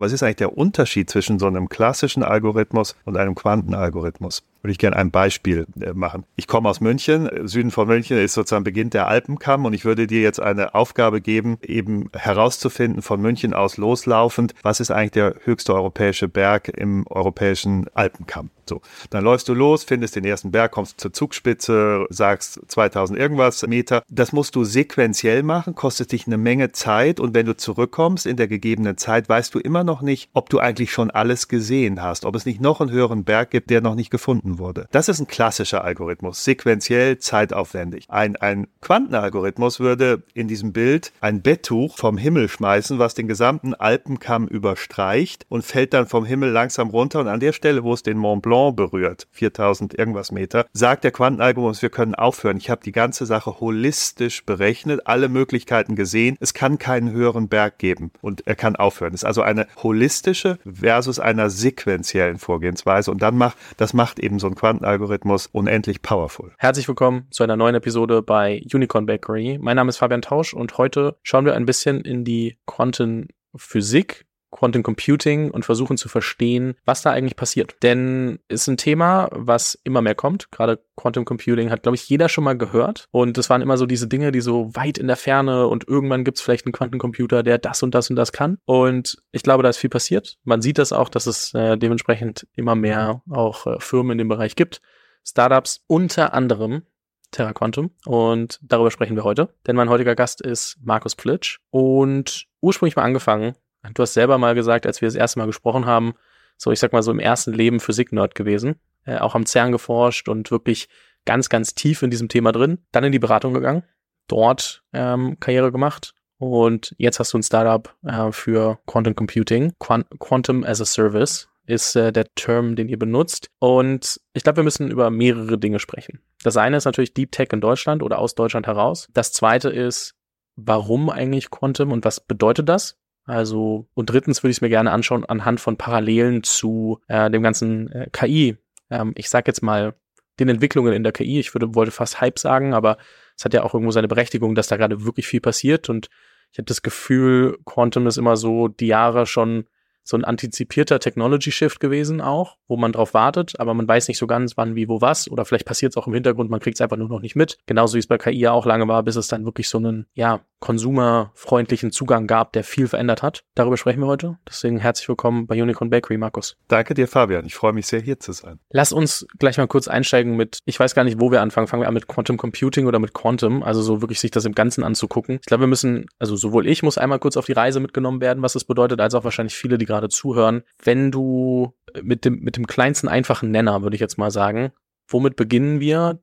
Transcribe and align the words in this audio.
Was 0.00 0.12
ist 0.12 0.22
eigentlich 0.22 0.36
der 0.36 0.56
Unterschied 0.56 1.10
zwischen 1.10 1.40
so 1.40 1.46
einem 1.46 1.68
klassischen 1.68 2.22
Algorithmus 2.22 2.94
und 3.04 3.16
einem 3.16 3.34
Quantenalgorithmus? 3.34 4.44
Würde 4.62 4.72
ich 4.72 4.78
gerne 4.78 4.96
ein 4.96 5.10
Beispiel 5.10 5.66
äh, 5.80 5.92
machen. 5.92 6.24
Ich 6.36 6.46
komme 6.46 6.68
aus 6.68 6.80
München. 6.80 7.28
Süden 7.48 7.70
von 7.70 7.86
München 7.86 8.18
ist 8.18 8.34
sozusagen 8.34 8.64
Beginn 8.64 8.90
der 8.90 9.06
Alpenkamm 9.06 9.64
und 9.64 9.72
ich 9.72 9.84
würde 9.84 10.06
dir 10.06 10.20
jetzt 10.20 10.40
eine 10.40 10.74
Aufgabe 10.74 11.20
geben, 11.20 11.58
eben 11.62 12.10
herauszufinden 12.12 13.02
von 13.02 13.20
München 13.20 13.54
aus 13.54 13.76
loslaufend, 13.76 14.54
was 14.62 14.80
ist 14.80 14.90
eigentlich 14.90 15.12
der 15.12 15.34
höchste 15.44 15.74
europäische 15.74 16.28
Berg 16.28 16.68
im 16.68 17.06
europäischen 17.06 17.86
Alpenkamm. 17.94 18.50
So, 18.68 18.82
dann 19.10 19.24
läufst 19.24 19.48
du 19.48 19.54
los, 19.54 19.84
findest 19.84 20.16
den 20.16 20.24
ersten 20.24 20.50
Berg, 20.50 20.72
kommst 20.72 21.00
zur 21.00 21.12
Zugspitze, 21.12 22.06
sagst 22.10 22.60
2000 22.68 23.18
irgendwas 23.18 23.66
Meter. 23.66 24.02
Das 24.08 24.32
musst 24.32 24.54
du 24.54 24.64
sequenziell 24.64 25.42
machen, 25.42 25.74
kostet 25.74 26.12
dich 26.12 26.26
eine 26.26 26.36
Menge 26.36 26.72
Zeit 26.72 27.18
und 27.18 27.34
wenn 27.34 27.46
du 27.46 27.56
zurückkommst 27.56 28.26
in 28.26 28.36
der 28.36 28.48
gegebenen 28.48 28.98
Zeit, 28.98 29.28
weißt 29.28 29.54
du 29.54 29.58
immer 29.58 29.84
noch 29.84 30.02
nicht, 30.02 30.28
ob 30.34 30.50
du 30.50 30.58
eigentlich 30.58 30.92
schon 30.92 31.10
alles 31.10 31.48
gesehen 31.48 32.02
hast, 32.02 32.24
ob 32.24 32.34
es 32.34 32.44
nicht 32.44 32.60
noch 32.60 32.80
einen 32.80 32.90
höheren 32.90 33.24
Berg 33.24 33.50
gibt, 33.50 33.70
der 33.70 33.80
noch 33.80 33.94
nicht 33.94 34.10
gefunden 34.10 34.47
wurde. 34.56 34.86
Das 34.92 35.08
ist 35.08 35.18
ein 35.20 35.26
klassischer 35.26 35.84
Algorithmus, 35.84 36.44
sequenziell, 36.44 37.18
zeitaufwendig. 37.18 38.06
Ein, 38.08 38.36
ein 38.36 38.68
Quantenalgorithmus 38.80 39.80
würde 39.80 40.22
in 40.32 40.48
diesem 40.48 40.72
Bild 40.72 41.12
ein 41.20 41.42
Betttuch 41.42 41.98
vom 41.98 42.16
Himmel 42.16 42.48
schmeißen, 42.48 42.98
was 42.98 43.14
den 43.14 43.26
gesamten 43.28 43.74
Alpenkamm 43.74 44.46
überstreicht 44.46 45.46
und 45.48 45.64
fällt 45.64 45.92
dann 45.92 46.06
vom 46.06 46.24
Himmel 46.24 46.50
langsam 46.50 46.90
runter 46.90 47.20
und 47.20 47.28
an 47.28 47.40
der 47.40 47.52
Stelle, 47.52 47.82
wo 47.82 47.92
es 47.92 48.02
den 48.02 48.16
Mont 48.16 48.42
Blanc 48.42 48.58
Blanc 48.58 48.76
berührt, 48.76 49.26
4000 49.32 49.98
irgendwas 49.98 50.32
Meter, 50.32 50.66
sagt 50.72 51.04
der 51.04 51.10
Quantenalgorithmus, 51.10 51.82
wir 51.82 51.90
können 51.90 52.14
aufhören. 52.14 52.56
Ich 52.56 52.70
habe 52.70 52.82
die 52.82 52.92
ganze 52.92 53.26
Sache 53.26 53.60
holistisch 53.60 54.44
berechnet, 54.44 55.06
alle 55.06 55.28
Möglichkeiten 55.28 55.96
gesehen. 55.96 56.36
Es 56.40 56.54
kann 56.54 56.78
keinen 56.78 57.12
höheren 57.12 57.48
Berg 57.48 57.78
geben 57.78 58.10
und 58.20 58.46
er 58.46 58.56
kann 58.56 58.76
aufhören. 58.76 59.14
Es 59.14 59.22
ist 59.22 59.26
also 59.26 59.42
eine 59.42 59.66
holistische 59.82 60.58
versus 60.64 61.20
einer 61.20 61.50
sequenziellen 61.50 62.38
Vorgehensweise 62.38 63.10
und 63.10 63.22
dann 63.22 63.36
macht, 63.36 63.56
das 63.76 63.94
macht 63.94 64.18
eben 64.18 64.37
so 64.38 64.46
ein 64.46 64.54
Quantenalgorithmus 64.54 65.46
unendlich 65.46 66.02
powerful. 66.02 66.52
Herzlich 66.58 66.86
willkommen 66.86 67.26
zu 67.30 67.42
einer 67.42 67.56
neuen 67.56 67.74
Episode 67.74 68.22
bei 68.22 68.62
Unicorn 68.72 69.06
Bakery. 69.06 69.58
Mein 69.60 69.76
Name 69.76 69.88
ist 69.88 69.98
Fabian 69.98 70.22
Tausch 70.22 70.54
und 70.54 70.78
heute 70.78 71.16
schauen 71.22 71.44
wir 71.44 71.54
ein 71.54 71.66
bisschen 71.66 72.02
in 72.02 72.24
die 72.24 72.58
Quantenphysik 72.66 74.27
Quantum 74.50 74.82
Computing 74.82 75.50
und 75.50 75.64
versuchen 75.64 75.96
zu 75.96 76.08
verstehen, 76.08 76.74
was 76.84 77.02
da 77.02 77.10
eigentlich 77.10 77.36
passiert. 77.36 77.76
Denn 77.82 78.38
es 78.48 78.62
ist 78.62 78.68
ein 78.68 78.76
Thema, 78.76 79.28
was 79.32 79.78
immer 79.84 80.02
mehr 80.02 80.14
kommt. 80.14 80.50
Gerade 80.50 80.82
Quantum 80.96 81.24
Computing 81.24 81.70
hat, 81.70 81.82
glaube 81.82 81.96
ich, 81.96 82.08
jeder 82.08 82.28
schon 82.28 82.44
mal 82.44 82.56
gehört. 82.56 83.08
Und 83.10 83.36
es 83.38 83.50
waren 83.50 83.62
immer 83.62 83.76
so 83.76 83.86
diese 83.86 84.08
Dinge, 84.08 84.32
die 84.32 84.40
so 84.40 84.74
weit 84.74 84.98
in 84.98 85.06
der 85.06 85.16
Ferne 85.16 85.68
und 85.68 85.86
irgendwann 85.86 86.24
gibt 86.24 86.38
es 86.38 86.42
vielleicht 86.42 86.66
einen 86.66 86.72
Quantencomputer, 86.72 87.42
der 87.42 87.58
das 87.58 87.82
und 87.82 87.94
das 87.94 88.10
und 88.10 88.16
das 88.16 88.32
kann. 88.32 88.58
Und 88.64 89.22
ich 89.32 89.42
glaube, 89.42 89.62
da 89.62 89.68
ist 89.68 89.78
viel 89.78 89.90
passiert. 89.90 90.38
Man 90.44 90.62
sieht 90.62 90.78
das 90.78 90.92
auch, 90.92 91.08
dass 91.08 91.26
es 91.26 91.52
äh, 91.54 91.76
dementsprechend 91.76 92.46
immer 92.54 92.74
mehr 92.74 93.22
auch 93.30 93.66
äh, 93.66 93.80
Firmen 93.80 94.12
in 94.12 94.18
dem 94.18 94.28
Bereich 94.28 94.56
gibt. 94.56 94.80
Startups 95.24 95.84
unter 95.86 96.32
anderem 96.32 96.82
Terra 97.30 97.52
Quantum 97.52 97.90
und 98.06 98.58
darüber 98.62 98.90
sprechen 98.90 99.16
wir 99.16 99.24
heute. 99.24 99.54
Denn 99.66 99.76
mein 99.76 99.90
heutiger 99.90 100.14
Gast 100.14 100.40
ist 100.40 100.78
Markus 100.82 101.14
Plitsch 101.14 101.58
und 101.70 102.46
ursprünglich 102.60 102.96
mal 102.96 103.02
angefangen 103.02 103.54
Du 103.94 104.02
hast 104.02 104.14
selber 104.14 104.38
mal 104.38 104.54
gesagt, 104.54 104.86
als 104.86 105.00
wir 105.00 105.08
das 105.08 105.14
erste 105.14 105.38
Mal 105.38 105.46
gesprochen 105.46 105.86
haben, 105.86 106.14
so 106.56 106.72
ich 106.72 106.80
sag 106.80 106.92
mal 106.92 107.02
so 107.02 107.10
im 107.10 107.20
ersten 107.20 107.52
Leben 107.52 107.80
Physik-Nerd 107.80 108.34
gewesen, 108.34 108.76
äh, 109.04 109.18
auch 109.18 109.34
am 109.34 109.46
CERN 109.46 109.72
geforscht 109.72 110.28
und 110.28 110.50
wirklich 110.50 110.88
ganz, 111.24 111.48
ganz 111.48 111.74
tief 111.74 112.02
in 112.02 112.10
diesem 112.10 112.28
Thema 112.28 112.52
drin. 112.52 112.78
Dann 112.92 113.04
in 113.04 113.12
die 113.12 113.18
Beratung 113.18 113.54
gegangen, 113.54 113.84
dort 114.26 114.82
ähm, 114.92 115.38
Karriere 115.40 115.72
gemacht 115.72 116.14
und 116.38 116.94
jetzt 116.98 117.18
hast 117.18 117.32
du 117.32 117.38
ein 117.38 117.42
Startup 117.42 117.94
äh, 118.04 118.32
für 118.32 118.78
Quantum 118.86 119.14
Computing, 119.14 119.72
Quant 119.78 120.06
Quantum 120.18 120.64
as 120.64 120.80
a 120.80 120.84
Service 120.84 121.48
ist 121.66 121.96
äh, 121.96 122.12
der 122.12 122.32
Term, 122.34 122.76
den 122.76 122.88
ihr 122.88 122.98
benutzt. 122.98 123.50
Und 123.58 124.20
ich 124.32 124.42
glaube, 124.42 124.58
wir 124.58 124.64
müssen 124.64 124.90
über 124.90 125.10
mehrere 125.10 125.58
Dinge 125.58 125.80
sprechen. 125.80 126.20
Das 126.42 126.56
eine 126.56 126.78
ist 126.78 126.86
natürlich 126.86 127.12
Deep 127.12 127.32
Tech 127.32 127.48
in 127.52 127.60
Deutschland 127.60 128.02
oder 128.02 128.18
aus 128.18 128.34
Deutschland 128.34 128.66
heraus. 128.66 129.08
Das 129.12 129.32
zweite 129.32 129.68
ist, 129.68 130.14
warum 130.56 131.10
eigentlich 131.10 131.50
Quantum 131.50 131.92
und 131.92 132.04
was 132.04 132.20
bedeutet 132.20 132.68
das? 132.68 132.96
Also, 133.28 133.86
und 133.92 134.08
drittens 134.08 134.42
würde 134.42 134.52
ich 134.52 134.56
es 134.56 134.60
mir 134.62 134.70
gerne 134.70 134.90
anschauen 134.90 135.26
anhand 135.26 135.60
von 135.60 135.76
Parallelen 135.76 136.42
zu 136.42 136.98
äh, 137.08 137.30
dem 137.30 137.42
ganzen 137.42 137.92
äh, 137.92 138.08
KI. 138.10 138.56
Ähm, 138.88 139.12
ich 139.16 139.28
sag 139.28 139.46
jetzt 139.46 139.62
mal 139.62 139.94
den 140.40 140.48
Entwicklungen 140.48 140.94
in 140.94 141.02
der 141.02 141.12
KI. 141.12 141.38
Ich 141.38 141.54
würde, 141.54 141.74
wollte 141.74 141.92
fast 141.92 142.22
Hype 142.22 142.38
sagen, 142.38 142.72
aber 142.72 142.96
es 143.36 143.44
hat 143.44 143.52
ja 143.52 143.64
auch 143.64 143.74
irgendwo 143.74 143.90
seine 143.90 144.08
Berechtigung, 144.08 144.54
dass 144.54 144.68
da 144.68 144.78
gerade 144.78 145.04
wirklich 145.04 145.26
viel 145.26 145.42
passiert. 145.42 145.90
Und 145.90 146.08
ich 146.52 146.58
habe 146.58 146.64
das 146.64 146.80
Gefühl, 146.80 147.58
Quantum 147.66 148.06
ist 148.06 148.16
immer 148.16 148.38
so 148.38 148.68
die 148.68 148.86
Jahre 148.86 149.26
schon 149.26 149.66
so 150.08 150.16
ein 150.16 150.24
antizipierter 150.24 151.00
Technology 151.00 151.52
Shift 151.52 151.80
gewesen 151.80 152.22
auch, 152.22 152.56
wo 152.66 152.78
man 152.78 152.92
drauf 152.92 153.12
wartet, 153.12 153.60
aber 153.60 153.74
man 153.74 153.86
weiß 153.86 154.08
nicht 154.08 154.16
so 154.16 154.26
ganz, 154.26 154.56
wann, 154.56 154.74
wie, 154.74 154.88
wo, 154.88 155.02
was. 155.02 155.30
Oder 155.30 155.44
vielleicht 155.44 155.66
passiert 155.66 155.92
es 155.92 155.96
auch 155.98 156.06
im 156.06 156.14
Hintergrund, 156.14 156.48
man 156.48 156.60
kriegt 156.60 156.76
es 156.76 156.80
einfach 156.80 156.96
nur 156.96 157.08
noch 157.08 157.20
nicht 157.20 157.36
mit. 157.36 157.58
Genauso 157.66 157.94
wie 157.94 157.98
es 157.98 158.06
bei 158.06 158.16
KI 158.16 158.38
ja 158.38 158.52
auch 158.52 158.64
lange 158.64 158.88
war, 158.88 159.02
bis 159.02 159.16
es 159.16 159.28
dann 159.28 159.44
wirklich 159.44 159.68
so 159.68 159.76
einen, 159.76 160.06
ja, 160.14 160.40
konsumerfreundlichen 160.60 161.92
Zugang 161.92 162.26
gab, 162.26 162.52
der 162.52 162.64
viel 162.64 162.88
verändert 162.88 163.22
hat. 163.22 163.44
Darüber 163.54 163.76
sprechen 163.76 164.00
wir 164.00 164.06
heute. 164.06 164.38
Deswegen 164.48 164.78
herzlich 164.78 165.08
willkommen 165.08 165.46
bei 165.46 165.60
Unicorn 165.60 165.90
Bakery, 165.90 166.18
Markus. 166.18 166.56
Danke 166.68 166.94
dir, 166.94 167.06
Fabian. 167.06 167.46
Ich 167.46 167.54
freue 167.54 167.72
mich 167.72 167.86
sehr, 167.86 168.00
hier 168.00 168.18
zu 168.18 168.32
sein. 168.32 168.58
Lass 168.70 168.92
uns 168.92 169.26
gleich 169.38 169.58
mal 169.58 169.68
kurz 169.68 169.88
einsteigen 169.88 170.36
mit, 170.36 170.58
ich 170.64 170.78
weiß 170.78 170.94
gar 170.94 171.04
nicht, 171.04 171.20
wo 171.20 171.30
wir 171.30 171.42
anfangen. 171.42 171.68
Fangen 171.68 171.82
wir 171.82 171.88
an 171.88 171.94
mit 171.94 172.08
Quantum 172.08 172.36
Computing 172.36 172.86
oder 172.86 172.98
mit 172.98 173.14
Quantum, 173.14 173.62
also 173.62 173.82
so 173.82 174.00
wirklich 174.02 174.20
sich 174.20 174.30
das 174.30 174.44
im 174.44 174.54
Ganzen 174.54 174.82
anzugucken. 174.82 175.38
Ich 175.40 175.46
glaube, 175.46 175.62
wir 175.62 175.68
müssen, 175.68 176.06
also 176.18 176.34
sowohl 176.36 176.66
ich 176.66 176.82
muss 176.82 176.98
einmal 176.98 177.18
kurz 177.18 177.36
auf 177.36 177.46
die 177.46 177.52
Reise 177.52 177.80
mitgenommen 177.80 178.20
werden, 178.20 178.42
was 178.42 178.54
es 178.54 178.64
bedeutet, 178.64 179.00
als 179.00 179.14
auch 179.14 179.24
wahrscheinlich 179.24 179.54
viele, 179.54 179.78
die 179.78 179.86
gerade 179.86 179.97
zuhören. 180.06 180.62
Wenn 180.82 181.10
du 181.10 181.74
mit 182.02 182.24
dem, 182.24 182.40
mit 182.40 182.56
dem 182.56 182.66
kleinsten 182.68 183.08
einfachen 183.08 183.50
Nenner, 183.50 183.82
würde 183.82 183.96
ich 183.96 184.00
jetzt 184.00 184.18
mal 184.18 184.30
sagen, 184.30 184.70
womit 185.08 185.36
beginnen 185.36 185.80
wir? 185.80 186.20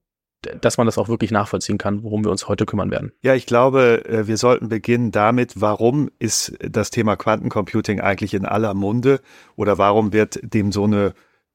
dass 0.61 0.77
man 0.77 0.85
das 0.85 0.97
auch 0.97 1.07
wirklich 1.07 1.31
nachvollziehen 1.31 1.77
kann, 1.77 2.03
worum 2.03 2.23
wir 2.23 2.31
uns 2.31 2.47
heute 2.47 2.65
kümmern 2.65 2.91
werden. 2.91 3.11
Ja, 3.21 3.33
ich 3.33 3.45
glaube, 3.45 4.05
äh, 4.05 4.27
wir 4.27 4.37
sollten 4.37 4.69
beginnen 4.69 5.11
damit, 5.11 5.59
warum 5.59 6.09
ist 6.19 6.55
das 6.59 6.91
Thema 6.91 7.15
Quantencomputing 7.15 7.99
eigentlich 7.99 8.33
in 8.33 8.45
aller 8.45 8.73
Munde 8.73 9.21
oder 9.55 9.77
warum 9.77 10.13
wird 10.13 10.39
dem 10.43 10.71
so 10.71 10.83
eine 10.83 11.13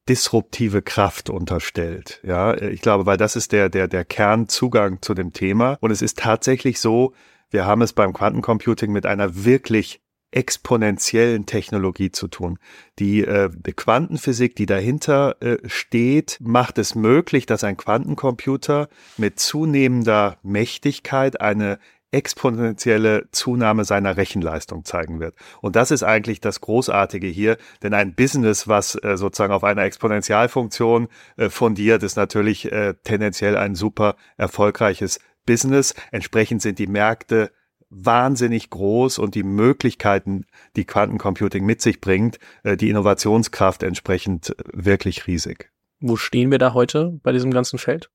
disruptive 0.08 0.82
Kraft 0.82 1.30
unterstellt. 1.30 2.20
Ja, 2.24 2.56
ich 2.56 2.80
glaube, 2.80 3.06
weil 3.06 3.16
das 3.16 3.36
ist 3.36 3.52
der, 3.52 3.68
der, 3.68 3.86
der 3.86 4.04
Kernzugang 4.04 5.02
zu 5.02 5.14
dem 5.14 5.32
Thema. 5.32 5.76
Und 5.80 5.90
es 5.90 6.02
ist 6.02 6.18
tatsächlich 6.18 6.80
so, 6.80 7.12
wir 7.50 7.66
haben 7.66 7.82
es 7.82 7.92
beim 7.92 8.12
Quantencomputing 8.12 8.90
mit 8.90 9.06
einer 9.06 9.44
wirklich 9.44 10.00
exponentiellen 10.32 11.46
Technologie 11.46 12.10
zu 12.10 12.28
tun. 12.28 12.58
Die, 12.98 13.24
äh, 13.24 13.50
die 13.52 13.72
Quantenphysik, 13.72 14.56
die 14.56 14.66
dahinter 14.66 15.36
äh, 15.40 15.58
steht, 15.66 16.38
macht 16.40 16.78
es 16.78 16.94
möglich, 16.94 17.46
dass 17.46 17.64
ein 17.64 17.76
Quantencomputer 17.76 18.88
mit 19.16 19.40
zunehmender 19.40 20.38
Mächtigkeit 20.42 21.40
eine 21.40 21.78
exponentielle 22.12 23.28
Zunahme 23.30 23.84
seiner 23.84 24.16
Rechenleistung 24.16 24.84
zeigen 24.84 25.20
wird. 25.20 25.34
Und 25.60 25.76
das 25.76 25.90
ist 25.90 26.02
eigentlich 26.02 26.40
das 26.40 26.60
Großartige 26.60 27.28
hier, 27.28 27.56
denn 27.82 27.94
ein 27.94 28.14
Business, 28.14 28.66
was 28.66 28.96
äh, 28.96 29.16
sozusagen 29.16 29.52
auf 29.52 29.64
einer 29.64 29.82
Exponentialfunktion 29.82 31.08
äh, 31.36 31.48
fundiert, 31.50 32.02
ist 32.02 32.16
natürlich 32.16 32.70
äh, 32.70 32.94
tendenziell 33.04 33.56
ein 33.56 33.74
super 33.74 34.16
erfolgreiches 34.36 35.20
Business. 35.46 35.94
Entsprechend 36.10 36.62
sind 36.62 36.78
die 36.78 36.86
Märkte 36.86 37.52
wahnsinnig 37.90 38.70
groß 38.70 39.18
und 39.18 39.34
die 39.34 39.42
Möglichkeiten, 39.42 40.46
die 40.76 40.84
Quantencomputing 40.84 41.64
mit 41.64 41.82
sich 41.82 42.00
bringt, 42.00 42.38
äh, 42.62 42.76
die 42.76 42.88
Innovationskraft 42.88 43.82
entsprechend 43.82 44.50
äh, 44.50 44.54
wirklich 44.72 45.26
riesig. 45.26 45.70
Wo 46.00 46.16
stehen 46.16 46.50
wir 46.50 46.58
da 46.58 46.72
heute 46.72 47.18
bei 47.22 47.32
diesem 47.32 47.50
ganzen 47.50 47.78
Feld? 47.78 48.10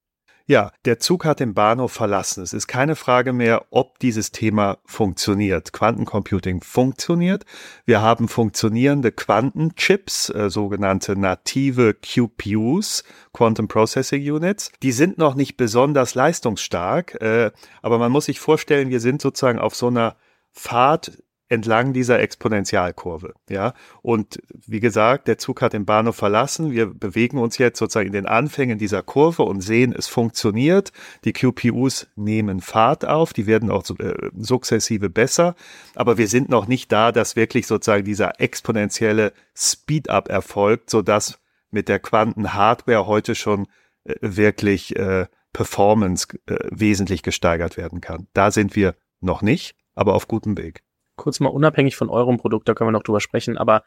Ja, 0.47 0.71
der 0.85 0.99
Zug 0.99 1.25
hat 1.25 1.39
den 1.39 1.55
Bahnhof 1.55 1.91
verlassen. 1.91 2.43
Es 2.43 2.53
ist 2.53 2.67
keine 2.67 2.95
Frage 2.95 3.33
mehr, 3.33 3.65
ob 3.71 3.97
dieses 3.97 4.31
Thema 4.31 4.77
funktioniert. 4.85 5.73
Quantencomputing 5.73 6.61
funktioniert. 6.61 7.45
Wir 7.85 8.03
haben 8.03 8.27
funktionierende 8.27 9.11
Quantenchips, 9.11 10.29
äh, 10.29 10.51
sogenannte 10.51 11.15
native 11.15 11.95
QPUs, 11.95 13.03
Quantum 13.33 13.67
Processing 13.67 14.21
Units. 14.21 14.71
Die 14.83 14.91
sind 14.91 15.17
noch 15.17 15.33
nicht 15.33 15.57
besonders 15.57 16.13
leistungsstark, 16.13 17.19
äh, 17.21 17.49
aber 17.81 17.97
man 17.97 18.11
muss 18.11 18.25
sich 18.25 18.39
vorstellen, 18.39 18.91
wir 18.91 18.99
sind 18.99 19.23
sozusagen 19.23 19.57
auf 19.57 19.73
so 19.73 19.87
einer 19.87 20.15
Fahrt 20.51 21.23
entlang 21.47 21.93
dieser 21.93 22.19
Exponentialkurve. 22.19 23.33
Ja, 23.49 23.73
und 24.01 24.41
wie 24.65 24.79
gesagt, 24.79 25.27
der 25.27 25.37
Zug 25.37 25.61
hat 25.61 25.73
den 25.73 25.85
Bahnhof 25.85 26.15
verlassen. 26.15 26.71
Wir 26.71 26.87
bewegen 26.87 27.37
uns 27.37 27.57
jetzt 27.57 27.77
sozusagen 27.77 28.07
in 28.07 28.13
den 28.13 28.25
Anfängen 28.25 28.79
dieser 28.79 29.03
Kurve 29.03 29.43
und 29.43 29.61
sehen, 29.61 29.93
es 29.95 30.07
funktioniert. 30.07 30.91
Die 31.23 31.33
QPUs 31.33 32.07
nehmen 32.15 32.61
Fahrt 32.61 33.05
auf, 33.05 33.33
die 33.33 33.45
werden 33.45 33.69
auch 33.69 33.83
äh, 33.99 34.13
sukzessive 34.35 35.09
besser, 35.09 35.55
aber 35.93 36.17
wir 36.17 36.27
sind 36.27 36.49
noch 36.49 36.67
nicht 36.67 36.91
da, 36.91 37.11
dass 37.11 37.35
wirklich 37.35 37.67
sozusagen 37.67 38.05
dieser 38.05 38.39
exponentielle 38.41 39.31
Speed-up 39.55 40.29
erfolgt, 40.29 40.89
sodass 40.89 41.39
mit 41.69 41.89
der 41.89 41.99
Quantenhardware 41.99 43.05
heute 43.05 43.35
schon 43.35 43.67
äh, 44.03 44.15
wirklich 44.21 44.95
äh, 44.95 45.27
Performance 45.53 46.27
wesentlich 46.69 47.23
gesteigert 47.23 47.77
werden 47.77 48.01
kann. 48.01 48.27
Da 48.33 48.51
sind 48.51 48.75
wir 48.75 48.95
noch 49.21 49.41
nicht, 49.41 49.73
aber 49.93 50.13
auf 50.15 50.27
gutem 50.27 50.57
Weg. 50.57 50.84
Kurz 51.15 51.39
mal 51.39 51.49
unabhängig 51.49 51.95
von 51.95 52.09
eurem 52.09 52.37
Produkt, 52.37 52.67
da 52.67 52.73
können 52.73 52.89
wir 52.89 52.93
noch 52.93 53.03
drüber 53.03 53.21
sprechen, 53.21 53.57
aber 53.57 53.83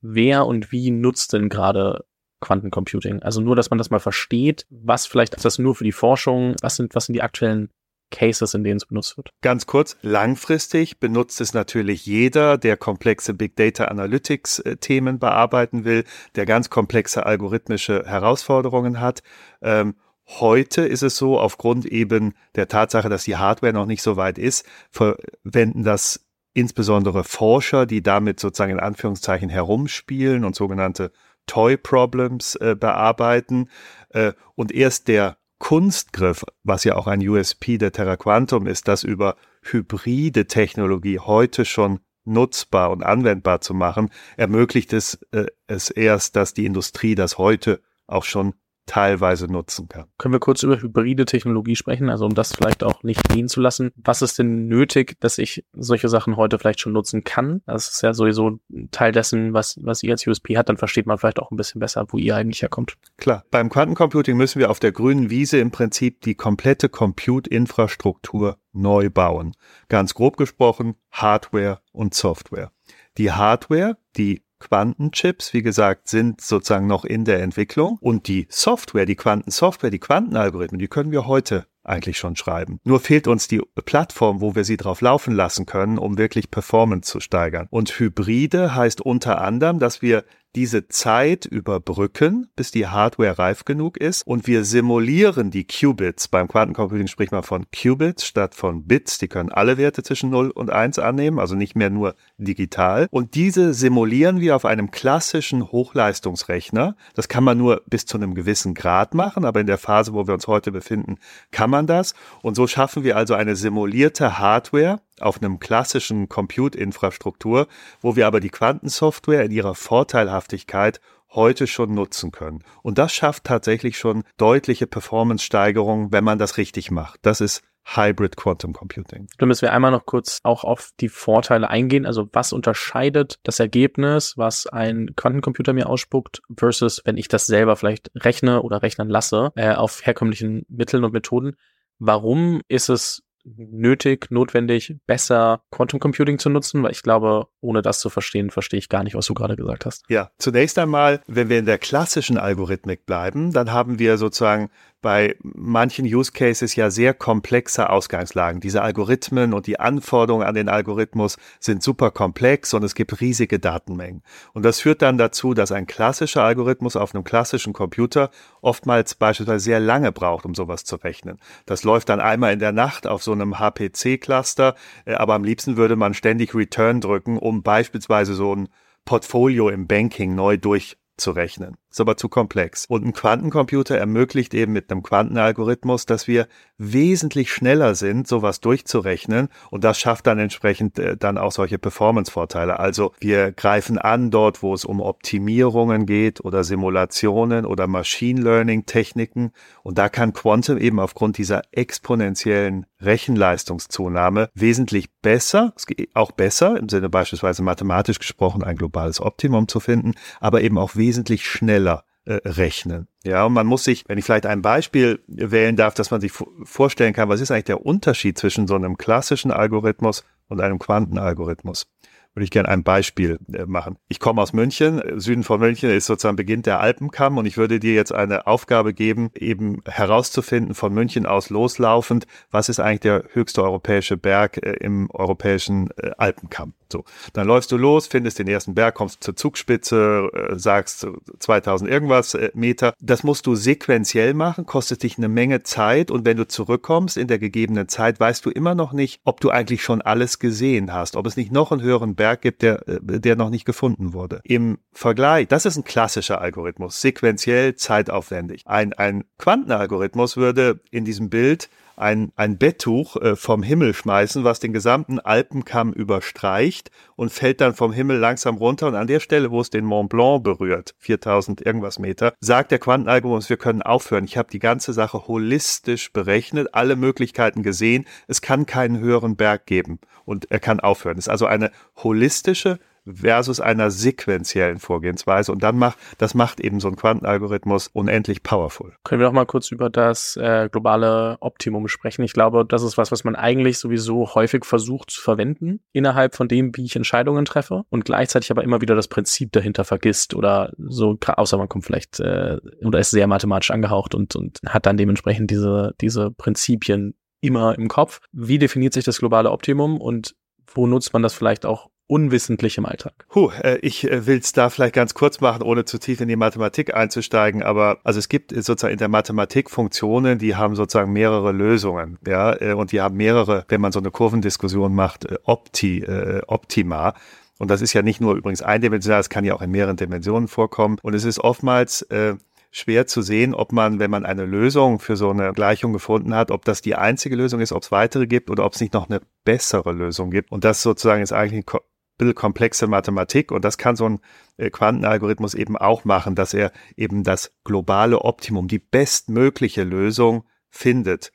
wer 0.00 0.46
und 0.46 0.72
wie 0.72 0.90
nutzt 0.90 1.32
denn 1.32 1.48
gerade 1.48 2.04
Quantencomputing? 2.40 3.22
Also 3.22 3.40
nur, 3.40 3.56
dass 3.56 3.70
man 3.70 3.78
das 3.78 3.90
mal 3.90 4.00
versteht, 4.00 4.66
was 4.70 5.06
vielleicht 5.06 5.34
ist 5.34 5.44
das 5.44 5.58
nur 5.58 5.74
für 5.74 5.84
die 5.84 5.92
Forschung, 5.92 6.54
was 6.60 6.76
sind, 6.76 6.94
was 6.94 7.06
sind 7.06 7.14
die 7.14 7.22
aktuellen 7.22 7.70
Cases, 8.10 8.52
in 8.54 8.62
denen 8.64 8.76
es 8.76 8.86
benutzt 8.86 9.16
wird? 9.16 9.30
Ganz 9.40 9.66
kurz, 9.66 9.96
langfristig 10.02 11.00
benutzt 11.00 11.40
es 11.40 11.54
natürlich 11.54 12.06
jeder, 12.06 12.58
der 12.58 12.76
komplexe 12.76 13.34
Big 13.34 13.56
Data 13.56 13.86
Analytics 13.86 14.60
äh, 14.60 14.76
Themen 14.76 15.18
bearbeiten 15.18 15.84
will, 15.84 16.04
der 16.36 16.46
ganz 16.46 16.70
komplexe 16.70 17.26
algorithmische 17.26 18.04
Herausforderungen 18.04 19.00
hat. 19.00 19.22
Ähm, 19.62 19.94
Heute 20.26 20.86
ist 20.86 21.02
es 21.02 21.16
so, 21.16 21.38
aufgrund 21.38 21.84
eben 21.84 22.32
der 22.54 22.66
Tatsache, 22.66 23.10
dass 23.10 23.24
die 23.24 23.36
Hardware 23.36 23.74
noch 23.74 23.84
nicht 23.84 24.00
so 24.00 24.16
weit 24.16 24.38
ist, 24.38 24.66
verwenden 24.90 25.84
das 25.84 26.24
insbesondere 26.54 27.24
Forscher, 27.24 27.84
die 27.84 28.02
damit 28.02 28.40
sozusagen 28.40 28.72
in 28.72 28.80
Anführungszeichen 28.80 29.50
herumspielen 29.50 30.44
und 30.44 30.54
sogenannte 30.54 31.12
Toy 31.46 31.76
Problems 31.76 32.54
äh, 32.56 32.74
bearbeiten. 32.78 33.68
Äh, 34.10 34.32
und 34.54 34.72
erst 34.72 35.08
der 35.08 35.36
Kunstgriff, 35.58 36.44
was 36.62 36.84
ja 36.84 36.94
auch 36.94 37.06
ein 37.06 37.26
USP 37.26 37.78
der 37.78 37.92
Terra 37.92 38.16
Quantum 38.16 38.66
ist, 38.66 38.88
das 38.88 39.02
über 39.02 39.36
hybride 39.62 40.46
Technologie 40.46 41.18
heute 41.18 41.64
schon 41.64 42.00
nutzbar 42.24 42.90
und 42.90 43.02
anwendbar 43.02 43.60
zu 43.60 43.74
machen, 43.74 44.10
ermöglicht 44.36 44.92
es, 44.92 45.18
äh, 45.32 45.46
es 45.66 45.90
erst, 45.90 46.36
dass 46.36 46.54
die 46.54 46.66
Industrie 46.66 47.14
das 47.14 47.38
heute 47.38 47.82
auch 48.06 48.24
schon 48.24 48.54
teilweise 48.86 49.50
nutzen 49.50 49.88
kann. 49.88 50.06
Können 50.18 50.34
wir 50.34 50.40
kurz 50.40 50.62
über 50.62 50.80
hybride 50.80 51.24
Technologie 51.24 51.76
sprechen, 51.76 52.10
also 52.10 52.26
um 52.26 52.34
das 52.34 52.54
vielleicht 52.54 52.82
auch 52.82 53.02
nicht 53.02 53.28
gehen 53.28 53.48
zu 53.48 53.60
lassen? 53.60 53.92
Was 53.96 54.22
ist 54.22 54.38
denn 54.38 54.66
nötig, 54.66 55.16
dass 55.20 55.38
ich 55.38 55.64
solche 55.72 56.08
Sachen 56.08 56.36
heute 56.36 56.58
vielleicht 56.58 56.80
schon 56.80 56.92
nutzen 56.92 57.24
kann? 57.24 57.62
Das 57.66 57.88
ist 57.88 58.02
ja 58.02 58.12
sowieso 58.12 58.58
Teil 58.90 59.12
dessen, 59.12 59.54
was, 59.54 59.78
was 59.82 60.02
ihr 60.02 60.12
als 60.12 60.26
USP 60.26 60.56
hat, 60.56 60.68
dann 60.68 60.76
versteht 60.76 61.06
man 61.06 61.18
vielleicht 61.18 61.40
auch 61.40 61.50
ein 61.50 61.56
bisschen 61.56 61.80
besser, 61.80 62.04
wo 62.08 62.18
ihr 62.18 62.36
eigentlich 62.36 62.62
herkommt. 62.62 62.94
Klar, 63.16 63.44
beim 63.50 63.70
Quantencomputing 63.70 64.36
müssen 64.36 64.58
wir 64.58 64.70
auf 64.70 64.80
der 64.80 64.92
grünen 64.92 65.30
Wiese 65.30 65.58
im 65.58 65.70
Prinzip 65.70 66.20
die 66.20 66.34
komplette 66.34 66.88
Compute-Infrastruktur 66.88 68.58
neu 68.72 69.08
bauen. 69.08 69.54
Ganz 69.88 70.14
grob 70.14 70.36
gesprochen, 70.36 70.96
Hardware 71.10 71.80
und 71.92 72.14
Software. 72.14 72.70
Die 73.16 73.32
Hardware, 73.32 73.96
die 74.16 74.43
Quantenchips, 74.60 75.52
wie 75.52 75.62
gesagt, 75.62 76.08
sind 76.08 76.40
sozusagen 76.40 76.86
noch 76.86 77.04
in 77.04 77.24
der 77.24 77.42
Entwicklung. 77.42 77.98
Und 78.00 78.28
die 78.28 78.46
Software, 78.50 79.06
die 79.06 79.16
Quantensoftware, 79.16 79.90
die 79.90 79.98
Quantenalgorithmen, 79.98 80.78
die 80.78 80.88
können 80.88 81.12
wir 81.12 81.26
heute 81.26 81.66
eigentlich 81.84 82.18
schon 82.18 82.34
schreiben. 82.36 82.80
Nur 82.84 82.98
fehlt 83.00 83.28
uns 83.28 83.46
die 83.46 83.60
Plattform, 83.84 84.40
wo 84.40 84.54
wir 84.54 84.64
sie 84.64 84.76
drauf 84.76 85.00
laufen 85.00 85.34
lassen 85.34 85.66
können, 85.66 85.98
um 85.98 86.18
wirklich 86.18 86.50
Performance 86.50 87.10
zu 87.10 87.20
steigern. 87.20 87.66
Und 87.70 87.98
Hybride 87.98 88.74
heißt 88.74 89.00
unter 89.00 89.40
anderem, 89.42 89.78
dass 89.78 90.00
wir 90.00 90.24
diese 90.54 90.88
Zeit 90.88 91.44
überbrücken, 91.44 92.48
bis 92.56 92.70
die 92.70 92.86
Hardware 92.86 93.38
reif 93.38 93.64
genug 93.64 93.96
ist 93.96 94.26
und 94.26 94.46
wir 94.46 94.64
simulieren 94.64 95.50
die 95.50 95.66
Qubits. 95.66 96.28
Beim 96.28 96.48
Quantencomputing 96.48 97.08
spricht 97.08 97.32
man 97.32 97.42
von 97.42 97.66
Qubits 97.70 98.26
statt 98.26 98.54
von 98.54 98.84
Bits. 98.86 99.18
Die 99.18 99.28
können 99.28 99.50
alle 99.50 99.76
Werte 99.76 100.02
zwischen 100.02 100.30
0 100.30 100.50
und 100.50 100.70
1 100.70 100.98
annehmen, 100.98 101.38
also 101.38 101.54
nicht 101.54 101.74
mehr 101.74 101.90
nur 101.90 102.14
digital. 102.38 103.08
Und 103.10 103.34
diese 103.34 103.74
simulieren 103.74 104.40
wir 104.40 104.56
auf 104.56 104.64
einem 104.64 104.90
klassischen 104.90 105.70
Hochleistungsrechner. 105.70 106.96
Das 107.14 107.28
kann 107.28 107.44
man 107.44 107.58
nur 107.58 107.82
bis 107.86 108.06
zu 108.06 108.16
einem 108.16 108.34
gewissen 108.34 108.74
Grad 108.74 109.14
machen, 109.14 109.44
aber 109.44 109.60
in 109.60 109.66
der 109.66 109.78
Phase, 109.78 110.14
wo 110.14 110.26
wir 110.26 110.34
uns 110.34 110.46
heute 110.46 110.70
befinden, 110.70 111.16
kann 111.50 111.70
man 111.70 111.86
das. 111.86 112.14
Und 112.42 112.54
so 112.54 112.66
schaffen 112.66 113.04
wir 113.04 113.16
also 113.16 113.34
eine 113.34 113.56
simulierte 113.56 114.38
Hardware, 114.38 115.00
auf 115.24 115.42
einem 115.42 115.58
klassischen 115.58 116.28
Compute-Infrastruktur, 116.28 117.66
wo 118.00 118.16
wir 118.16 118.26
aber 118.26 118.40
die 118.40 118.50
Quantensoftware 118.50 119.44
in 119.44 119.50
ihrer 119.50 119.74
Vorteilhaftigkeit 119.74 121.00
heute 121.30 121.66
schon 121.66 121.94
nutzen 121.94 122.30
können. 122.30 122.62
Und 122.82 122.98
das 122.98 123.12
schafft 123.12 123.44
tatsächlich 123.44 123.98
schon 123.98 124.22
deutliche 124.36 124.86
Performance-Steigerungen, 124.86 126.12
wenn 126.12 126.24
man 126.24 126.38
das 126.38 126.58
richtig 126.58 126.90
macht. 126.90 127.20
Das 127.22 127.40
ist 127.40 127.62
Hybrid 127.86 128.36
Quantum 128.36 128.72
Computing. 128.72 129.26
Dann 129.38 129.48
müssen 129.48 129.62
wir 129.62 129.72
einmal 129.72 129.90
noch 129.90 130.06
kurz 130.06 130.40
auch 130.42 130.64
auf 130.64 130.90
die 131.00 131.10
Vorteile 131.10 131.68
eingehen. 131.68 132.06
Also 132.06 132.28
was 132.32 132.52
unterscheidet 132.52 133.40
das 133.42 133.60
Ergebnis, 133.60 134.38
was 134.38 134.66
ein 134.66 135.14
Quantencomputer 135.16 135.74
mir 135.74 135.88
ausspuckt, 135.88 136.40
versus 136.56 137.02
wenn 137.04 137.18
ich 137.18 137.28
das 137.28 137.46
selber 137.46 137.76
vielleicht 137.76 138.10
rechne 138.14 138.62
oder 138.62 138.82
rechnen 138.82 139.08
lasse 139.08 139.50
äh, 139.56 139.74
auf 139.74 140.06
herkömmlichen 140.06 140.64
Mitteln 140.68 141.04
und 141.04 141.12
Methoden? 141.12 141.56
Warum 141.98 142.62
ist 142.68 142.88
es 142.88 143.22
nötig, 143.44 144.30
notwendig, 144.30 144.96
besser 145.06 145.62
Quantum 145.70 146.00
Computing 146.00 146.38
zu 146.38 146.48
nutzen, 146.48 146.82
weil 146.82 146.92
ich 146.92 147.02
glaube, 147.02 147.48
ohne 147.60 147.82
das 147.82 148.00
zu 148.00 148.10
verstehen, 148.10 148.50
verstehe 148.50 148.78
ich 148.78 148.88
gar 148.88 149.04
nicht, 149.04 149.14
was 149.14 149.26
du 149.26 149.34
gerade 149.34 149.56
gesagt 149.56 149.86
hast. 149.86 150.04
Ja, 150.08 150.30
zunächst 150.38 150.78
einmal, 150.78 151.20
wenn 151.26 151.48
wir 151.48 151.58
in 151.58 151.66
der 151.66 151.78
klassischen 151.78 152.38
Algorithmik 152.38 153.06
bleiben, 153.06 153.52
dann 153.52 153.72
haben 153.72 153.98
wir 153.98 154.16
sozusagen 154.18 154.70
bei 155.04 155.36
manchen 155.42 156.06
Use 156.06 156.32
Cases 156.32 156.74
ja 156.76 156.90
sehr 156.90 157.12
komplexe 157.12 157.90
Ausgangslagen. 157.90 158.62
Diese 158.62 158.80
Algorithmen 158.80 159.52
und 159.52 159.66
die 159.66 159.78
Anforderungen 159.78 160.46
an 160.46 160.54
den 160.54 160.70
Algorithmus 160.70 161.36
sind 161.60 161.82
super 161.82 162.10
komplex 162.10 162.72
und 162.72 162.82
es 162.82 162.94
gibt 162.94 163.20
riesige 163.20 163.58
Datenmengen. 163.58 164.22
Und 164.54 164.64
das 164.64 164.80
führt 164.80 165.02
dann 165.02 165.18
dazu, 165.18 165.52
dass 165.52 165.72
ein 165.72 165.86
klassischer 165.86 166.42
Algorithmus 166.42 166.96
auf 166.96 167.14
einem 167.14 167.22
klassischen 167.22 167.74
Computer 167.74 168.30
oftmals 168.62 169.14
beispielsweise 169.14 169.62
sehr 169.62 169.78
lange 169.78 170.10
braucht, 170.10 170.46
um 170.46 170.54
sowas 170.54 170.84
zu 170.84 170.96
rechnen. 170.96 171.38
Das 171.66 171.84
läuft 171.84 172.08
dann 172.08 172.20
einmal 172.20 172.54
in 172.54 172.58
der 172.58 172.72
Nacht 172.72 173.06
auf 173.06 173.22
so 173.22 173.32
einem 173.32 173.58
HPC-Cluster, 173.58 174.74
äh, 175.04 175.12
aber 175.12 175.34
am 175.34 175.44
liebsten 175.44 175.76
würde 175.76 175.96
man 175.96 176.14
ständig 176.14 176.54
Return 176.54 177.02
drücken, 177.02 177.36
um 177.36 177.62
beispielsweise 177.62 178.32
so 178.32 178.56
ein 178.56 178.68
Portfolio 179.04 179.68
im 179.68 179.86
Banking 179.86 180.34
neu 180.34 180.56
durchzurechnen 180.56 181.76
ist 181.94 182.00
aber 182.00 182.16
zu 182.16 182.28
komplex. 182.28 182.86
Und 182.88 183.06
ein 183.06 183.12
Quantencomputer 183.12 183.96
ermöglicht 183.96 184.52
eben 184.52 184.72
mit 184.72 184.90
einem 184.90 185.04
Quantenalgorithmus, 185.04 186.06
dass 186.06 186.26
wir 186.26 186.48
wesentlich 186.76 187.52
schneller 187.52 187.94
sind, 187.94 188.26
sowas 188.26 188.60
durchzurechnen. 188.60 189.48
Und 189.70 189.84
das 189.84 190.00
schafft 190.00 190.26
dann 190.26 190.40
entsprechend 190.40 190.98
äh, 190.98 191.16
dann 191.16 191.38
auch 191.38 191.52
solche 191.52 191.78
Performance-Vorteile. 191.78 192.80
Also 192.80 193.12
wir 193.20 193.52
greifen 193.52 193.98
an 193.98 194.32
dort, 194.32 194.60
wo 194.60 194.74
es 194.74 194.84
um 194.84 195.00
Optimierungen 195.00 196.04
geht 196.04 196.44
oder 196.44 196.64
Simulationen 196.64 197.64
oder 197.64 197.86
Machine 197.86 198.40
Learning-Techniken. 198.40 199.52
Und 199.84 199.96
da 199.96 200.08
kann 200.08 200.32
Quantum 200.32 200.78
eben 200.78 200.98
aufgrund 200.98 201.38
dieser 201.38 201.62
exponentiellen 201.70 202.86
Rechenleistungszunahme 203.00 204.48
wesentlich 204.54 205.12
besser, 205.22 205.74
auch 206.14 206.32
besser, 206.32 206.76
im 206.76 206.88
Sinne 206.88 207.08
beispielsweise 207.08 207.62
mathematisch 207.62 208.18
gesprochen 208.18 208.64
ein 208.64 208.76
globales 208.76 209.20
Optimum 209.20 209.68
zu 209.68 209.78
finden, 209.78 210.14
aber 210.40 210.62
eben 210.62 210.78
auch 210.78 210.96
wesentlich 210.96 211.46
schneller 211.46 211.83
schneller 211.84 212.04
äh, 212.24 212.40
rechnen. 212.44 213.08
Ja, 213.24 213.44
und 213.44 213.52
man 213.52 213.66
muss 213.66 213.84
sich, 213.84 214.04
wenn 214.08 214.18
ich 214.18 214.24
vielleicht 214.24 214.46
ein 214.46 214.62
Beispiel 214.62 215.22
wählen 215.26 215.76
darf, 215.76 215.94
dass 215.94 216.10
man 216.10 216.20
sich 216.20 216.32
vorstellen 216.64 217.12
kann, 217.12 217.28
was 217.28 217.40
ist 217.40 217.50
eigentlich 217.50 217.64
der 217.64 217.84
Unterschied 217.84 218.38
zwischen 218.38 218.66
so 218.66 218.74
einem 218.74 218.96
klassischen 218.96 219.50
Algorithmus 219.50 220.24
und 220.48 220.60
einem 220.60 220.78
Quantenalgorithmus? 220.78 221.86
Würde 222.34 222.44
ich 222.44 222.50
gerne 222.50 222.68
ein 222.68 222.82
Beispiel 222.82 223.38
äh, 223.52 223.64
machen. 223.64 223.96
Ich 224.08 224.20
komme 224.20 224.42
aus 224.42 224.52
München. 224.52 225.00
Süden 225.16 225.44
von 225.44 225.60
München 225.60 225.90
ist 225.90 226.06
sozusagen 226.06 226.36
Beginn 226.36 226.62
der 226.62 226.80
Alpenkamm 226.80 227.38
und 227.38 227.46
ich 227.46 227.56
würde 227.56 227.78
dir 227.78 227.94
jetzt 227.94 228.12
eine 228.12 228.46
Aufgabe 228.46 228.92
geben, 228.92 229.30
eben 229.34 229.82
herauszufinden 229.86 230.74
von 230.74 230.92
München 230.92 231.26
aus 231.26 231.50
loslaufend, 231.50 232.26
was 232.50 232.68
ist 232.68 232.80
eigentlich 232.80 233.00
der 233.00 233.24
höchste 233.32 233.62
europäische 233.62 234.16
Berg 234.16 234.58
äh, 234.58 234.72
im 234.80 235.10
europäischen 235.10 235.90
äh, 235.96 236.10
Alpenkamm. 236.18 236.74
So, 236.92 237.04
dann 237.32 237.46
läufst 237.46 237.72
du 237.72 237.76
los, 237.76 238.06
findest 238.06 238.38
den 238.38 238.46
ersten 238.46 238.74
Berg, 238.74 238.94
kommst 238.94 239.24
zur 239.24 239.34
Zugspitze, 239.34 240.30
sagst 240.52 241.06
2000 241.40 241.90
irgendwas 241.90 242.36
Meter. 242.52 242.94
Das 243.00 243.24
musst 243.24 243.46
du 243.46 243.56
sequenziell 243.56 244.32
machen, 244.34 244.66
kostet 244.66 245.02
dich 245.02 245.18
eine 245.18 245.28
Menge 245.28 245.62
Zeit 245.62 246.10
und 246.12 246.24
wenn 246.24 246.36
du 246.36 246.46
zurückkommst 246.46 247.16
in 247.16 247.26
der 247.26 247.38
gegebenen 247.38 247.88
Zeit, 247.88 248.20
weißt 248.20 248.44
du 248.44 248.50
immer 248.50 248.76
noch 248.76 248.92
nicht, 248.92 249.20
ob 249.24 249.40
du 249.40 249.50
eigentlich 249.50 249.82
schon 249.82 250.02
alles 250.02 250.38
gesehen 250.38 250.92
hast, 250.92 251.16
ob 251.16 251.26
es 251.26 251.36
nicht 251.36 251.50
noch 251.50 251.72
einen 251.72 251.82
höheren 251.82 252.14
Berg 252.14 252.23
Berg 252.24 252.40
gibt, 252.40 252.62
der, 252.62 252.88
äh, 252.88 253.20
der 253.20 253.36
noch 253.36 253.50
nicht 253.50 253.66
gefunden 253.66 254.14
wurde. 254.14 254.40
Im 254.44 254.78
Vergleich, 254.92 255.46
das 255.46 255.66
ist 255.66 255.76
ein 255.76 255.84
klassischer 255.84 256.40
Algorithmus, 256.40 257.02
sequenziell, 257.02 257.74
zeitaufwendig. 257.74 258.62
Ein, 258.64 258.94
ein 258.94 259.24
Quantenalgorithmus 259.36 260.38
würde 260.38 260.80
in 260.90 261.04
diesem 261.04 261.28
Bild 261.28 261.68
ein, 261.96 262.32
ein 262.34 262.56
Betttuch 262.56 263.16
äh, 263.16 263.36
vom 263.36 263.62
Himmel 263.62 263.92
schmeißen, 263.92 264.42
was 264.42 264.58
den 264.58 264.72
gesamten 264.72 265.20
Alpenkamm 265.20 265.92
überstreicht 265.92 266.90
und 267.14 267.30
fällt 267.30 267.60
dann 267.60 267.74
vom 267.74 267.92
Himmel 267.92 268.16
langsam 268.16 268.56
runter. 268.56 268.88
Und 268.88 268.94
an 268.94 269.06
der 269.06 269.20
Stelle, 269.20 269.50
wo 269.50 269.60
es 269.60 269.68
den 269.70 269.84
Mont 269.84 270.08
Blanc 270.08 270.42
berührt, 270.42 270.94
4000 270.98 271.60
irgendwas 271.60 271.98
Meter, 271.98 272.32
sagt 272.40 272.70
der 272.70 272.78
Quantenalgorithmus, 272.78 273.50
wir 273.50 273.58
können 273.58 273.82
aufhören. 273.82 274.24
Ich 274.24 274.38
habe 274.38 274.50
die 274.50 274.58
ganze 274.58 274.94
Sache 274.94 275.26
holistisch 275.26 276.12
berechnet, 276.12 276.68
alle 276.72 276.96
Möglichkeiten 276.96 277.62
gesehen. 277.62 278.06
Es 278.28 278.40
kann 278.40 278.66
keinen 278.66 278.98
höheren 278.98 279.36
Berg 279.36 279.66
geben 279.66 279.98
und 280.24 280.50
er 280.50 280.60
kann 280.60 280.80
aufhören. 280.80 281.18
Es 281.18 281.26
ist 281.26 281.30
also 281.30 281.46
eine 281.46 281.70
holistische 282.02 282.78
versus 283.06 283.60
einer 283.60 283.90
sequenziellen 283.90 284.78
Vorgehensweise. 284.78 285.52
Und 285.52 285.62
dann 285.62 285.76
macht, 285.76 285.98
das 286.18 286.34
macht 286.34 286.60
eben 286.60 286.80
so 286.80 286.88
ein 286.88 286.96
Quantenalgorithmus 286.96 287.88
unendlich 287.88 288.42
powerful. 288.42 288.94
Können 289.04 289.20
wir 289.20 289.26
noch 289.26 289.34
mal 289.34 289.46
kurz 289.46 289.70
über 289.70 289.90
das 289.90 290.36
äh, 290.36 290.68
globale 290.70 291.36
Optimum 291.40 291.88
sprechen? 291.88 292.22
Ich 292.22 292.32
glaube, 292.32 292.64
das 292.64 292.82
ist 292.82 292.96
was, 292.96 293.12
was 293.12 293.24
man 293.24 293.36
eigentlich 293.36 293.78
sowieso 293.78 294.34
häufig 294.34 294.64
versucht 294.64 295.10
zu 295.10 295.20
verwenden 295.20 295.80
innerhalb 295.92 296.34
von 296.34 296.48
dem, 296.48 296.74
wie 296.76 296.84
ich 296.84 296.96
Entscheidungen 296.96 297.44
treffe 297.44 297.84
und 297.90 298.04
gleichzeitig 298.04 298.50
aber 298.50 298.64
immer 298.64 298.80
wieder 298.80 298.94
das 298.94 299.08
Prinzip 299.08 299.52
dahinter 299.52 299.84
vergisst 299.84 300.34
oder 300.34 300.72
so, 300.78 301.18
außer 301.26 301.58
man 301.58 301.68
kommt 301.68 301.84
vielleicht 301.84 302.20
äh, 302.20 302.58
oder 302.82 302.98
ist 302.98 303.10
sehr 303.10 303.26
mathematisch 303.26 303.70
angehaucht 303.70 304.14
und, 304.14 304.34
und 304.36 304.60
hat 304.66 304.86
dann 304.86 304.96
dementsprechend 304.96 305.50
diese, 305.50 305.94
diese 306.00 306.30
Prinzipien 306.30 307.14
immer 307.44 307.76
im 307.78 307.88
Kopf. 307.88 308.20
Wie 308.32 308.58
definiert 308.58 308.94
sich 308.94 309.04
das 309.04 309.18
globale 309.18 309.50
Optimum 309.50 310.00
und 310.00 310.34
wo 310.66 310.86
nutzt 310.86 311.12
man 311.12 311.22
das 311.22 311.34
vielleicht 311.34 311.66
auch 311.66 311.88
unwissentlich 312.06 312.78
im 312.78 312.86
Alltag? 312.86 313.26
Puh, 313.28 313.50
äh, 313.62 313.78
ich 313.78 314.10
äh, 314.10 314.26
will 314.26 314.38
es 314.38 314.52
da 314.52 314.68
vielleicht 314.68 314.94
ganz 314.94 315.14
kurz 315.14 315.40
machen, 315.40 315.62
ohne 315.62 315.84
zu 315.84 315.98
tief 315.98 316.20
in 316.20 316.28
die 316.28 316.36
Mathematik 316.36 316.94
einzusteigen. 316.94 317.62
Aber 317.62 317.98
also 318.04 318.18
es 318.18 318.28
gibt 318.28 318.52
sozusagen 318.52 318.92
in 318.92 318.98
der 318.98 319.08
Mathematik 319.08 319.70
Funktionen, 319.70 320.38
die 320.38 320.56
haben 320.56 320.76
sozusagen 320.76 321.12
mehrere 321.12 321.52
Lösungen, 321.52 322.18
ja, 322.26 322.60
äh, 322.60 322.74
und 322.74 322.92
die 322.92 323.00
haben 323.00 323.16
mehrere, 323.16 323.64
wenn 323.68 323.80
man 323.80 323.92
so 323.92 324.00
eine 324.00 324.10
Kurvendiskussion 324.10 324.94
macht, 324.94 325.24
äh, 325.24 325.38
Opti, 325.44 326.00
äh, 326.00 326.42
Optima. 326.46 327.14
Und 327.58 327.70
das 327.70 327.80
ist 327.80 327.92
ja 327.92 328.02
nicht 328.02 328.20
nur 328.20 328.34
übrigens 328.34 328.62
eindimensional, 328.62 329.20
es 329.20 329.30
kann 329.30 329.44
ja 329.44 329.54
auch 329.54 329.62
in 329.62 329.70
mehreren 329.70 329.96
Dimensionen 329.96 330.48
vorkommen. 330.48 330.98
Und 331.02 331.14
es 331.14 331.24
ist 331.24 331.38
oftmals 331.38 332.02
äh, 332.02 332.34
schwer 332.74 333.06
zu 333.06 333.22
sehen, 333.22 333.54
ob 333.54 333.70
man, 333.70 334.00
wenn 334.00 334.10
man 334.10 334.26
eine 334.26 334.44
Lösung 334.44 334.98
für 334.98 335.14
so 335.14 335.30
eine 335.30 335.52
Gleichung 335.52 335.92
gefunden 335.92 336.34
hat, 336.34 336.50
ob 336.50 336.64
das 336.64 336.82
die 336.82 336.96
einzige 336.96 337.36
Lösung 337.36 337.60
ist, 337.60 337.70
ob 337.70 337.84
es 337.84 337.92
weitere 337.92 338.26
gibt 338.26 338.50
oder 338.50 338.64
ob 338.64 338.74
es 338.74 338.80
nicht 338.80 338.94
noch 338.94 339.08
eine 339.08 339.20
bessere 339.44 339.92
Lösung 339.92 340.32
gibt. 340.32 340.50
Und 340.50 340.64
das 340.64 340.82
sozusagen 340.82 341.22
ist 341.22 341.32
eigentlich 341.32 341.64
ein 341.72 341.80
bisschen 342.18 342.34
komplexe 342.34 342.88
Mathematik 342.88 343.52
und 343.52 343.64
das 343.64 343.78
kann 343.78 343.94
so 343.94 344.06
ein 344.06 344.20
äh, 344.56 344.70
Quantenalgorithmus 344.70 345.54
eben 345.54 345.76
auch 345.76 346.04
machen, 346.04 346.34
dass 346.34 346.52
er 346.52 346.72
eben 346.96 347.22
das 347.22 347.54
globale 347.62 348.22
Optimum, 348.22 348.66
die 348.66 348.80
bestmögliche 348.80 349.84
Lösung 349.84 350.44
findet. 350.68 351.30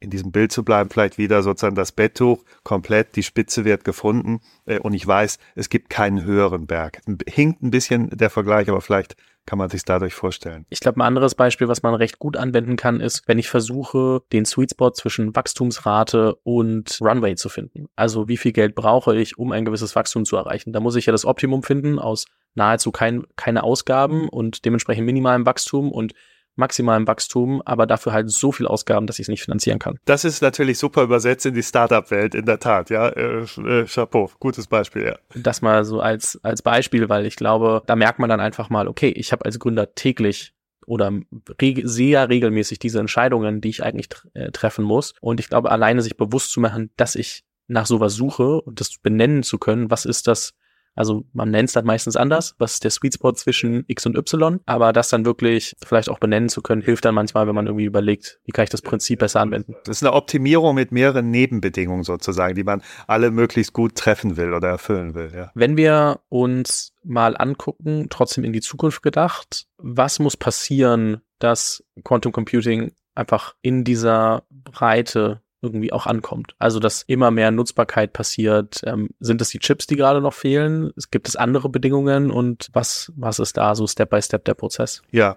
In 0.00 0.08
diesem 0.10 0.32
Bild 0.32 0.50
zu 0.50 0.64
bleiben, 0.64 0.88
vielleicht 0.88 1.18
wieder 1.18 1.42
sozusagen 1.42 1.76
das 1.76 1.92
Betttuch 1.92 2.42
komplett, 2.64 3.16
die 3.16 3.22
Spitze 3.22 3.66
wird 3.66 3.84
gefunden 3.84 4.40
äh, 4.64 4.78
und 4.78 4.94
ich 4.94 5.06
weiß, 5.06 5.38
es 5.54 5.68
gibt 5.68 5.90
keinen 5.90 6.24
höheren 6.24 6.66
Berg. 6.66 7.02
Hinkt 7.28 7.62
ein 7.62 7.70
bisschen 7.70 8.08
der 8.10 8.30
Vergleich, 8.30 8.70
aber 8.70 8.80
vielleicht 8.80 9.16
kann 9.46 9.58
man 9.58 9.68
sich 9.68 9.84
dadurch 9.84 10.14
vorstellen. 10.14 10.64
Ich 10.68 10.80
glaube, 10.80 10.98
ein 10.98 11.06
anderes 11.06 11.34
Beispiel, 11.34 11.68
was 11.68 11.82
man 11.82 11.94
recht 11.94 12.18
gut 12.18 12.36
anwenden 12.36 12.76
kann, 12.76 13.00
ist, 13.00 13.26
wenn 13.26 13.38
ich 13.38 13.48
versuche, 13.48 14.22
den 14.32 14.44
Sweet 14.44 14.70
Spot 14.70 14.90
zwischen 14.92 15.34
Wachstumsrate 15.34 16.36
und 16.44 16.98
Runway 17.00 17.34
zu 17.34 17.48
finden. 17.48 17.86
Also 17.96 18.28
wie 18.28 18.36
viel 18.36 18.52
Geld 18.52 18.74
brauche 18.74 19.16
ich, 19.16 19.38
um 19.38 19.52
ein 19.52 19.64
gewisses 19.64 19.96
Wachstum 19.96 20.24
zu 20.24 20.36
erreichen? 20.36 20.72
Da 20.72 20.80
muss 20.80 20.96
ich 20.96 21.06
ja 21.06 21.12
das 21.12 21.24
Optimum 21.24 21.62
finden 21.62 21.98
aus 21.98 22.26
nahezu 22.54 22.90
kein, 22.90 23.24
keine 23.36 23.62
Ausgaben 23.62 24.28
und 24.28 24.64
dementsprechend 24.64 25.04
minimalem 25.04 25.46
Wachstum 25.46 25.90
und 25.92 26.14
maximalem 26.60 27.06
Wachstum, 27.06 27.60
aber 27.64 27.86
dafür 27.86 28.12
halt 28.12 28.30
so 28.30 28.52
viel 28.52 28.66
Ausgaben, 28.66 29.06
dass 29.06 29.18
ich 29.18 29.24
es 29.24 29.28
nicht 29.28 29.42
finanzieren 29.42 29.80
kann. 29.80 29.98
Das 30.04 30.24
ist 30.24 30.40
natürlich 30.40 30.78
super 30.78 31.02
übersetzt 31.02 31.46
in 31.46 31.54
die 31.54 31.62
Startup-Welt, 31.62 32.34
in 32.36 32.46
der 32.46 32.60
Tat, 32.60 32.90
ja. 32.90 33.08
Äh, 33.08 33.42
äh, 33.42 33.86
Chapeau, 33.86 34.30
gutes 34.38 34.68
Beispiel, 34.68 35.02
ja. 35.04 35.16
Das 35.34 35.62
mal 35.62 35.84
so 35.84 36.00
als, 36.00 36.38
als 36.44 36.62
Beispiel, 36.62 37.08
weil 37.08 37.26
ich 37.26 37.36
glaube, 37.36 37.82
da 37.86 37.96
merkt 37.96 38.20
man 38.20 38.30
dann 38.30 38.40
einfach 38.40 38.70
mal, 38.70 38.86
okay, 38.86 39.08
ich 39.08 39.32
habe 39.32 39.44
als 39.44 39.58
Gründer 39.58 39.94
täglich 39.94 40.54
oder 40.86 41.12
reg 41.60 41.82
sehr 41.84 42.28
regelmäßig 42.28 42.78
diese 42.78 43.00
Entscheidungen, 43.00 43.60
die 43.60 43.68
ich 43.68 43.82
eigentlich 43.82 44.08
äh, 44.34 44.50
treffen 44.50 44.84
muss. 44.84 45.14
Und 45.20 45.40
ich 45.40 45.48
glaube, 45.48 45.70
alleine 45.70 46.02
sich 46.02 46.16
bewusst 46.16 46.52
zu 46.52 46.60
machen, 46.60 46.90
dass 46.96 47.14
ich 47.14 47.44
nach 47.68 47.86
sowas 47.86 48.14
suche 48.14 48.60
und 48.60 48.80
das 48.80 48.98
benennen 48.98 49.42
zu 49.42 49.58
können, 49.58 49.90
was 49.90 50.04
ist 50.04 50.26
das, 50.26 50.54
also 50.94 51.24
man 51.32 51.50
nennt 51.50 51.68
es 51.68 51.74
dann 51.74 51.84
meistens 51.84 52.16
anders, 52.16 52.54
was 52.58 52.74
ist 52.74 52.84
der 52.84 52.90
Sweet 52.90 53.14
Spot 53.14 53.32
zwischen 53.32 53.84
X 53.86 54.06
und 54.06 54.16
Y, 54.16 54.60
aber 54.66 54.92
das 54.92 55.08
dann 55.08 55.24
wirklich 55.24 55.76
vielleicht 55.84 56.08
auch 56.08 56.18
benennen 56.18 56.48
zu 56.48 56.62
können, 56.62 56.82
hilft 56.82 57.04
dann 57.04 57.14
manchmal, 57.14 57.46
wenn 57.46 57.54
man 57.54 57.66
irgendwie 57.66 57.84
überlegt, 57.84 58.40
wie 58.44 58.52
kann 58.52 58.64
ich 58.64 58.70
das 58.70 58.82
Prinzip 58.82 59.20
besser 59.20 59.40
anwenden. 59.40 59.74
Das 59.84 59.98
ist 59.98 60.02
eine 60.02 60.14
Optimierung 60.14 60.74
mit 60.74 60.92
mehreren 60.92 61.30
Nebenbedingungen 61.30 62.02
sozusagen, 62.02 62.54
die 62.54 62.64
man 62.64 62.82
alle 63.06 63.30
möglichst 63.30 63.72
gut 63.72 63.94
treffen 63.94 64.36
will 64.36 64.52
oder 64.52 64.68
erfüllen 64.68 65.14
will. 65.14 65.30
Ja. 65.34 65.50
Wenn 65.54 65.76
wir 65.76 66.20
uns 66.28 66.92
mal 67.02 67.36
angucken, 67.36 68.08
trotzdem 68.10 68.44
in 68.44 68.52
die 68.52 68.60
Zukunft 68.60 69.02
gedacht, 69.02 69.66
was 69.78 70.18
muss 70.18 70.36
passieren, 70.36 71.22
dass 71.38 71.84
Quantum 72.04 72.32
Computing 72.32 72.92
einfach 73.14 73.54
in 73.62 73.84
dieser 73.84 74.44
Breite 74.50 75.40
irgendwie 75.62 75.92
auch 75.92 76.06
ankommt. 76.06 76.54
Also, 76.58 76.80
dass 76.80 77.02
immer 77.06 77.30
mehr 77.30 77.50
Nutzbarkeit 77.50 78.12
passiert. 78.12 78.80
Ähm, 78.84 79.10
sind 79.20 79.40
es 79.40 79.50
die 79.50 79.58
Chips, 79.58 79.86
die 79.86 79.96
gerade 79.96 80.20
noch 80.20 80.34
fehlen? 80.34 80.92
Gibt 81.10 81.28
es 81.28 81.36
andere 81.36 81.68
Bedingungen 81.68 82.30
und 82.30 82.68
was, 82.72 83.12
was 83.16 83.38
ist 83.38 83.56
da 83.56 83.74
so 83.74 83.86
Step 83.86 84.10
by 84.10 84.22
Step 84.22 84.44
der 84.44 84.54
Prozess? 84.54 85.02
Ja. 85.10 85.36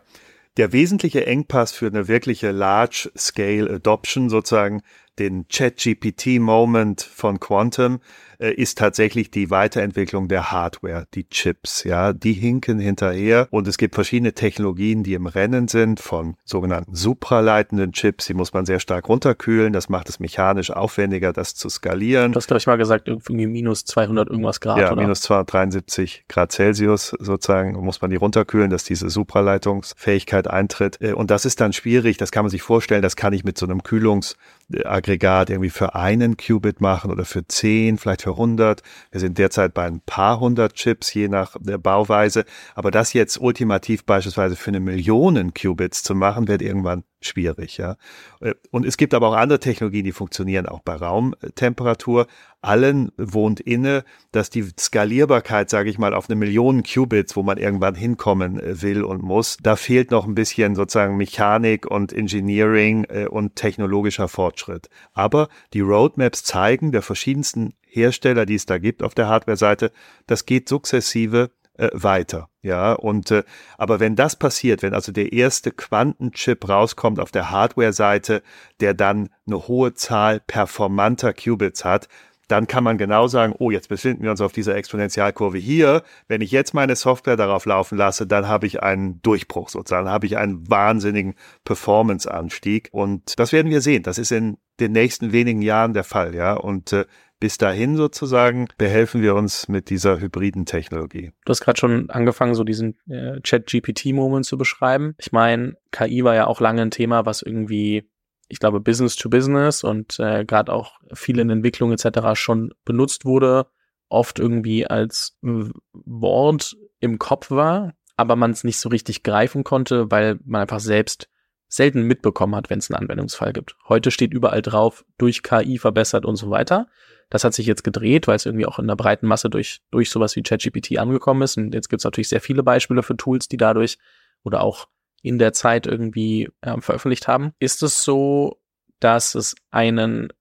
Der 0.57 0.71
wesentliche 0.71 1.25
Engpass 1.25 1.71
für 1.71 1.87
eine 1.87 2.07
wirkliche 2.07 2.51
Large-Scale 2.51 3.71
Adoption 3.71 4.29
sozusagen 4.29 4.83
den 5.19 5.47
Chat-GPT-Moment 5.47 7.01
von 7.01 7.39
Quantum 7.39 7.99
äh, 8.39 8.53
ist 8.53 8.77
tatsächlich 8.77 9.31
die 9.31 9.49
Weiterentwicklung 9.49 10.27
der 10.27 10.51
Hardware, 10.51 11.05
die 11.13 11.27
Chips, 11.29 11.83
ja, 11.83 12.13
die 12.13 12.33
hinken 12.33 12.79
hinterher 12.79 13.47
und 13.51 13.67
es 13.67 13.77
gibt 13.77 13.95
verschiedene 13.95 14.33
Technologien, 14.33 15.03
die 15.03 15.13
im 15.13 15.27
Rennen 15.27 15.67
sind, 15.67 15.99
von 15.99 16.35
sogenannten 16.43 16.95
supraleitenden 16.95 17.91
Chips, 17.93 18.25
die 18.25 18.33
muss 18.33 18.53
man 18.53 18.65
sehr 18.65 18.79
stark 18.79 19.07
runterkühlen, 19.09 19.73
das 19.73 19.89
macht 19.89 20.09
es 20.09 20.19
mechanisch 20.19 20.71
aufwendiger, 20.71 21.33
das 21.33 21.55
zu 21.55 21.69
skalieren. 21.69 22.31
Du 22.31 22.37
hast, 22.37 22.47
glaube 22.47 22.59
ich, 22.59 22.67
mal 22.67 22.77
gesagt, 22.77 23.07
irgendwie 23.07 23.47
minus 23.47 23.85
200 23.85 24.29
irgendwas 24.29 24.59
Grad, 24.59 24.79
Ja, 24.79 24.91
oder? 24.91 25.01
minus 25.01 25.21
273 25.21 26.25
Grad 26.27 26.51
Celsius 26.51 27.15
sozusagen. 27.19 27.73
Muss 27.83 28.01
man 28.01 28.09
die 28.09 28.17
runterkühlen, 28.17 28.69
dass 28.69 28.83
diese 28.83 29.09
Supraleitungsfähigkeit 29.09 30.47
eintritt. 30.47 30.99
Äh, 31.01 31.13
und 31.13 31.31
das 31.31 31.45
ist 31.45 31.61
dann 31.61 31.73
schwierig, 31.73 32.17
das 32.17 32.31
kann 32.31 32.43
man 32.43 32.49
sich 32.49 32.61
vorstellen, 32.61 33.01
das 33.01 33.15
kann 33.15 33.33
ich 33.33 33.43
mit 33.43 33.57
so 33.57 33.65
einem 33.65 33.83
Kühlungs 33.83 34.35
Aggregat 34.83 35.49
irgendwie 35.49 35.69
für 35.69 35.95
einen 35.95 36.37
Qubit 36.37 36.81
machen 36.81 37.11
oder 37.11 37.25
für 37.25 37.47
zehn, 37.47 37.97
vielleicht 37.97 38.23
für 38.23 38.31
100. 38.31 38.81
Wir 39.11 39.19
sind 39.19 39.37
derzeit 39.37 39.73
bei 39.73 39.85
ein 39.85 40.01
paar 40.01 40.39
hundert 40.39 40.73
Chips, 40.75 41.13
je 41.13 41.27
nach 41.27 41.55
der 41.59 41.77
Bauweise. 41.77 42.45
Aber 42.75 42.91
das 42.91 43.13
jetzt 43.13 43.39
ultimativ 43.39 44.05
beispielsweise 44.05 44.55
für 44.55 44.71
eine 44.71 44.79
Million 44.79 45.53
Qubits 45.53 46.03
zu 46.03 46.15
machen, 46.15 46.47
wird 46.47 46.61
irgendwann 46.61 47.03
schwierig, 47.25 47.77
ja. 47.77 47.97
Äh, 48.41 48.53
und 48.71 48.85
es 48.85 48.97
gibt 48.97 49.13
aber 49.13 49.29
auch 49.29 49.35
andere 49.35 49.59
Technologien, 49.59 50.03
die 50.03 50.11
funktionieren 50.11 50.65
auch 50.65 50.81
bei 50.81 50.95
Raumtemperatur. 50.95 52.27
Allen 52.61 53.11
wohnt 53.17 53.59
inne, 53.59 54.05
dass 54.31 54.49
die 54.49 54.63
Skalierbarkeit, 54.79 55.69
sage 55.69 55.89
ich 55.89 55.97
mal, 55.97 56.13
auf 56.13 56.29
eine 56.29 56.35
Million 56.35 56.83
Qubits, 56.83 57.35
wo 57.35 57.43
man 57.43 57.57
irgendwann 57.57 57.95
hinkommen 57.95 58.59
äh, 58.59 58.81
will 58.81 59.03
und 59.03 59.21
muss, 59.21 59.57
da 59.61 59.75
fehlt 59.75 60.11
noch 60.11 60.25
ein 60.25 60.35
bisschen 60.35 60.75
sozusagen 60.75 61.17
Mechanik 61.17 61.85
und 61.85 62.13
Engineering 62.13 63.05
äh, 63.09 63.27
und 63.27 63.55
technologischer 63.55 64.27
Fortschritt. 64.27 64.89
Aber 65.13 65.49
die 65.73 65.81
Roadmaps 65.81 66.43
zeigen 66.43 66.91
der 66.91 67.01
verschiedensten 67.01 67.73
Hersteller, 67.81 68.45
die 68.45 68.55
es 68.55 68.65
da 68.65 68.77
gibt 68.77 69.03
auf 69.03 69.13
der 69.13 69.27
Hardware-Seite, 69.27 69.91
das 70.25 70.45
geht 70.45 70.67
sukzessive 70.67 71.51
äh, 71.77 71.89
weiter. 71.93 72.49
Ja, 72.61 72.93
und 72.93 73.31
äh, 73.31 73.43
aber 73.77 73.99
wenn 73.99 74.15
das 74.15 74.35
passiert, 74.35 74.83
wenn 74.83 74.93
also 74.93 75.11
der 75.11 75.33
erste 75.33 75.71
Quantenchip 75.71 76.67
rauskommt 76.67 77.19
auf 77.19 77.31
der 77.31 77.51
Hardware-Seite, 77.51 78.41
der 78.79 78.93
dann 78.93 79.29
eine 79.45 79.67
hohe 79.67 79.93
Zahl 79.93 80.39
performanter 80.39 81.33
Qubits 81.33 81.83
hat, 81.83 82.07
dann 82.47 82.67
kann 82.67 82.83
man 82.83 82.97
genau 82.97 83.27
sagen, 83.27 83.55
oh, 83.57 83.71
jetzt 83.71 83.89
befinden 83.89 84.23
wir 84.23 84.31
uns 84.31 84.41
auf 84.41 84.51
dieser 84.51 84.75
Exponentialkurve 84.75 85.57
hier. 85.57 86.03
Wenn 86.27 86.41
ich 86.41 86.51
jetzt 86.51 86.73
meine 86.73 86.95
Software 86.95 87.37
darauf 87.37 87.65
laufen 87.65 87.97
lasse, 87.97 88.27
dann 88.27 88.47
habe 88.47 88.67
ich 88.67 88.83
einen 88.83 89.21
Durchbruch 89.21 89.69
sozusagen, 89.69 90.09
habe 90.09 90.25
ich 90.25 90.37
einen 90.37 90.69
wahnsinnigen 90.69 91.35
Performance-Anstieg. 91.63 92.89
Und 92.91 93.39
das 93.39 93.53
werden 93.53 93.71
wir 93.71 93.81
sehen. 93.81 94.03
Das 94.03 94.17
ist 94.17 94.31
in 94.31 94.57
den 94.79 94.91
nächsten 94.91 95.31
wenigen 95.31 95.61
Jahren 95.61 95.93
der 95.93 96.03
Fall, 96.03 96.35
ja. 96.35 96.53
Und 96.53 96.93
äh, 96.93 97.05
bis 97.43 97.57
dahin 97.57 97.97
sozusagen 97.97 98.69
behelfen 98.77 99.21
wir 99.21 99.35
uns 99.35 99.67
mit 99.67 99.89
dieser 99.89 100.21
hybriden 100.21 100.65
Technologie. 100.65 101.33
Du 101.43 101.49
hast 101.49 101.59
gerade 101.59 101.77
schon 101.77 102.09
angefangen, 102.09 102.55
so 102.55 102.63
diesen 102.63 102.97
äh, 103.09 103.41
Chat-GPT-Moment 103.41 104.45
zu 104.45 104.57
beschreiben. 104.57 105.13
Ich 105.17 105.33
meine, 105.33 105.75
KI 105.91 106.23
war 106.23 106.35
ja 106.35 106.47
auch 106.47 106.61
lange 106.61 106.83
ein 106.83 106.89
Thema, 106.89 107.25
was 107.25 107.41
irgendwie, 107.41 108.09
ich 108.47 108.59
glaube, 108.59 108.79
Business 108.79 109.17
to 109.17 109.29
Business 109.29 109.83
und 109.83 110.21
äh, 110.21 110.45
gerade 110.45 110.71
auch 110.71 110.93
viel 111.13 111.37
in 111.37 111.49
Entwicklung 111.49 111.91
etc. 111.91 112.39
schon 112.39 112.73
benutzt 112.85 113.25
wurde, 113.25 113.67
oft 114.07 114.39
irgendwie 114.39 114.87
als 114.87 115.37
Wort 115.41 116.77
im 117.01 117.19
Kopf 117.19 117.51
war, 117.51 117.91
aber 118.15 118.37
man 118.37 118.51
es 118.51 118.63
nicht 118.63 118.79
so 118.79 118.87
richtig 118.87 119.21
greifen 119.21 119.65
konnte, 119.65 120.09
weil 120.09 120.39
man 120.45 120.61
einfach 120.61 120.79
selbst 120.79 121.27
selten 121.73 122.03
mitbekommen 122.03 122.55
hat, 122.55 122.69
wenn 122.69 122.79
es 122.79 122.91
einen 122.91 123.01
Anwendungsfall 123.01 123.53
gibt. 123.53 123.77
Heute 123.87 124.11
steht 124.11 124.33
überall 124.33 124.61
drauf, 124.61 125.05
durch 125.17 125.41
KI 125.41 125.79
verbessert 125.79 126.25
und 126.25 126.35
so 126.35 126.49
weiter. 126.49 126.87
Das 127.29 127.43
hat 127.43 127.53
sich 127.53 127.65
jetzt 127.65 127.83
gedreht, 127.83 128.27
weil 128.27 128.35
es 128.35 128.45
irgendwie 128.45 128.67
auch 128.67 128.77
in 128.77 128.87
der 128.87 128.95
breiten 128.95 129.25
Masse 129.25 129.49
durch, 129.49 129.81
durch 129.89 130.11
sowas 130.11 130.35
wie 130.35 130.43
ChatGPT 130.43 130.99
angekommen 130.99 131.41
ist. 131.41 131.57
Und 131.57 131.73
jetzt 131.73 131.89
gibt 131.89 132.01
es 132.01 132.05
natürlich 132.05 132.29
sehr 132.29 132.41
viele 132.41 132.61
Beispiele 132.61 133.01
für 133.01 133.17
Tools, 133.17 133.47
die 133.47 133.57
dadurch 133.57 133.97
oder 134.43 134.61
auch 134.61 134.87
in 135.23 135.39
der 135.39 135.53
Zeit 135.53 135.87
irgendwie 135.87 136.51
äh, 136.61 136.79
veröffentlicht 136.79 137.27
haben. 137.27 137.53
Ist 137.57 137.81
es 137.81 138.03
so, 138.03 138.61
dass 138.99 139.33
es 139.33 139.55
einen 139.71 140.31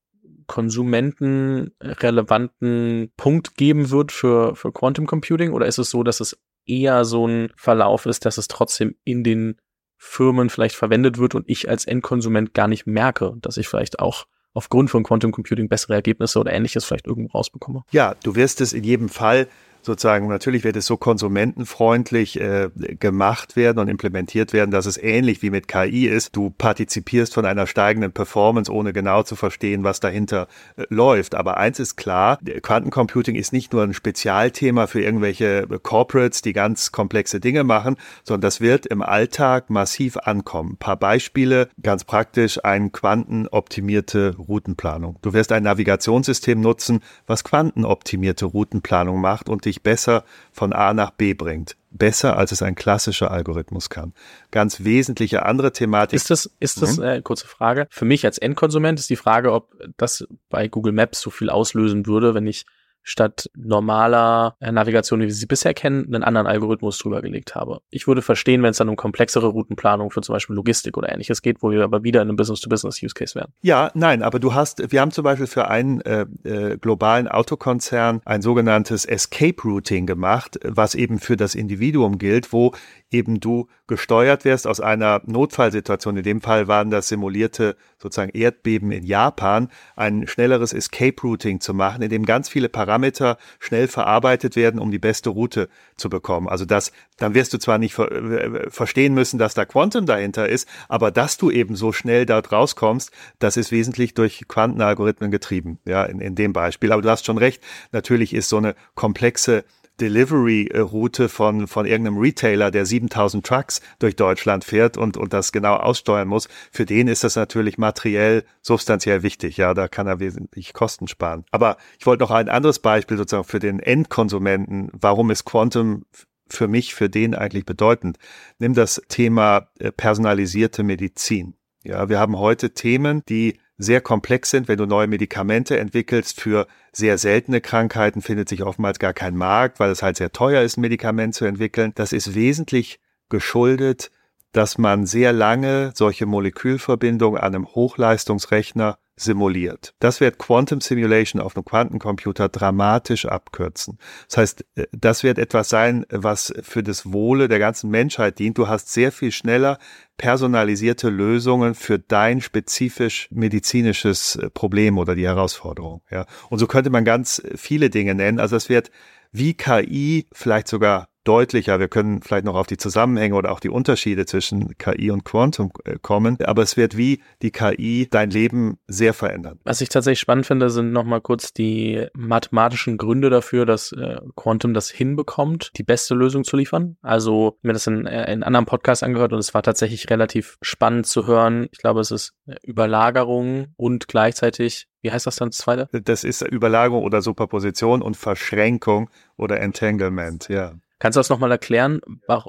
konsumentenrelevanten 0.48 3.10
Punkt 3.16 3.56
geben 3.56 3.90
wird 3.90 4.12
für, 4.12 4.54
für 4.54 4.70
Quantum 4.70 5.06
Computing? 5.06 5.52
Oder 5.52 5.64
ist 5.66 5.78
es 5.78 5.88
so, 5.88 6.02
dass 6.02 6.20
es 6.20 6.38
eher 6.66 7.06
so 7.06 7.26
ein 7.26 7.50
Verlauf 7.56 8.04
ist, 8.04 8.26
dass 8.26 8.36
es 8.36 8.48
trotzdem 8.48 8.96
in 9.04 9.24
den 9.24 9.56
Firmen 10.04 10.50
vielleicht 10.50 10.75
verwendet 10.75 11.18
wird 11.18 11.37
und 11.37 11.49
ich 11.49 11.68
als 11.71 11.85
Endkonsument 11.85 12.54
gar 12.54 12.66
nicht 12.66 12.88
merke, 12.88 13.35
dass 13.40 13.56
ich 13.56 13.68
vielleicht 13.68 14.00
auch 14.00 14.26
aufgrund 14.52 14.90
von 14.90 15.04
Quantum 15.04 15.30
Computing 15.30 15.68
bessere 15.68 15.94
Ergebnisse 15.94 16.40
oder 16.40 16.52
ähnliches 16.52 16.85
vielleicht 16.85 17.06
irgendwo 17.06 17.38
rausbekomme? 17.38 17.85
Ja, 17.92 18.16
du 18.25 18.35
wirst 18.35 18.61
es 18.61 18.73
in 18.73 18.82
jedem 18.82 19.09
Fall 19.09 19.47
sozusagen, 19.84 20.28
natürlich 20.28 20.64
wird 20.64 20.76
es 20.76 20.86
so 20.86 20.96
konsumentenfreundlich 20.96 22.40
äh, 22.40 22.70
gemacht 22.76 23.56
werden 23.56 23.78
und 23.78 23.88
implementiert 23.88 24.52
werden, 24.52 24.70
dass 24.70 24.86
es 24.86 24.96
ähnlich 24.96 25.42
wie 25.42 25.50
mit 25.50 25.68
KI 25.68 26.06
ist. 26.06 26.36
Du 26.36 26.50
partizipierst 26.50 27.34
von 27.34 27.44
einer 27.44 27.66
steigenden 27.66 28.12
Performance, 28.12 28.72
ohne 28.72 28.92
genau 28.92 29.22
zu 29.22 29.36
verstehen, 29.36 29.84
was 29.84 30.00
dahinter 30.00 30.48
äh, 30.76 30.84
läuft. 30.88 31.34
Aber 31.34 31.56
eins 31.56 31.78
ist 31.78 31.96
klar, 31.96 32.38
Quantencomputing 32.62 33.36
ist 33.36 33.52
nicht 33.52 33.72
nur 33.72 33.82
ein 33.82 33.94
Spezialthema 33.94 34.86
für 34.86 35.02
irgendwelche 35.02 35.66
Corporates, 35.82 36.42
die 36.42 36.52
ganz 36.52 36.92
komplexe 36.92 37.40
Dinge 37.40 37.64
machen, 37.64 37.96
sondern 38.24 38.42
das 38.42 38.60
wird 38.60 38.86
im 38.86 39.02
Alltag 39.02 39.70
massiv 39.70 40.16
ankommen. 40.16 40.72
Ein 40.72 40.76
paar 40.76 40.96
Beispiele, 40.96 41.68
ganz 41.82 42.04
praktisch, 42.04 42.64
eine 42.64 42.90
quantenoptimierte 42.90 44.36
Routenplanung. 44.36 45.18
Du 45.22 45.32
wirst 45.32 45.52
ein 45.52 45.62
Navigationssystem 45.62 46.60
nutzen, 46.60 47.00
was 47.26 47.44
quantenoptimierte 47.44 48.46
Routenplanung 48.46 49.20
macht 49.20 49.48
und 49.48 49.64
dich 49.64 49.72
besser 49.81 50.25
von 50.52 50.73
A 50.73 50.93
nach 50.93 51.12
B 51.12 51.33
bringt. 51.33 51.76
Besser, 51.91 52.37
als 52.37 52.52
es 52.52 52.62
ein 52.62 52.75
klassischer 52.75 53.31
Algorithmus 53.31 53.88
kann. 53.88 54.12
Ganz 54.50 54.85
wesentliche 54.85 55.47
andere 55.47 55.73
Thematik. 55.73 56.17
Ist 56.17 56.31
das, 56.31 56.50
ist 56.59 56.83
das, 56.83 56.99
mhm. 56.99 57.05
äh, 57.05 57.23
kurze 57.23 57.47
Frage. 57.47 57.87
Für 57.91 58.05
mich 58.05 58.25
als 58.26 58.38
Endkonsument 58.38 58.99
ist 58.99 59.09
die 59.09 59.17
Frage, 59.17 59.52
ob 59.52 59.75
das 59.97 60.26
bei 60.50 60.69
Google 60.69 60.93
Maps 60.93 61.21
so 61.21 61.31
viel 61.31 61.49
auslösen 61.49 62.07
würde, 62.07 62.35
wenn 62.35 62.47
ich 62.47 62.67
statt 63.02 63.50
normaler 63.56 64.56
äh, 64.61 64.71
Navigation, 64.73 65.21
wie 65.21 65.26
wir 65.26 65.35
sie 65.35 65.47
bisher 65.47 65.75
kennen, 65.75 66.06
einen 66.06 66.23
anderen 66.23 66.47
Algorithmus 66.47 66.99
drüber 66.99 67.23
gelegt 67.23 67.54
habe. 67.54 67.80
Ich 67.90 68.06
würde 68.06 68.23
verstehen, 68.23 68.62
wenn 68.62 68.71
es 68.71 68.78
dann 68.78 68.88
um 68.88 68.97
komplexere 68.97 69.49
Routenplanung 69.49 70.11
für 70.11 70.21
zum 70.21 70.35
Beispiel 70.35 70.56
Logistik 70.56 70.97
oder 70.97 71.11
ähnliches 71.11 71.42
geht, 71.42 71.62
wo 71.62 71.71
wir 71.71 71.82
aber 71.82 72.02
wieder 72.04 72.23
in 72.23 72.28
einem 72.28 72.37
Business-to-Business-Use-Case 72.37 73.35
wären. 73.35 73.52
Ja, 73.62 73.90
nein, 73.94 74.23
aber 74.23 74.38
du 74.38 74.54
hast, 74.54 74.92
wir 74.92 75.00
haben 75.00 75.11
zum 75.11 75.25
Beispiel 75.25 75.47
für 75.47 75.68
einen 75.68 76.00
äh, 76.02 76.26
äh, 76.44 76.78
globalen 76.78 77.28
Autokonzern 77.28 78.21
ein 78.25 78.42
sogenanntes 78.42 79.04
Escape 79.04 79.61
Routing 79.62 80.06
gemacht, 80.06 80.59
was 80.64 80.94
eben 80.94 81.18
für 81.18 81.37
das 81.37 81.54
Individuum 81.54 82.18
gilt, 82.18 82.52
wo 82.52 82.73
eben 83.12 83.40
du 83.40 83.69
gesteuert 83.87 84.45
wirst 84.45 84.66
aus 84.66 84.81
einer 84.81 85.21
Notfallsituation. 85.26 86.16
In 86.16 86.23
dem 86.23 86.40
Fall 86.40 86.66
waren 86.69 86.90
das 86.90 87.09
simulierte 87.09 87.76
sozusagen 87.99 88.31
Erdbeben 88.33 88.90
in 88.90 89.04
Japan, 89.04 89.69
ein 89.97 90.26
schnelleres 90.26 90.73
Escape 90.73 91.21
Routing 91.23 91.61
zu 91.61 91.75
machen, 91.75 92.02
in 92.02 92.11
dem 92.11 92.25
ganz 92.25 92.49
viele 92.49 92.69
Parameter 92.69 93.37
schnell 93.59 93.88
verarbeitet 93.88 94.57
werden, 94.57 94.81
um 94.81 94.90
die 94.90 94.99
beste 94.99 95.31
Route 95.31 95.69
zu 95.97 96.09
bekommen. 96.09 96.49
Also 96.49 96.64
das, 96.64 96.92
dann 97.19 97.35
wirst 97.35 97.52
du 97.52 97.59
zwar 97.59 97.78
nicht 97.78 97.95
ver 97.95 98.11
äh, 98.11 98.71
verstehen 98.71 99.14
müssen, 99.14 99.38
dass 99.38 99.54
da 99.54 99.64
Quantum 99.64 100.07
dahinter 100.07 100.49
ist, 100.49 100.69
aber 100.88 101.11
dass 101.11 101.37
du 101.37 101.50
eben 101.50 101.76
so 101.76 101.92
schnell 101.92 102.26
dort 102.26 102.50
rauskommst, 102.50 103.11
das 103.38 103.57
ist 103.57 103.73
wesentlich 103.73 104.14
durch 104.14 104.45
Quantenalgorithmen 104.49 105.31
getrieben, 105.31 105.78
ja, 105.85 106.04
in, 106.04 106.21
in 106.21 106.35
dem 106.35 106.52
Beispiel. 106.52 106.92
Aber 106.92 107.02
du 107.02 107.11
hast 107.11 107.26
schon 107.26 107.38
recht, 107.38 107.62
natürlich 107.92 108.35
ist 108.35 108.49
so 108.49 108.57
eine 108.57 108.75
komplexe 108.95 109.64
Delivery-Route 110.00 111.28
von, 111.28 111.66
von 111.66 111.87
irgendeinem 111.87 112.18
Retailer, 112.18 112.70
der 112.70 112.87
7000 112.87 113.44
Trucks 113.46 113.80
durch 113.99 114.16
Deutschland 114.16 114.64
fährt 114.64 114.96
und, 114.96 115.16
und 115.16 115.32
das 115.32 115.52
genau 115.52 115.75
aussteuern 115.76 116.28
muss, 116.28 116.49
für 116.70 116.87
den 116.87 117.08
ist 117.08 117.25
das 117.25 117.37
natürlich 117.37 117.78
materiell 117.78 118.44
substanziell 118.61 119.22
wichtig. 119.22 119.56
Ja, 119.56 119.75
da 119.75 119.88
kann 119.88 120.06
er 120.06 120.20
wesentlich 120.20 120.72
Kosten 120.72 121.08
sparen. 121.08 121.44
Aber 121.50 121.76
ich 121.99 122.06
wollte 122.06 122.22
noch 122.22 122.30
ein 122.30 122.49
anderes 122.49 122.78
Beispiel 122.78 123.16
sozusagen 123.16 123.44
für 123.44 123.61
den 123.61 123.80
Endkonsumenten. 123.80 124.90
Warum 124.92 125.30
ist 125.30 125.44
Quantum 125.44 126.04
für 126.49 126.68
mich, 126.68 126.94
für 126.94 127.08
den 127.08 127.34
eigentlich 127.34 127.64
bedeutend? 127.64 128.18
Nimm 128.58 128.75
das 128.75 129.02
Thema 129.08 129.68
äh, 129.78 129.92
personalisierte 129.92 130.82
Medizin. 130.82 131.54
Ja, 131.84 132.08
wir 132.08 132.20
haben 132.20 132.38
heute 132.38 132.75
Themen, 132.75 133.22
die 133.28 133.58
sehr 133.79 134.00
komplex 134.00 134.50
sind. 134.50 134.69
Wenn 134.69 134.79
du 134.79 134.87
neue 134.87 135.07
Medikamente 135.07 135.79
entwickelst 135.79 136.41
für 136.41 136.67
sehr 136.93 137.19
seltene 137.19 137.61
Krankheiten, 137.61 138.23
findet 138.23 138.49
sich 138.49 138.62
oftmals 138.62 138.99
gar 138.99 139.12
kein 139.12 139.37
Markt, 139.37 139.81
weil 139.81 139.91
es 139.91 140.02
halt 140.02 140.17
sehr 140.17 140.33
teuer 140.33 140.62
ist, 140.62 140.76
ein 140.76 140.83
Medikament 140.83 141.35
zu 141.35 141.45
entwickeln. 141.45 141.93
Das 141.95 142.12
ist 142.12 142.35
wesentlich 142.35 143.00
geschuldet, 143.29 144.11
dass 144.52 144.79
man 144.79 145.07
sehr 145.07 145.33
lange 145.33 145.93
solche 145.95 146.26
Molekülverbindungen 146.26 147.41
an 147.41 147.54
einem 147.54 147.67
Hochleistungsrechner 147.67 148.99
simuliert. 149.16 149.94
Das 149.98 150.20
wird 150.20 150.38
Quantum 150.38 150.80
Simulation 150.80 151.40
auf 151.40 151.56
einem 151.56 151.64
Quantencomputer 151.64 152.48
dramatisch 152.48 153.26
abkürzen. 153.26 153.98
Das 154.28 154.36
heißt, 154.38 154.64
äh, 154.76 154.86
das 154.92 155.22
wird 155.22 155.38
etwas 155.38 155.68
sein, 155.68 156.06
was 156.10 156.52
für 156.62 156.82
das 156.82 157.12
Wohle 157.12 157.48
der 157.48 157.58
ganzen 157.58 157.90
Menschheit 157.90 158.38
dient. 158.38 158.58
Du 158.58 158.68
hast 158.68 158.92
sehr 158.92 159.12
viel 159.12 159.30
schneller 159.30 159.78
personalisierte 160.16 161.08
Lösungen 161.08 161.75
für 161.75 161.98
dein 161.98 162.40
spezifisch 162.40 163.28
medizinisches 163.30 164.36
äh, 164.36 164.50
Problem 164.50 164.98
oder 164.98 165.14
die 165.14 165.26
Herausforderung. 165.26 166.02
Ja. 166.10 166.26
Und 166.48 166.58
so 166.58 166.66
könnte 166.66 166.90
man 166.90 167.04
ganz 167.04 167.42
viele 167.54 167.90
Dinge 167.90 168.14
nennen. 168.14 168.40
Also 168.40 168.56
es 168.56 168.68
wird 168.68 168.90
wie 169.30 169.54
KI 169.54 170.26
vielleicht 170.32 170.68
sogar 170.68 171.08
deutlicher. 171.25 171.78
Wir 171.78 171.89
können 171.89 172.23
vielleicht 172.23 172.45
noch 172.45 172.54
auf 172.54 172.67
die 172.67 172.76
Zusammenhänge 172.76 173.35
oder 173.35 173.52
auch 173.52 173.61
die 173.61 173.69
Unterschiede 173.69 174.26
zwischen 174.26 174.76
KI 174.78 175.11
und 175.11 175.25
Quantum 175.25 175.73
äh, 175.85 175.97
kommen. 176.00 176.39
Aber 176.45 176.63
es 176.63 176.76
wird 176.76 176.97
wie 176.97 177.23
die 177.43 177.50
KI 177.50 178.08
dein 178.11 178.30
Leben 178.30 178.78
sehr 178.87 179.15
verändern. 179.15 179.58
Was 179.65 179.80
ich 179.80 179.89
tatsächlich 179.89 180.21
spannend 180.21 180.47
finde, 180.47 180.71
sind 180.71 180.93
nochmal 180.93 181.21
kurz 181.21 181.52
die 181.52 182.06
mathematischen 182.15 182.97
Gründe 182.97 183.30
dafür, 183.30 183.67
dass 183.67 183.93
äh, 183.93 184.21
Quantum 184.37 184.75
das 184.75 184.91
hinbekommt, 184.91 185.73
die 185.76 185.85
beste 185.85 186.15
Lösung 186.15 186.45
zu 186.45 186.56
liefern. 186.56 186.97
Also 187.02 187.58
mir 187.63 187.73
das 187.73 187.87
in, 187.87 188.06
äh, 188.06 188.32
in 188.32 188.43
anderen 188.43 188.67
Podcasts 188.67 189.02
angehört 189.02 189.32
und 189.32 189.39
es 189.39 189.54
war 189.54 189.63
tatsächlich 189.63 190.11
relativ 190.11 190.58
spannend 190.63 191.06
zu 191.06 191.26
hören. 191.26 191.69
Ich 191.73 191.78
glaube, 191.78 192.00
es 192.00 192.11
ist 192.11 192.35
Überlagerung 192.63 193.69
und 193.76 194.08
gleichzeitig 194.08 194.89
wie 195.02 195.11
heißt 195.11 195.26
das 195.26 195.37
dann 195.37 195.50
das 195.50 195.58
zweite? 195.58 195.89
Das 196.04 196.23
ist 196.23 196.43
Überlagerung 196.43 197.02
oder 197.02 197.23
Superposition 197.23 198.02
und 198.02 198.17
Verschränkung 198.17 199.11
oder 199.37 199.61
Entanglement, 199.61 200.49
ja. 200.49 200.75
Kannst 201.02 201.17
du 201.17 201.19
das 201.19 201.30
nochmal 201.30 201.50
erklären, 201.50 202.00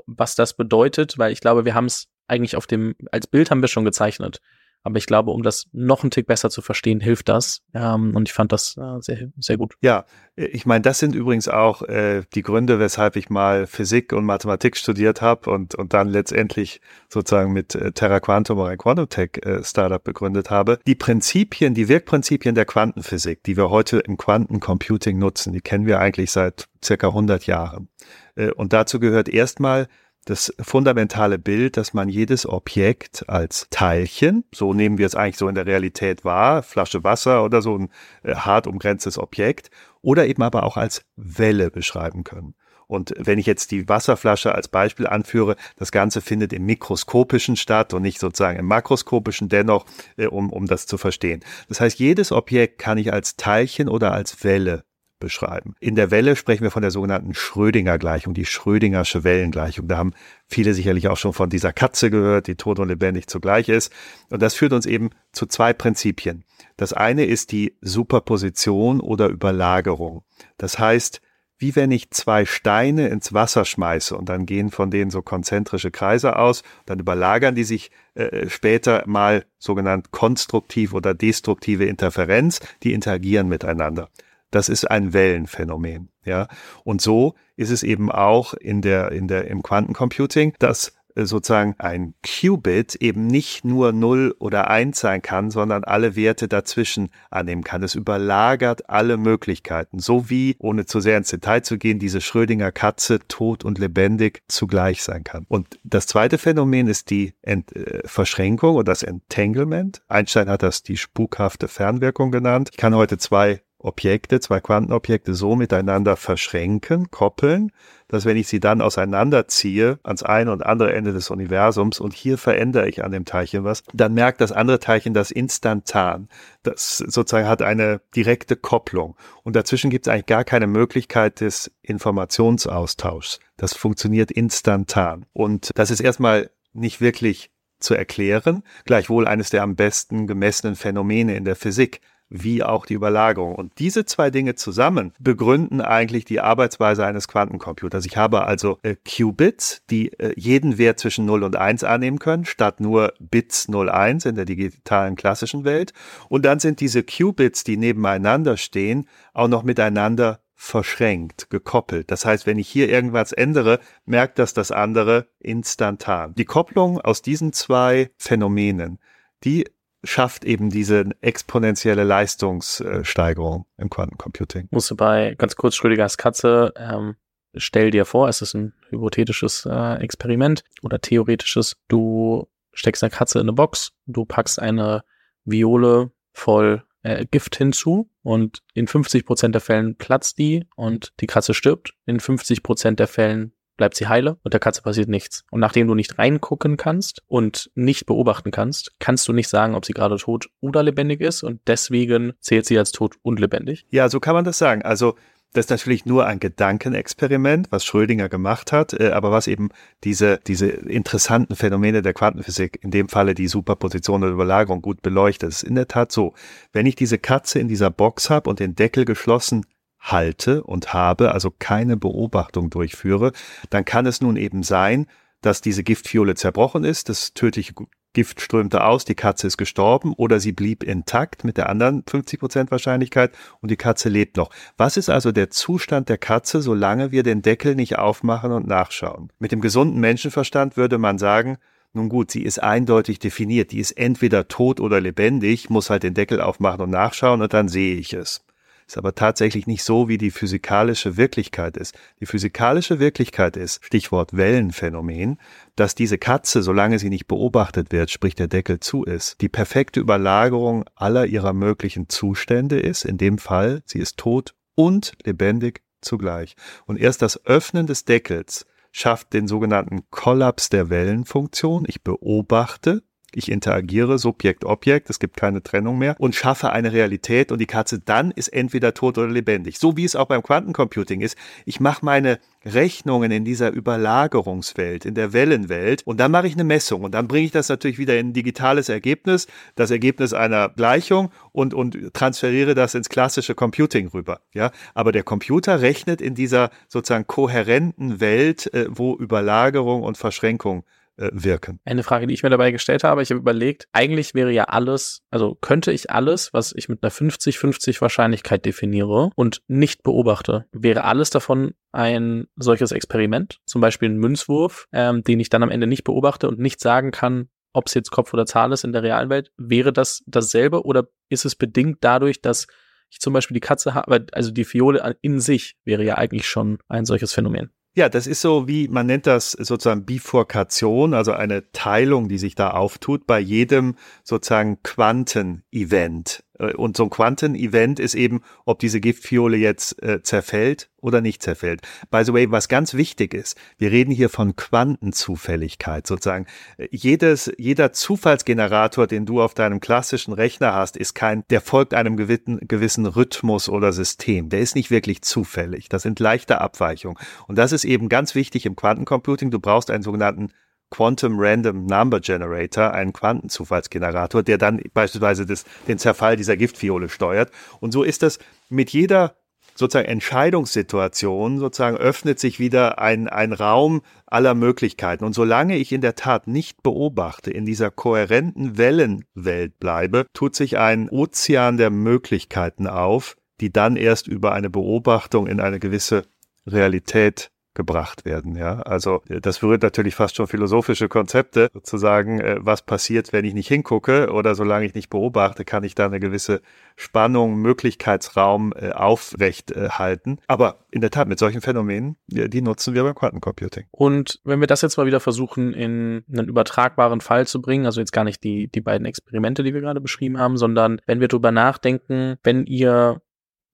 was 0.06 0.36
das 0.36 0.54
bedeutet? 0.54 1.18
Weil 1.18 1.32
ich 1.32 1.42
glaube, 1.42 1.66
wir 1.66 1.74
haben 1.74 1.88
es 1.88 2.10
eigentlich 2.28 2.56
auf 2.56 2.68
dem, 2.68 2.94
als 3.12 3.26
Bild 3.26 3.50
haben 3.50 3.62
wir 3.62 3.68
schon 3.68 3.84
gezeichnet. 3.84 4.42
Aber 4.84 4.98
ich 4.98 5.06
glaube, 5.06 5.32
um 5.32 5.44
das 5.44 5.68
noch 5.72 6.04
einen 6.04 6.12
Tick 6.12 6.28
besser 6.28 6.50
zu 6.50 6.62
verstehen, 6.62 7.00
hilft 7.00 7.30
das. 7.30 7.62
Ähm, 7.74 8.14
und 8.16 8.28
ich 8.28 8.34
fand 8.34 8.52
das 8.52 8.76
äh, 8.78 9.00
sehr, 9.00 9.30
sehr 9.40 9.58
gut. 9.58 9.76
Ja, 9.82 10.06
ich 10.36 10.66
meine, 10.66 10.82
das 10.82 11.00
sind 11.00 11.16
übrigens 11.16 11.48
auch 11.48 11.84
äh, 11.84 12.24
die 12.34 12.42
Gründe, 12.42 12.80
weshalb 12.80 13.16
ich 13.16 13.30
mal 13.30 13.66
Physik 13.66 14.12
und 14.12 14.26
Mathematik 14.26 14.76
studiert 14.76 15.22
habe 15.22 15.50
und, 15.52 15.74
und 15.76 15.94
dann 15.94 16.10
letztendlich 16.10 16.82
sozusagen 17.08 17.54
mit 17.54 17.76
äh, 17.76 17.94
Terra 17.94 18.20
Quantum 18.20 18.60
oder 18.60 18.72
ein 18.72 18.78
Quantum 18.78 19.08
Tech 19.08 19.32
äh, 19.44 19.64
Startup 19.64 20.04
begründet 20.04 20.50
habe. 20.50 20.80
Die 20.86 20.96
Prinzipien, 20.96 21.74
die 21.74 21.88
Wirkprinzipien 21.88 22.54
der 22.54 22.66
Quantenphysik, 22.66 23.42
die 23.44 23.56
wir 23.56 23.70
heute 23.70 24.00
im 24.00 24.18
Quantencomputing 24.18 25.18
nutzen, 25.18 25.54
die 25.54 25.62
kennen 25.62 25.86
wir 25.86 26.00
eigentlich 26.00 26.32
seit 26.32 26.68
circa 26.84 27.08
100 27.08 27.46
Jahren. 27.46 27.88
Äh, 28.36 28.52
und 28.52 28.74
dazu 28.74 29.00
gehört 29.00 29.30
erstmal 29.30 29.88
das 30.26 30.54
fundamentale 30.62 31.38
Bild, 31.38 31.78
dass 31.78 31.94
man 31.94 32.10
jedes 32.10 32.48
Objekt 32.48 33.28
als 33.28 33.68
Teilchen, 33.70 34.46
so 34.54 34.74
nehmen 34.74 34.98
wir 34.98 35.06
es 35.06 35.16
eigentlich 35.16 35.38
so 35.38 35.48
in 35.48 35.56
der 35.56 35.66
Realität 35.66 36.24
wahr, 36.24 36.64
Flasche 36.64 37.04
Wasser 37.04 37.44
oder 37.44 37.62
so 37.62 37.78
ein 37.78 37.90
äh, 38.24 38.36
hart 38.36 38.68
umgrenztes 38.68 39.18
Objekt, 39.18 39.70
oder 40.02 40.28
eben 40.28 40.44
aber 40.44 40.64
auch 40.64 40.78
als 40.78 41.04
Welle 41.16 41.72
beschreiben 41.72 42.24
können. 42.24 42.56
Und 42.88 43.14
wenn 43.18 43.40
ich 43.40 43.46
jetzt 43.46 43.72
die 43.72 43.88
Wasserflasche 43.90 44.54
als 44.54 44.68
Beispiel 44.68 45.08
anführe, 45.08 45.56
das 45.78 45.92
Ganze 45.92 46.22
findet 46.22 46.54
im 46.54 46.66
mikroskopischen 46.66 47.56
statt 47.56 47.94
und 47.94 48.02
nicht 48.02 48.20
sozusagen 48.20 48.60
im 48.60 48.66
makroskopischen 48.66 49.50
dennoch, 49.50 49.86
äh, 50.18 50.28
um, 50.28 50.52
um 50.52 50.68
das 50.68 50.86
zu 50.86 50.98
verstehen. 50.98 51.44
Das 51.68 51.82
heißt, 51.82 52.00
jedes 52.00 52.32
Objekt 52.32 52.80
kann 52.80 52.98
ich 52.98 53.12
als 53.12 53.36
Teilchen 53.36 53.90
oder 53.90 54.14
als 54.14 54.44
Welle 54.44 54.84
beschreiben. 55.24 55.74
In 55.80 55.96
der 55.96 56.12
Welle 56.12 56.36
sprechen 56.36 56.64
wir 56.64 56.70
von 56.70 56.82
der 56.82 56.92
sogenannten 56.92 57.34
Schrödinger-Gleichung, 57.34 58.34
die 58.34 58.46
Schrödingersche 58.46 59.24
Wellengleichung. 59.24 59.88
Da 59.88 59.98
haben 59.98 60.14
viele 60.48 60.74
sicherlich 60.74 61.08
auch 61.08 61.18
schon 61.18 61.34
von 61.34 61.50
dieser 61.50 61.74
Katze 61.74 62.12
gehört, 62.12 62.48
die 62.48 62.56
tot 62.56 62.78
und 62.80 62.90
lebendig 62.90 63.28
zugleich 63.28 63.70
ist. 63.70 63.92
Und 64.30 64.42
das 64.42 64.54
führt 64.54 64.74
uns 64.74 64.86
eben 64.86 65.10
zu 65.32 65.46
zwei 65.46 65.74
Prinzipien. 65.74 66.44
Das 66.76 66.92
eine 66.92 67.26
ist 67.26 67.52
die 67.52 67.76
Superposition 67.82 69.00
oder 69.00 69.30
Überlagerung. 69.30 70.24
Das 70.58 70.78
heißt, 70.78 71.22
wie 71.58 71.76
wenn 71.78 71.92
ich 71.92 72.12
zwei 72.12 72.46
Steine 72.46 73.08
ins 73.08 73.34
Wasser 73.34 73.64
schmeiße 73.64 74.18
und 74.18 74.28
dann 74.28 74.46
gehen 74.46 74.70
von 74.70 74.92
denen 74.92 75.12
so 75.12 75.22
konzentrische 75.22 75.92
Kreise 75.92 76.36
aus, 76.36 76.62
dann 76.86 77.00
überlagern 77.00 77.56
die 77.56 77.64
sich 77.64 77.90
äh, 78.16 78.50
später 78.50 79.04
mal 79.06 79.46
sogenannt 79.60 80.12
konstruktiv 80.12 80.94
oder 80.94 81.14
destruktive 81.14 81.86
Interferenz, 81.86 82.60
die 82.84 82.92
interagieren 82.92 83.48
miteinander. 83.48 84.10
Das 84.54 84.70
ist 84.70 84.90
ein 84.90 85.14
Wellenphänomen, 85.14 86.10
ja. 86.26 86.48
Und 86.84 87.02
so 87.02 87.34
ist 87.56 87.72
es 87.72 87.82
eben 87.82 88.12
auch 88.12 88.54
in 88.54 88.84
der, 88.84 89.12
in 89.12 89.28
der, 89.28 89.48
im 89.48 89.64
Quantencomputing, 89.64 90.54
dass 90.60 90.94
äh, 91.16 91.26
sozusagen 91.26 91.74
ein 91.80 92.14
Qubit 92.24 92.94
eben 92.94 93.26
nicht 93.26 93.66
nur 93.66 93.92
0 93.94 94.36
oder 94.38 94.70
1 94.70 95.00
sein 95.00 95.24
kann, 95.24 95.50
sondern 95.50 95.84
alle 95.84 96.16
Werte 96.16 96.48
dazwischen 96.48 97.10
annehmen 97.32 97.64
kann. 97.64 97.82
Es 97.82 97.96
überlagert 97.96 98.92
alle 98.92 99.18
Möglichkeiten, 99.18 99.98
so 99.98 100.30
wie, 100.30 100.56
ohne 100.60 100.86
zu 100.86 101.00
sehr 101.00 101.18
ins 101.18 101.30
Detail 101.30 101.62
zu 101.62 101.80
gehen, 101.80 101.98
diese 101.98 102.22
Schrödinger 102.22 102.72
Katze 102.72 103.22
tot 103.28 103.66
und 103.66 103.80
lebendig 103.80 104.44
zugleich 104.48 105.02
sein 105.02 105.24
kann. 105.24 105.48
Und 105.50 105.80
das 105.84 106.06
zweite 106.06 106.38
Phänomen 106.38 106.88
ist 106.88 107.10
die 107.10 107.34
Ent 107.42 107.76
äh, 107.76 108.02
Verschränkung 108.06 108.76
oder 108.76 108.92
das 108.92 109.02
Entanglement. 109.02 110.04
Einstein 110.08 110.48
hat 110.48 110.62
das 110.62 110.84
die 110.84 110.98
spukhafte 110.98 111.68
Fernwirkung 111.68 112.30
genannt. 112.30 112.70
Ich 112.72 112.78
kann 112.78 112.94
heute 112.94 113.18
zwei 113.18 113.64
Objekte, 113.84 114.40
zwei 114.40 114.60
Quantenobjekte 114.62 115.34
so 115.34 115.56
miteinander 115.56 116.16
verschränken, 116.16 117.12
koppeln, 117.12 117.72
dass 118.08 118.26
wenn 118.26 118.38
ich 118.38 118.48
sie 118.48 118.60
dann 118.60 118.82
auseinanderziehe 118.82 120.00
ans 120.04 120.24
eine 120.24 120.52
und 120.52 120.66
andere 120.66 120.94
Ende 120.94 121.14
des 121.14 121.30
Universums 121.30 122.00
und 122.00 122.14
hier 122.14 122.38
verändere 122.38 122.88
ich 122.88 123.04
an 123.04 123.12
dem 123.12 123.26
Teilchen 123.26 123.64
was, 123.64 123.84
dann 123.94 124.14
merkt 124.14 124.40
das 124.40 124.52
andere 124.52 124.80
Teilchen 124.80 125.14
das 125.14 125.32
instantan. 125.32 126.30
Das 126.64 126.98
sozusagen 126.98 127.48
hat 127.48 127.62
eine 127.62 128.02
direkte 128.16 128.56
Kopplung. 128.56 129.16
Und 129.44 129.56
dazwischen 129.56 129.90
gibt 129.90 130.08
es 130.08 130.14
eigentlich 130.14 130.28
gar 130.28 130.46
keine 130.46 130.68
Möglichkeit 130.68 131.42
des 131.42 131.72
Informationsaustauschs. 131.82 133.40
Das 133.58 133.76
funktioniert 133.76 134.32
instantan. 134.32 135.26
Und 135.34 135.72
das 135.76 135.92
ist 135.92 136.00
erstmal 136.00 136.50
nicht 136.72 137.02
wirklich 137.02 137.52
zu 137.80 137.94
erklären, 137.96 138.64
gleichwohl 138.86 139.28
eines 139.28 139.50
der 139.50 139.62
am 139.62 139.76
besten 139.76 140.26
gemessenen 140.26 140.76
Phänomene 140.76 141.36
in 141.36 141.44
der 141.44 141.56
Physik 141.56 142.00
wie 142.34 142.64
auch 142.64 142.88
die 142.88 142.96
Überlagerung. 142.96 143.54
Und 143.54 143.78
diese 143.78 144.06
zwei 144.06 144.32
Dinge 144.32 144.56
zusammen 144.56 145.14
begründen 145.20 145.82
eigentlich 145.82 146.26
die 146.26 146.42
Arbeitsweise 146.42 147.06
eines 147.06 147.28
Quantencomputers. 147.28 148.06
Ich 148.06 148.18
habe 148.18 148.46
also 148.46 148.80
äh, 148.82 148.96
Qubits, 148.96 149.84
die 149.92 150.12
äh, 150.20 150.34
jeden 150.36 150.80
Wert 150.80 151.00
zwischen 151.00 151.26
0 151.26 151.44
und 151.44 151.56
1 151.56 151.84
annehmen 151.84 152.18
können, 152.18 152.46
statt 152.46 152.80
nur 152.80 153.14
Bits 153.20 153.68
0, 153.68 153.88
1 153.88 154.26
in 154.26 154.36
der 154.36 154.46
digitalen 154.46 155.16
klassischen 155.16 155.64
Welt. 155.64 155.94
Und 156.28 156.44
dann 156.44 156.60
sind 156.60 156.80
diese 156.80 157.04
Qubits, 157.04 157.64
die 157.64 157.78
nebeneinander 157.78 158.58
stehen, 158.58 159.08
auch 159.34 159.48
noch 159.48 159.62
miteinander 159.62 160.40
verschränkt, 160.56 161.52
gekoppelt. 161.52 162.10
Das 162.10 162.26
heißt, 162.26 162.48
wenn 162.48 162.58
ich 162.58 162.68
hier 162.68 162.90
irgendwas 162.90 163.32
ändere, 163.32 163.80
merkt 164.06 164.40
das 164.40 164.56
das 164.56 164.72
andere 164.72 165.28
instantan. 165.40 166.34
Die 166.36 166.46
Kopplung 166.46 167.00
aus 167.00 167.22
diesen 167.22 167.54
zwei 167.54 168.10
Phänomenen, 168.18 168.98
die 169.44 169.66
schafft 170.04 170.46
eben 170.46 170.70
diese 170.70 171.06
exponentielle 171.22 172.04
Leistungssteigerung 172.04 173.66
im 173.78 173.90
Quantencomputing. 173.90 174.68
Musste 174.72 174.96
bei 174.96 175.36
ganz 175.38 175.56
kurz 175.56 175.76
Schrödingers 175.76 176.18
Katze, 176.18 176.74
ähm, 176.76 177.16
stell 177.56 177.92
dir 177.92 178.06
vor, 178.06 178.28
es 178.28 178.42
ist 178.42 178.54
ein 178.54 178.74
hypothetisches 178.90 179.66
äh, 179.66 179.96
Experiment 179.96 180.64
oder 180.82 181.00
theoretisches. 181.00 181.78
Du 181.88 182.48
steckst 182.74 183.04
eine 183.04 183.12
Katze 183.12 183.40
in 183.40 183.46
eine 183.46 183.54
Box, 183.54 183.94
du 184.06 184.26
packst 184.26 184.60
eine 184.60 185.04
Viole 185.46 186.12
voll 186.34 186.84
äh, 187.04 187.26
Gift 187.26 187.56
hinzu 187.56 188.10
und 188.24 188.64
in 188.74 188.88
50 188.88 189.26
Prozent 189.26 189.56
der 189.56 189.62
Fällen 189.62 189.96
platzt 189.98 190.38
die 190.38 190.66
und 190.76 191.14
die 191.20 191.28
Katze 191.28 191.54
stirbt. 191.54 191.94
In 192.06 192.20
50 192.20 192.64
Prozent 192.64 193.00
der 193.00 193.08
Fällen 193.08 193.53
bleibt 193.78 193.96
sie 193.96 194.08
heile 194.08 194.38
und 194.44 194.54
der 194.54 194.60
Katze 194.60 194.82
passiert 194.82 195.10
nichts. 195.10 195.44
Und 195.52 195.60
nachdem 195.60 195.88
du 195.88 195.96
nicht 195.96 196.18
reingucken 196.20 196.78
kannst 196.78 197.22
und 197.28 197.72
nicht 197.76 198.06
beobachten 198.06 198.52
kannst, 198.52 198.92
kannst 199.00 199.28
du 199.28 199.34
nicht 199.34 199.50
sagen, 199.50 199.76
ob 199.76 199.86
sie 199.86 199.94
gerade 199.94 200.18
tot 200.18 200.48
oder 200.62 200.84
lebendig 200.84 201.22
ist 201.22 201.44
und 201.44 201.62
deswegen 201.68 202.34
zählt 202.40 202.66
sie 202.66 202.78
als 202.78 202.92
tot 202.92 203.16
und 203.22 203.40
lebendig. 203.40 203.86
Ja, 203.90 204.10
so 204.10 204.20
kann 204.20 204.36
man 204.36 204.46
das 204.46 204.58
sagen. 204.58 204.82
Also 204.84 205.16
das 205.54 205.66
ist 205.66 205.70
natürlich 205.70 206.06
nur 206.06 206.26
ein 206.26 206.40
Gedankenexperiment, 206.40 207.72
was 207.72 207.86
Schrödinger 207.86 208.28
gemacht 208.28 208.72
hat, 208.72 208.94
äh, 208.94 209.12
aber 209.12 209.32
was 209.32 209.48
eben 209.48 209.70
diese, 210.04 210.40
diese 210.48 210.68
interessanten 210.68 211.56
Phänomene 211.56 212.02
der 212.02 212.14
Quantenphysik, 212.14 212.80
in 212.82 212.90
dem 212.90 213.08
Falle 213.08 213.36
die 213.36 213.48
Superposition 213.48 214.24
oder 214.24 214.34
Überlagerung, 214.34 214.82
gut 214.82 215.04
beleuchtet. 215.04 215.50
Es 215.50 215.58
ist 215.58 215.70
in 215.70 215.76
der 215.76 215.88
Tat 215.88 216.12
so, 216.12 216.34
wenn 216.72 216.88
ich 216.88 216.96
diese 216.96 217.20
Katze 217.20 217.60
in 217.60 217.68
dieser 217.68 217.92
Box 217.92 218.32
habe 218.32 218.50
und 218.50 218.60
den 218.60 218.76
Deckel 218.76 219.06
geschlossen 219.06 219.66
halte 220.04 220.64
und 220.64 220.94
habe, 220.94 221.32
also 221.32 221.52
keine 221.58 221.98
Beobachtung 221.98 222.70
durchführe, 222.70 223.32
dann 223.70 223.86
kann 223.86 224.06
es 224.06 224.22
nun 224.22 224.38
eben 224.38 224.62
sein, 224.62 225.08
dass 225.42 225.62
diese 225.62 225.84
Giftfiole 225.84 226.36
zerbrochen 226.36 226.84
ist, 226.84 227.10
das 227.10 227.34
tödliche 227.34 227.74
Gift 228.14 228.42
strömte 228.42 228.84
aus, 228.84 229.06
die 229.06 229.16
Katze 229.16 229.48
ist 229.48 229.58
gestorben 229.58 230.14
oder 230.14 230.40
sie 230.40 230.52
blieb 230.52 230.84
intakt 230.84 231.44
mit 231.44 231.58
der 231.58 231.68
anderen 231.68 232.04
50 232.08 232.40
Prozent 232.40 232.72
Wahrscheinlichkeit 232.72 233.32
und 233.60 233.72
die 233.72 233.76
Katze 233.76 234.08
lebt 234.08 234.38
noch. 234.38 234.52
Was 234.78 234.98
ist 234.98 235.10
also 235.10 235.32
der 235.32 235.50
Zustand 235.50 236.10
der 236.10 236.20
Katze, 236.20 236.62
solange 236.62 237.12
wir 237.12 237.24
den 237.24 237.42
Deckel 237.42 237.74
nicht 237.74 237.98
aufmachen 237.98 238.52
und 238.52 238.68
nachschauen? 238.68 239.30
Mit 239.40 239.52
dem 239.52 239.62
gesunden 239.62 240.00
Menschenverstand 240.00 240.78
würde 240.78 241.00
man 241.00 241.18
sagen, 241.18 241.58
nun 241.94 242.10
gut, 242.10 242.30
sie 242.30 242.44
ist 242.44 242.62
eindeutig 242.62 243.20
definiert, 243.20 243.72
die 243.72 243.80
ist 243.80 243.92
entweder 243.92 244.48
tot 244.48 244.80
oder 244.80 245.02
lebendig, 245.02 245.70
muss 245.70 245.90
halt 245.90 246.04
den 246.04 246.14
Deckel 246.14 246.40
aufmachen 246.40 246.82
und 246.82 246.90
nachschauen 246.92 247.42
und 247.42 247.54
dann 247.54 247.68
sehe 247.68 247.96
ich 247.96 248.14
es. 248.14 248.44
Ist 248.88 248.98
aber 248.98 249.16
tatsächlich 249.16 249.68
nicht 249.68 249.84
so, 249.84 250.08
wie 250.08 250.18
die 250.18 250.32
physikalische 250.32 251.18
Wirklichkeit 251.18 251.78
ist. 251.78 251.96
Die 252.20 252.26
physikalische 252.26 253.00
Wirklichkeit 253.00 253.58
ist, 253.58 253.84
Stichwort 253.84 254.36
Wellenphänomen, 254.36 255.40
dass 255.76 255.96
diese 255.96 256.18
Katze, 256.18 256.62
solange 256.62 257.00
sie 257.00 257.10
nicht 257.10 257.28
beobachtet 257.28 257.92
wird, 257.92 258.12
sprich 258.12 258.36
der 258.36 258.48
Deckel 258.48 258.80
zu 258.80 259.04
ist, 259.04 259.42
die 259.42 259.50
perfekte 259.50 260.00
Überlagerung 260.00 260.86
aller 260.96 261.26
ihrer 261.26 261.54
möglichen 261.54 262.10
Zustände 262.10 262.80
ist. 262.80 263.06
In 263.06 263.18
dem 263.18 263.38
Fall, 263.38 263.84
sie 263.86 264.00
ist 264.00 264.18
tot 264.18 264.54
und 264.76 265.14
lebendig 265.24 265.82
zugleich. 266.02 266.56
Und 266.86 267.00
erst 267.00 267.22
das 267.22 267.46
Öffnen 267.46 267.88
des 267.88 268.06
Deckels 268.06 268.66
schafft 268.92 269.34
den 269.34 269.48
sogenannten 269.48 270.10
Kollaps 270.12 270.70
der 270.70 270.90
Wellenfunktion. 270.90 271.86
Ich 271.88 272.04
beobachte 272.04 273.04
ich 273.36 273.52
interagiere, 273.52 274.18
Subjekt, 274.18 274.66
Objekt, 274.66 275.10
es 275.10 275.20
gibt 275.20 275.38
keine 275.38 275.64
Trennung 275.64 275.98
mehr 275.98 276.16
und 276.20 276.36
schaffe 276.36 276.72
eine 276.72 276.94
Realität 276.94 277.52
und 277.52 277.60
die 277.60 277.66
Katze 277.66 278.00
dann 278.00 278.32
ist 278.32 278.50
entweder 278.50 278.94
tot 278.94 279.18
oder 279.18 279.30
lebendig. 279.30 279.80
So 279.80 279.98
wie 279.98 280.06
es 280.06 280.16
auch 280.16 280.28
beim 280.28 280.44
Quantencomputing 280.44 281.22
ist. 281.22 281.38
Ich 281.66 281.80
mache 281.80 282.06
meine 282.06 282.40
Rechnungen 282.66 283.32
in 283.32 283.44
dieser 283.44 283.72
Überlagerungswelt, 283.72 285.06
in 285.06 285.16
der 285.16 285.34
Wellenwelt 285.34 286.04
und 286.06 286.20
dann 286.20 286.32
mache 286.32 286.48
ich 286.48 286.54
eine 286.54 286.64
Messung 286.64 287.04
und 287.04 287.14
dann 287.14 287.28
bringe 287.28 287.46
ich 287.46 287.52
das 287.52 287.70
natürlich 287.70 287.98
wieder 287.98 288.18
in 288.18 288.30
ein 288.30 288.34
digitales 288.34 288.90
Ergebnis, 288.90 289.48
das 289.76 289.92
Ergebnis 289.92 290.34
einer 290.34 290.70
Gleichung 290.70 291.32
und, 291.52 291.74
und 291.74 292.14
transferiere 292.14 292.74
das 292.76 292.96
ins 292.96 293.10
klassische 293.10 293.56
Computing 293.56 294.08
rüber. 294.08 294.40
Ja, 294.54 294.72
aber 294.94 295.12
der 295.12 295.24
Computer 295.24 295.82
rechnet 295.82 296.22
in 296.22 296.36
dieser 296.36 296.70
sozusagen 296.88 297.28
kohärenten 297.28 298.20
Welt, 298.20 298.74
äh, 298.74 298.86
wo 298.90 299.16
Überlagerung 299.16 300.04
und 300.04 300.18
Verschränkung 300.18 300.84
äh, 301.18 301.30
wirken. 301.32 301.80
Eine 301.86 302.04
Frage, 302.04 302.28
die 302.28 302.34
ich 302.34 302.44
mir 302.44 302.50
dabei 302.50 302.72
gestellt 302.72 303.04
habe, 303.04 303.22
ich 303.22 303.30
habe 303.30 303.40
überlegt, 303.40 303.88
eigentlich 303.94 304.34
wäre 304.34 304.52
ja 304.52 304.66
alles, 304.66 305.22
also 305.30 305.56
könnte 305.62 305.92
ich 305.92 306.10
alles, 306.10 306.54
was 306.54 306.74
ich 306.76 306.90
mit 306.90 307.04
einer 307.04 307.12
50-50 307.12 308.02
Wahrscheinlichkeit 308.02 308.66
definiere 308.66 309.30
und 309.36 309.62
nicht 309.68 310.04
beobachte, 310.04 310.66
wäre 310.72 311.04
alles 311.04 311.30
davon 311.30 311.74
ein 311.92 312.48
solches 312.56 312.92
Experiment, 312.92 313.60
zum 313.66 313.82
Beispiel 313.82 314.10
ein 314.10 314.18
Münzwurf, 314.18 314.88
ähm, 314.92 315.24
den 315.24 315.40
ich 315.40 315.50
dann 315.50 315.64
am 315.64 315.72
Ende 315.72 315.88
nicht 315.88 316.04
beobachte 316.04 316.48
und 316.48 316.60
nicht 316.60 316.80
sagen 316.80 317.12
kann, 317.12 317.50
ob 317.74 317.88
es 317.88 317.94
jetzt 317.94 318.12
Kopf 318.12 318.34
oder 318.34 318.46
Zahl 318.46 318.72
ist 318.72 318.84
in 318.84 318.94
der 318.94 319.04
realen 319.04 319.30
Welt, 319.30 319.52
wäre 319.58 319.94
das 319.94 320.24
dasselbe 320.28 320.84
oder 320.84 321.08
ist 321.30 321.46
es 321.46 321.56
bedingt 321.56 321.98
dadurch, 322.02 322.42
dass 322.42 322.68
ich 323.10 323.20
zum 323.20 323.34
Beispiel 323.34 323.56
die 323.56 323.62
Katze 323.62 323.94
habe, 323.94 324.26
also 324.32 324.52
die 324.52 324.64
Fiole 324.64 325.18
in 325.22 325.40
sich 325.40 325.76
wäre 325.84 326.04
ja 326.04 326.18
eigentlich 326.18 326.48
schon 326.48 326.80
ein 326.88 327.06
solches 327.06 327.34
Phänomen. 327.34 327.72
Ja, 327.96 328.10
das 328.10 328.26
ist 328.26 328.42
so 328.42 328.68
wie, 328.68 328.88
man 328.88 329.06
nennt 329.06 329.28
das 329.28 329.52
sozusagen 329.52 330.04
Bifurkation, 330.04 331.14
also 331.14 331.32
eine 331.32 331.72
Teilung, 331.74 332.28
die 332.28 332.40
sich 332.40 332.56
da 332.56 332.72
auftut 332.72 333.28
bei 333.28 333.40
jedem 333.40 333.96
sozusagen 334.24 334.82
Quanten-Event. 334.82 336.44
Äh, 336.60 336.74
und 336.74 336.98
so 336.98 337.04
ein 337.04 337.10
Quanten-Event 337.10 338.00
ist 338.00 338.16
eben, 338.16 338.42
ob 338.66 338.80
diese 338.80 339.00
Giftfiole 339.00 339.58
jetzt 339.58 340.02
äh, 340.02 340.22
zerfällt 340.24 340.90
oder 341.02 341.22
nicht 341.22 341.44
zerfällt. 341.44 341.82
By 342.10 342.24
the 342.24 342.34
way, 342.34 342.50
was 342.50 342.68
ganz 342.68 342.94
wichtig 342.94 343.34
ist, 343.34 343.58
wir 343.78 343.92
reden 343.92 344.12
hier 344.12 344.30
von 344.30 344.56
Quantenzufälligkeit 344.56 346.08
sozusagen. 346.08 346.46
Äh, 346.78 346.88
jedes, 346.92 347.52
jeder 347.58 347.92
Zufallsgenerator, 347.94 349.08
den 349.08 349.26
du 349.26 349.42
auf 349.42 349.54
deinem 349.54 349.80
klassischen 349.80 350.34
Rechner 350.34 350.74
hast, 350.74 350.98
ist 350.98 351.14
kein, 351.14 351.44
der 351.50 351.62
folgt 351.62 351.94
einem 351.94 352.18
gewissen, 352.18 352.60
gewissen 352.68 353.06
Rhythmus 353.06 353.70
oder 353.70 353.92
System. 353.94 354.50
Der 354.50 354.60
ist 354.60 354.76
nicht 354.76 354.92
wirklich 354.92 355.22
zufällig. 355.22 355.90
Das 355.90 356.04
sind 356.04 356.20
leichte 356.20 356.62
Abweichungen. 356.62 357.18
Und 357.48 357.58
das 357.58 357.72
ist 357.72 357.86
eben 357.86 358.10
ganz 358.10 358.36
wichtig 358.36 358.66
im 358.66 358.76
Quantencomputing. 358.76 359.52
Du 359.52 359.60
brauchst 359.60 359.92
einen 359.92 360.04
sogenannten 360.04 360.50
Quantum 360.94 361.40
Random 361.40 361.88
Number 361.88 362.20
Generator, 362.20 362.94
einen 362.94 363.14
Quantenzufallsgenerator, 363.14 364.44
der 364.44 364.60
dann 364.60 364.80
beispielsweise 364.94 365.48
das, 365.48 365.66
den 365.88 365.98
Zerfall 365.98 366.36
dieser 366.38 366.56
Giftfiole 366.56 367.10
steuert. 367.10 367.52
Und 367.80 367.92
so 367.92 368.04
ist 368.04 368.22
das 368.22 368.38
mit 368.70 368.92
jeder 368.92 369.36
sozusagen 369.74 370.08
Entscheidungssituation, 370.08 371.58
sozusagen 371.58 371.98
öffnet 371.98 372.40
sich 372.40 372.60
wieder 372.60 373.00
ein, 373.00 373.28
ein 373.28 373.54
Raum 373.54 374.04
aller 374.28 374.54
Möglichkeiten. 374.54 375.26
Und 375.26 375.34
solange 375.34 375.78
ich 375.78 375.92
in 375.92 376.02
der 376.02 376.14
Tat 376.14 376.46
nicht 376.46 376.84
beobachte, 376.84 377.50
in 377.50 377.66
dieser 377.66 377.90
kohärenten 377.90 378.78
Wellenwelt 378.78 379.80
bleibe, 379.80 380.28
tut 380.34 380.56
sich 380.56 380.78
ein 380.78 381.10
Ozean 381.10 381.78
der 381.78 381.90
Möglichkeiten 381.90 382.86
auf, 382.86 383.36
die 383.62 383.74
dann 383.74 383.96
erst 383.96 384.28
über 384.28 384.52
eine 384.52 384.70
Beobachtung 384.70 385.48
in 385.48 385.60
eine 385.60 385.80
gewisse 385.80 386.22
Realität 386.68 387.50
gebracht 387.74 388.26
werden. 388.26 388.56
Ja, 388.56 388.80
also 388.82 389.22
äh, 389.30 389.42
das 389.42 389.60
berührt 389.60 389.84
natürlich 389.84 390.16
fast 390.16 390.36
schon 390.36 390.48
philosophische 390.48 391.10
Konzepte, 391.10 391.70
sozusagen, 391.74 392.40
äh, 392.40 392.58
was 392.60 392.84
passiert, 392.84 393.34
wenn 393.34 393.46
ich 393.46 393.54
nicht 393.54 393.68
hingucke 393.68 394.32
oder 394.32 394.56
solange 394.56 394.86
ich 394.86 394.94
nicht 394.94 395.10
beobachte, 395.10 395.66
kann 395.66 395.84
ich 395.84 395.96
da 395.96 396.06
eine 396.06 396.20
gewisse 396.20 396.62
Spannung, 396.96 397.56
Möglichkeitsraum 397.56 398.74
äh, 398.76 398.92
aufrecht 398.92 399.74
halten. 399.76 400.40
Aber 400.48 400.86
in 400.92 401.02
der 401.02 401.10
Tat 401.10 401.28
mit 401.28 401.40
solchen 401.40 401.62
Phänomenen, 401.62 402.18
die, 402.28 402.62
nutzen 402.62 402.94
wir 402.94 403.04
beim 403.04 403.16
Quantencomputing. 403.16 403.86
Und 403.92 404.40
wenn 404.44 404.60
wir 404.60 404.68
das 404.68 404.82
jetzt 404.82 404.98
mal 404.98 405.06
wieder 405.06 405.20
versuchen, 405.20 405.74
in 405.74 406.24
einen 406.32 406.48
übertragbaren 406.48 407.22
Fall 407.22 407.48
zu 407.48 407.62
bringen, 407.62 407.86
also 407.86 408.00
jetzt 408.00 408.12
gar 408.12 408.24
nicht 408.24 408.44
die 408.44 408.68
die 408.68 408.82
beiden 408.82 409.06
Experimente, 409.06 409.64
die 409.64 409.74
wir 409.74 409.82
gerade 409.82 410.02
beschrieben 410.02 410.38
haben, 410.38 410.58
sondern 410.58 411.02
wenn 411.06 411.20
wir 411.20 411.28
drüber 411.28 411.52
nachdenken, 411.52 412.38
wenn 412.44 412.66
ihr 412.66 413.22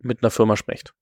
mit 0.02 0.24
einer 0.24 0.32
Firma 0.32 0.56
sprecht 0.56 0.94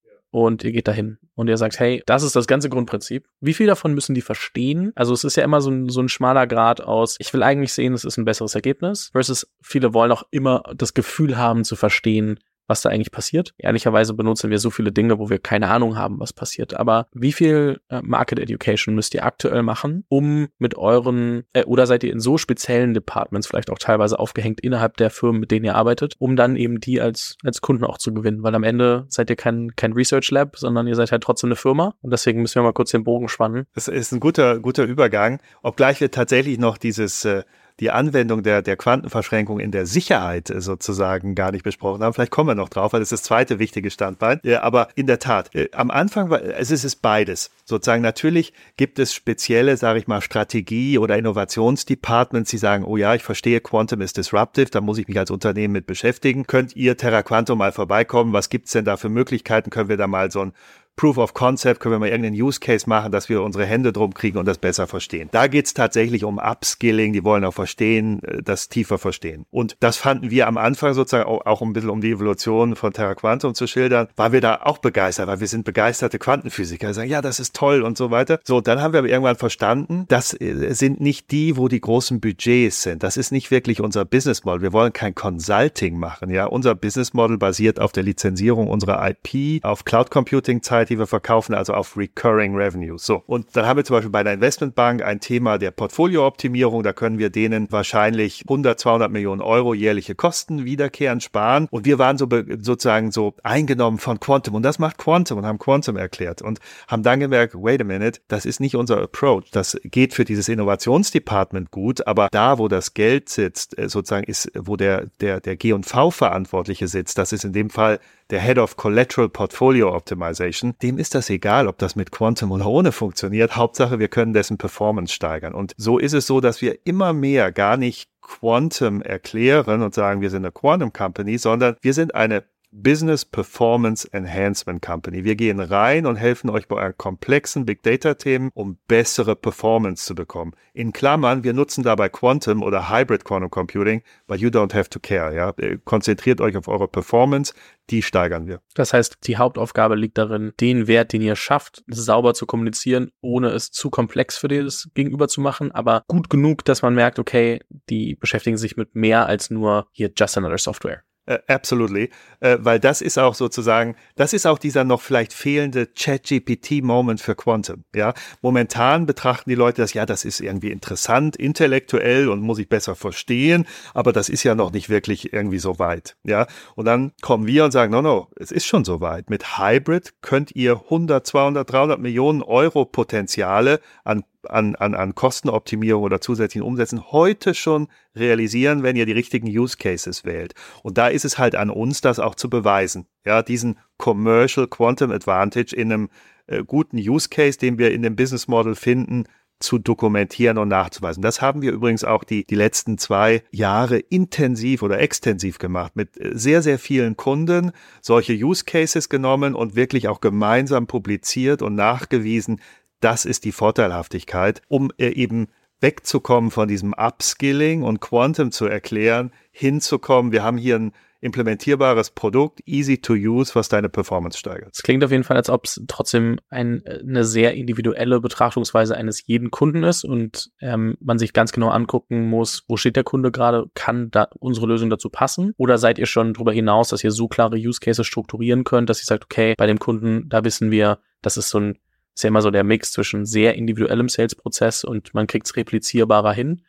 und 0.46 0.64
ihr 0.64 0.72
geht 0.72 0.88
dahin 0.88 1.18
und 1.36 1.48
ihr 1.48 1.58
sagt, 1.58 1.80
hey, 1.80 2.04
das 2.06 2.24
ist 2.24 2.36
das 2.36 2.48
ganze 2.48 2.70
Grundprinzip. 2.70 3.28
Wie 3.42 3.54
viel 3.54 3.68
davon 3.68 3.94
müssen 3.94 4.14
die 4.14 4.22
verstehen? 4.22 4.92
Also 4.96 5.14
es 5.14 5.24
ist 5.24 5.36
ja 5.36 5.44
immer 5.44 5.62
so 5.62 5.72
ein, 5.72 5.90
so 5.90 6.02
ein 6.02 6.10
schmaler 6.10 6.48
Grad 6.48 6.82
aus, 6.82 7.16
ich 7.20 7.34
will 7.34 7.44
eigentlich 7.44 7.74
sehen, 7.74 7.94
es 7.94 8.06
ist 8.06 8.18
ein 8.18 8.26
besseres 8.26 8.56
Ergebnis, 8.56 9.10
versus 9.12 9.48
viele 9.62 9.94
wollen 9.94 10.12
auch 10.12 10.24
immer 10.32 10.64
das 10.76 10.94
Gefühl 10.94 11.38
haben 11.38 11.64
zu 11.64 11.76
verstehen, 11.76 12.40
was 12.68 12.82
da 12.82 12.90
eigentlich 12.90 13.12
passiert. 13.12 13.54
Ehrlicherweise 13.58 14.14
benutzen 14.14 14.50
wir 14.50 14.60
so 14.60 14.70
viele 14.70 14.92
Dinge, 14.92 15.20
wo 15.20 15.30
wir 15.30 15.40
keine 15.40 15.70
Ahnung 15.70 15.98
haben, 15.98 16.20
was 16.20 16.34
passiert. 16.34 16.76
Aber 16.76 17.08
wie 17.14 17.32
viel 17.32 17.80
äh, 17.90 18.02
Market 18.04 18.40
Education 18.40 18.96
müsst 18.96 19.14
ihr 19.14 19.26
aktuell 19.26 19.64
machen, 19.64 20.06
um 20.10 20.48
mit 20.60 20.76
euren, 20.76 21.44
äh, 21.54 21.64
oder 21.64 21.88
seid 21.88 22.04
ihr 22.04 22.12
in 22.12 22.20
so 22.20 22.38
speziellen 22.38 22.94
Departments 22.94 23.48
vielleicht 23.48 23.72
auch 23.72 23.80
teilweise 23.80 24.20
aufgehängt 24.20 24.62
innerhalb 24.62 24.98
der 24.98 25.10
Firmen, 25.10 25.40
mit 25.40 25.52
denen 25.52 25.66
ihr 25.66 25.76
arbeitet, 25.76 26.16
um 26.20 26.36
dann 26.36 26.56
eben 26.56 26.80
die 26.80 27.02
als, 27.02 27.38
als 27.44 27.62
Kunden 27.62 27.86
auch 27.86 27.98
zu 27.98 28.14
gewinnen? 28.14 28.44
Weil 28.44 28.56
am 28.56 28.64
Ende 28.64 29.06
seid 29.10 29.30
ihr 29.30 29.36
kein, 29.36 29.76
kein 29.76 29.94
Research 29.94 30.30
Lab, 30.32 30.58
sondern 30.58 30.88
ihr 30.88 30.96
seid 30.96 31.12
halt 31.12 31.24
trotzdem 31.24 31.50
eine 31.50 31.56
Firma. 31.56 31.96
Und 32.02 32.12
deswegen 32.12 32.42
müssen 32.42 32.56
wir 32.56 32.64
mal 32.64 32.74
kurz 32.74 32.92
den 32.92 33.04
Bogen 33.04 33.30
spannen. 33.30 33.66
Das 33.74 33.88
ist 33.88 34.12
ein 34.12 34.20
guter, 34.20 34.60
guter 34.60 34.84
Übergang, 34.84 35.40
obgleich 35.64 36.02
wir 36.02 36.12
tatsächlich 36.12 36.58
noch 36.58 36.78
dieses 36.78 37.26
äh, 37.26 37.44
die 37.80 37.92
Anwendung 37.92 38.44
der, 38.44 38.62
der 38.62 38.76
Quantenverschränkung 38.76 39.60
in 39.60 39.72
der 39.72 39.86
Sicherheit 39.86 40.50
äh, 40.50 40.62
sozusagen 40.62 41.36
gar 41.36 41.52
nicht 41.52 41.64
besprochen 41.64 42.04
haben. 42.04 42.14
Vielleicht 42.14 42.32
kommen 42.32 42.50
wir 42.50 42.56
noch 42.56 42.70
drauf, 42.70 42.94
weil 42.94 43.00
das 43.00 43.12
ist 43.12 43.22
das 43.22 43.28
zweite 43.28 43.60
wichtige 43.60 43.92
Standbein. 43.92 44.40
Aber 44.62 44.88
in 44.96 45.08
der 45.08 45.20
Tat, 45.20 45.54
äh, 45.56 45.70
am 45.74 45.92
Anfang 45.92 46.30
war 46.30 46.42
es 46.42 46.72
ist 46.72 46.84
es 46.84 46.96
beides. 46.96 47.52
Sozusagen 47.66 48.02
natürlich 48.02 48.54
gibt 48.78 49.00
es 49.00 49.14
spezielle, 49.14 49.78
sage 49.78 50.00
ich 50.00 50.08
mal, 50.08 50.22
Strategie- 50.22 50.98
oder 50.98 51.18
Innovationsdepartments, 51.18 52.50
die 52.50 52.58
sagen, 52.58 52.84
oh 52.84 52.98
ja, 52.98 53.14
ich 53.14 53.24
verstehe, 53.24 53.62
Quantum 53.62 54.02
ist 54.02 54.18
disruptive, 54.18 54.70
da 54.70 54.82
muss 54.82 54.98
ich 54.98 55.08
mich 55.08 55.20
als 55.20 55.32
Unternehmen 55.32 55.74
mit 55.74 55.86
beschäftigen. 55.86 56.48
Könnt 56.48 56.76
ihr 56.76 56.98
Terra 56.98 57.24
Quantum 57.24 57.60
mal 57.60 57.72
vorbeikommen? 57.72 58.34
Was 58.34 58.50
gibt's 58.50 58.72
denn 58.72 58.86
da 58.86 58.98
für 58.98 59.10
Möglichkeiten? 59.10 59.70
Können 59.70 59.90
wir 59.90 59.98
da 59.98 60.08
mal 60.08 60.32
so 60.32 60.42
ein 60.42 60.54
Proof 60.98 61.20
of 61.20 61.36
Concept, 61.36 61.80
können 61.80 61.94
wir 61.94 62.00
mal 62.00 62.10
irgendeinen 62.10 62.42
Use 62.42 62.60
Case 62.60 62.90
machen, 62.90 63.12
dass 63.12 63.30
wir 63.30 63.44
unsere 63.44 63.68
Hände 63.68 63.94
drum 63.94 64.16
kriegen 64.16 64.40
und 64.40 64.48
das 64.48 64.58
besser 64.58 64.88
verstehen. 64.88 65.30
Da 65.32 65.46
geht's 65.46 65.76
tatsächlich 65.76 66.24
um 66.24 66.40
Upskilling, 66.40 67.14
die 67.14 67.24
wollen 67.24 67.46
auch 67.46 67.54
verstehen, 67.54 68.22
äh, 68.24 68.42
das 68.42 68.68
tiefer 68.68 68.98
verstehen. 68.98 69.46
Und 69.52 69.78
das 69.80 69.98
fanden 69.98 70.32
wir 70.32 70.48
am 70.48 70.58
Anfang 70.58 70.96
sozusagen 70.96 71.30
auch, 71.30 71.62
ein 71.62 71.74
bisschen 71.74 71.92
um 71.92 72.02
die 72.02 72.12
Evolution 72.12 72.76
von 72.76 72.94
Terra 72.94 73.14
Quantum 73.14 73.54
zu 73.54 73.68
schildern, 73.68 74.08
waren 74.16 74.32
wir 74.32 74.42
da 74.42 74.62
auch 74.64 74.80
begeistert, 74.80 75.28
weil 75.28 75.40
wir 75.40 75.48
sind 75.48 75.66
begeisterte 75.66 76.18
Quantenphysiker, 76.18 76.94
sagen, 76.94 77.10
ja, 77.10 77.22
das 77.22 77.40
ist 77.40 77.56
toll 77.56 77.84
und 77.84 77.96
so 77.96 78.10
weiter. 78.10 78.40
So, 78.44 78.60
dann 78.60 78.82
haben 78.82 78.94
wir 78.94 79.00
aber 79.00 79.10
irgendwann 79.10 79.36
verstanden, 79.36 80.06
das 80.08 80.34
äh, 80.34 80.74
sind 80.74 81.00
nicht 81.00 81.30
die, 81.30 81.58
wo 81.58 81.68
die 81.68 81.82
großen 81.82 82.20
Budgets 82.20 82.82
sind. 82.82 83.04
Das 83.04 83.18
ist 83.18 83.32
nicht 83.32 83.52
wirklich 83.52 83.82
unser 83.82 84.04
Business 84.04 84.46
Model. 84.46 84.64
Wir 84.64 84.74
wollen 84.74 84.94
kein 84.94 85.14
Consulting 85.14 86.00
machen, 86.00 86.32
ja. 86.32 86.46
Unser 86.46 86.74
Business 86.74 87.14
Model 87.14 87.38
basiert 87.38 87.80
auf 87.80 87.92
der 87.92 88.02
Lizenzierung 88.02 88.68
unserer 88.68 89.08
IP, 89.08 89.64
auf 89.64 89.86
Cloud 89.86 90.10
Computing 90.10 90.64
Zeit, 90.64 90.87
wir 90.96 91.08
verkaufen, 91.08 91.54
also 91.54 91.74
auf 91.74 91.98
Recurring 91.98 92.56
Revenue. 92.56 92.98
So. 92.98 93.24
Und 93.28 93.56
dann 93.56 93.66
haben 93.66 93.78
wir 93.78 93.84
zum 93.84 93.96
Beispiel 93.96 94.12
bei 94.12 94.24
der 94.24 94.34
Investmentbank 94.34 95.04
ein 95.04 95.20
Thema 95.20 95.58
der 95.58 95.72
Portfoliooptimierung. 95.72 96.84
Da 96.84 96.94
können 96.94 97.20
wir 97.20 97.30
denen 97.30 97.68
wahrscheinlich 97.72 98.44
100, 98.48 98.80
200 98.80 99.12
Millionen 99.12 99.42
Euro 99.42 99.74
jährliche 99.74 100.16
Kosten 100.16 100.66
wiederkehrend 100.66 101.24
sparen. 101.24 101.68
Und 101.70 101.86
wir 101.86 102.00
waren 102.00 102.18
so 102.18 102.28
sozusagen 102.60 103.12
so 103.12 103.36
eingenommen 103.44 103.98
von 103.98 104.20
Quantum. 104.20 104.56
Und 104.56 104.64
das 104.64 104.80
macht 104.80 104.98
Quantum 104.98 105.40
und 105.40 105.46
haben 105.46 105.60
Quantum 105.60 105.98
erklärt 105.98 106.42
und 106.42 106.60
haben 106.88 107.04
dann 107.04 107.20
gemerkt, 107.20 107.56
wait 107.56 107.82
a 107.82 107.84
minute, 107.84 108.22
das 108.28 108.46
ist 108.46 108.60
nicht 108.60 108.76
unser 108.76 109.02
Approach. 109.02 109.52
Das 109.52 109.78
geht 109.84 110.14
für 110.14 110.26
dieses 110.26 110.50
Innovationsdepartment 110.50 111.72
gut, 111.72 112.06
aber 112.08 112.30
da, 112.32 112.58
wo 112.58 112.68
das 112.68 112.94
Geld 112.94 113.30
sitzt, 113.30 113.78
äh, 113.78 113.90
sozusagen 113.90 114.26
ist, 114.26 114.52
wo 114.56 114.76
der, 114.76 115.08
der, 115.22 115.42
der 115.42 115.56
G&V-Verantwortliche 115.58 116.88
sitzt, 116.88 117.18
das 117.18 117.34
ist 117.34 117.44
in 117.44 117.54
dem 117.54 117.70
Fall 117.70 118.00
der 118.30 118.42
Head 118.42 118.58
of 118.58 118.76
Collateral 118.76 119.30
Portfolio 119.30 119.96
Optimization, 119.96 120.76
dem 120.82 120.98
ist 120.98 121.16
das 121.16 121.30
egal, 121.30 121.68
ob 121.68 121.78
das 121.78 121.96
mit 121.96 122.12
Quantum 122.12 122.52
oder 122.52 122.66
ohne 122.66 122.92
funktioniert. 122.92 123.56
Hauptsache, 123.56 124.00
wir 124.00 124.08
können 124.08 124.34
dessen 124.34 124.58
Performance 124.58 125.14
steigern. 125.14 125.54
Und 125.54 125.74
so 125.78 125.98
ist 125.98 126.14
es 126.14 126.28
so, 126.28 126.42
dass 126.42 126.62
wir 126.62 126.80
immer 126.86 127.14
mehr 127.14 127.52
gar 127.52 127.78
nicht 127.78 128.10
Quantum 128.22 129.02
erklären 129.02 129.82
und 129.82 129.94
sagen, 129.94 130.22
wir 130.22 130.30
sind 130.30 130.44
eine 130.44 130.52
Quantum 130.52 130.92
Company, 130.92 131.38
sondern 131.38 131.78
wir 131.82 131.94
sind 131.94 132.14
eine 132.14 132.44
Business 132.72 133.26
Performance 133.26 134.08
Enhancement 134.12 134.82
Company. 134.82 135.24
Wir 135.24 135.36
gehen 135.36 135.60
rein 135.60 136.06
und 136.06 136.16
helfen 136.18 136.50
euch 136.50 136.68
bei 136.68 136.76
euren 136.76 136.98
komplexen 136.98 137.66
Big 137.66 137.82
Data 137.84 138.14
Themen, 138.14 138.50
um 138.54 138.78
bessere 138.88 139.36
Performance 139.36 140.06
zu 140.06 140.16
bekommen. 140.16 140.54
In 140.74 140.94
Klammern, 140.94 141.44
wir 141.44 141.54
nutzen 141.54 141.84
dabei 141.84 142.10
Quantum 142.10 142.64
oder 142.64 142.90
Hybrid 142.90 143.24
Quantum 143.24 143.50
Computing, 143.50 144.04
but 144.28 144.40
you 144.40 144.50
don't 144.50 144.74
have 144.74 144.90
to 144.90 145.00
care. 145.00 145.34
Ja? 145.34 145.54
Konzentriert 145.86 146.42
euch 146.42 146.58
auf 146.58 146.68
eure 146.68 146.88
Performance, 146.88 147.54
die 147.90 148.02
steigern 148.02 148.48
wir. 148.48 148.62
Das 148.76 148.94
heißt, 148.94 149.18
die 149.24 149.38
Hauptaufgabe 149.38 149.96
liegt 149.96 150.18
darin, 150.18 150.54
den 150.60 150.88
Wert, 150.88 151.14
den 151.14 151.22
ihr 151.22 151.36
schafft, 151.36 151.84
sauber 151.88 152.34
zu 152.34 152.46
kommunizieren, 152.46 153.12
ohne 153.22 153.50
es 153.50 153.72
zu 153.72 153.90
komplex 153.90 154.38
für 154.38 154.50
das 154.50 154.90
Gegenüber 154.94 155.28
zu 155.28 155.42
machen, 155.42 155.72
aber 155.72 156.04
gut 156.08 156.30
genug, 156.30 156.66
dass 156.66 156.82
man 156.82 156.94
merkt, 156.94 157.18
okay, 157.18 157.62
die 157.90 158.16
beschäftigen 158.16 158.58
sich 158.58 158.78
mit 158.78 158.96
mehr 158.96 159.26
als 159.26 159.50
nur 159.50 159.88
hier 159.92 160.12
just 160.16 160.38
another 160.38 160.58
software. 160.58 161.04
Uh, 161.30 161.40
absolutely, 161.48 162.10
uh, 162.42 162.56
weil 162.60 162.80
das 162.80 163.02
ist 163.02 163.20
auch 163.20 163.36
sozusagen, 163.36 163.96
das 164.16 164.32
ist 164.32 164.46
auch 164.46 164.58
dieser 164.58 164.86
noch 164.86 165.02
vielleicht 165.02 165.34
fehlende 165.34 165.94
Chat-GPT-Moment 165.94 167.20
für 167.20 167.36
Quantum. 167.36 167.84
Ja, 167.94 168.14
momentan 168.42 169.06
betrachten 169.06 169.50
die 169.50 169.56
Leute 169.56 169.82
das, 169.82 169.94
ja, 169.94 170.06
das 170.06 170.24
ist 170.24 170.40
irgendwie 170.40 170.72
interessant, 170.72 171.36
intellektuell 171.36 172.30
und 172.30 172.40
muss 172.40 172.60
ich 172.60 172.70
besser 172.70 172.96
verstehen, 172.96 173.68
aber 173.94 174.14
das 174.14 174.30
ist 174.30 174.44
ja 174.44 174.56
noch 174.56 174.72
nicht 174.72 174.88
wirklich 174.88 175.34
irgendwie 175.34 175.60
so 175.60 175.80
weit. 175.80 176.16
Ja, 176.24 176.48
und 176.76 176.86
dann 176.86 177.12
kommen 177.22 177.46
wir 177.46 177.66
und 177.66 177.72
sagen, 177.72 177.92
no, 177.92 178.02
no, 178.02 178.30
es 178.38 178.52
ist 178.52 178.66
schon 178.66 178.86
so 178.86 179.02
weit. 179.02 179.30
Mit 179.30 179.58
Hybrid 179.58 180.14
könnt 180.22 180.56
ihr 180.56 180.82
100, 180.86 181.28
200, 181.28 181.70
300 181.70 182.00
Millionen 182.00 182.42
Euro 182.42 182.86
Potenziale 182.86 183.82
an 184.06 184.24
an, 184.50 184.76
an, 184.76 184.96
an 184.96 185.16
Kostenoptimierung 185.16 186.04
oder 186.04 186.22
zusätzlichen 186.22 186.68
Umsätzen 186.68 187.12
heute 187.12 187.54
schon 187.54 187.88
realisieren, 188.16 188.84
wenn 188.84 188.96
ihr 188.96 189.06
die 189.06 189.12
richtigen 189.12 189.48
Use 189.48 189.78
Cases 189.78 190.26
wählt. 190.26 190.54
Und 190.84 190.98
da 190.98 191.08
ist 191.08 191.26
es 191.26 191.38
halt 191.38 191.56
an 191.56 191.70
uns, 191.70 192.02
das 192.02 192.20
auch 192.20 192.36
zu 192.36 192.50
beweisen. 192.50 193.08
Ja, 193.26 193.42
diesen 193.44 193.78
Commercial 193.98 194.68
Quantum 194.68 195.12
Advantage 195.12 195.76
in 195.76 195.92
einem 195.92 196.10
äh, 196.48 196.64
guten 196.64 196.98
Use 196.98 197.30
Case, 197.30 197.58
den 197.58 197.78
wir 197.78 197.92
in 197.92 198.02
dem 198.02 198.16
Business 198.16 198.48
Model 198.48 198.76
finden, 198.76 199.26
zu 199.60 199.80
dokumentieren 199.80 200.58
und 200.58 200.68
nachzuweisen. 200.68 201.24
Das 201.24 201.42
haben 201.42 201.62
wir 201.62 201.72
übrigens 201.72 202.04
auch 202.04 202.24
die, 202.24 202.46
die 202.46 202.56
letzten 202.56 202.98
zwei 202.98 203.44
Jahre 203.52 203.98
intensiv 203.98 204.84
oder 204.84 205.00
extensiv 205.00 205.58
gemacht, 205.58 205.96
mit 205.96 206.20
äh, 206.20 206.32
sehr, 206.34 206.62
sehr 206.62 206.80
vielen 206.80 207.18
Kunden 207.18 207.72
solche 208.02 208.34
Use 208.34 208.66
Cases 208.66 209.10
genommen 209.10 209.56
und 209.56 209.76
wirklich 209.76 210.08
auch 210.08 210.22
gemeinsam 210.22 210.88
publiziert 210.88 211.62
und 211.62 211.76
nachgewiesen, 211.76 212.62
das 213.00 213.26
ist 213.26 213.46
die 213.46 213.52
Vorteilhaftigkeit, 213.52 214.62
um 214.68 214.92
äh, 214.98 215.10
eben 215.10 215.48
wegzukommen 215.80 216.52
von 216.52 216.68
diesem 216.68 216.94
Upskilling 216.94 217.84
und 217.84 218.00
Quantum 218.00 218.52
zu 218.52 218.66
erklären, 218.66 219.32
hinzukommen. 219.52 220.32
Wir 220.32 220.44
haben 220.44 220.58
hier 220.58 220.76
ein 220.78 220.92
implementierbares 221.20 222.12
Produkt, 222.12 222.62
easy 222.66 223.00
to 223.00 223.14
use, 223.14 223.56
was 223.56 223.70
deine 223.70 223.90
Performance 223.90 224.38
steigert. 224.38 224.70
Es 224.74 224.84
klingt 224.84 225.04
auf 225.04 225.12
jeden 225.12 225.24
Fall, 225.24 225.38
als 225.38 225.50
ob 225.50 225.66
es 225.66 225.82
trotzdem 225.88 226.38
ein, 226.50 226.84
eine 226.86 227.24
sehr 227.24 227.56
individuelle 227.56 228.20
Betrachtungsweise 228.20 228.96
eines 228.96 229.26
jeden 229.26 229.50
Kunden 229.50 229.84
ist 229.84 230.04
und 230.04 230.52
ähm, 230.62 230.96
man 231.00 231.18
sich 231.18 231.34
ganz 231.34 231.52
genau 231.52 231.70
angucken 231.70 232.30
muss, 232.30 232.64
wo 232.68 232.78
steht 232.78 232.96
der 232.96 233.04
Kunde 233.04 233.32
gerade, 233.32 233.66
kann 233.74 234.12
da 234.12 234.28
unsere 234.40 234.68
Lösung 234.68 234.90
dazu 234.90 235.10
passen? 235.10 235.54
Oder 235.58 235.78
seid 235.78 235.98
ihr 235.98 236.06
schon 236.06 236.34
darüber 236.34 236.54
hinaus, 236.54 236.90
dass 236.90 237.04
ihr 237.04 237.12
so 237.12 237.28
klare 237.28 237.58
Use 237.58 237.80
Cases 237.80 238.06
strukturieren 238.06 238.64
könnt, 238.64 238.90
dass 238.90 239.02
ihr 239.02 239.06
sagt, 239.06 239.26
okay, 239.26 239.56
bei 239.58 239.68
dem 239.68 239.80
Kunden, 239.80 240.30
da 240.30 240.44
wissen 240.44 240.72
wir, 240.72 241.00
das 241.22 241.38
ist 241.38 241.50
so 241.50 241.60
ein 241.60 241.80
ist 242.18 242.24
ja 242.24 242.30
immer 242.30 242.42
so 242.42 242.50
der 242.50 242.64
Mix 242.64 242.92
zwischen 242.92 243.28
sehr 243.28 243.54
individuellem 243.54 244.10
Sales-Prozess 244.10 244.84
und 244.84 245.14
man 245.14 245.28
kriegt 245.28 245.46
es 245.46 245.56
replizierbarer 245.56 246.34
hin. 246.34 246.64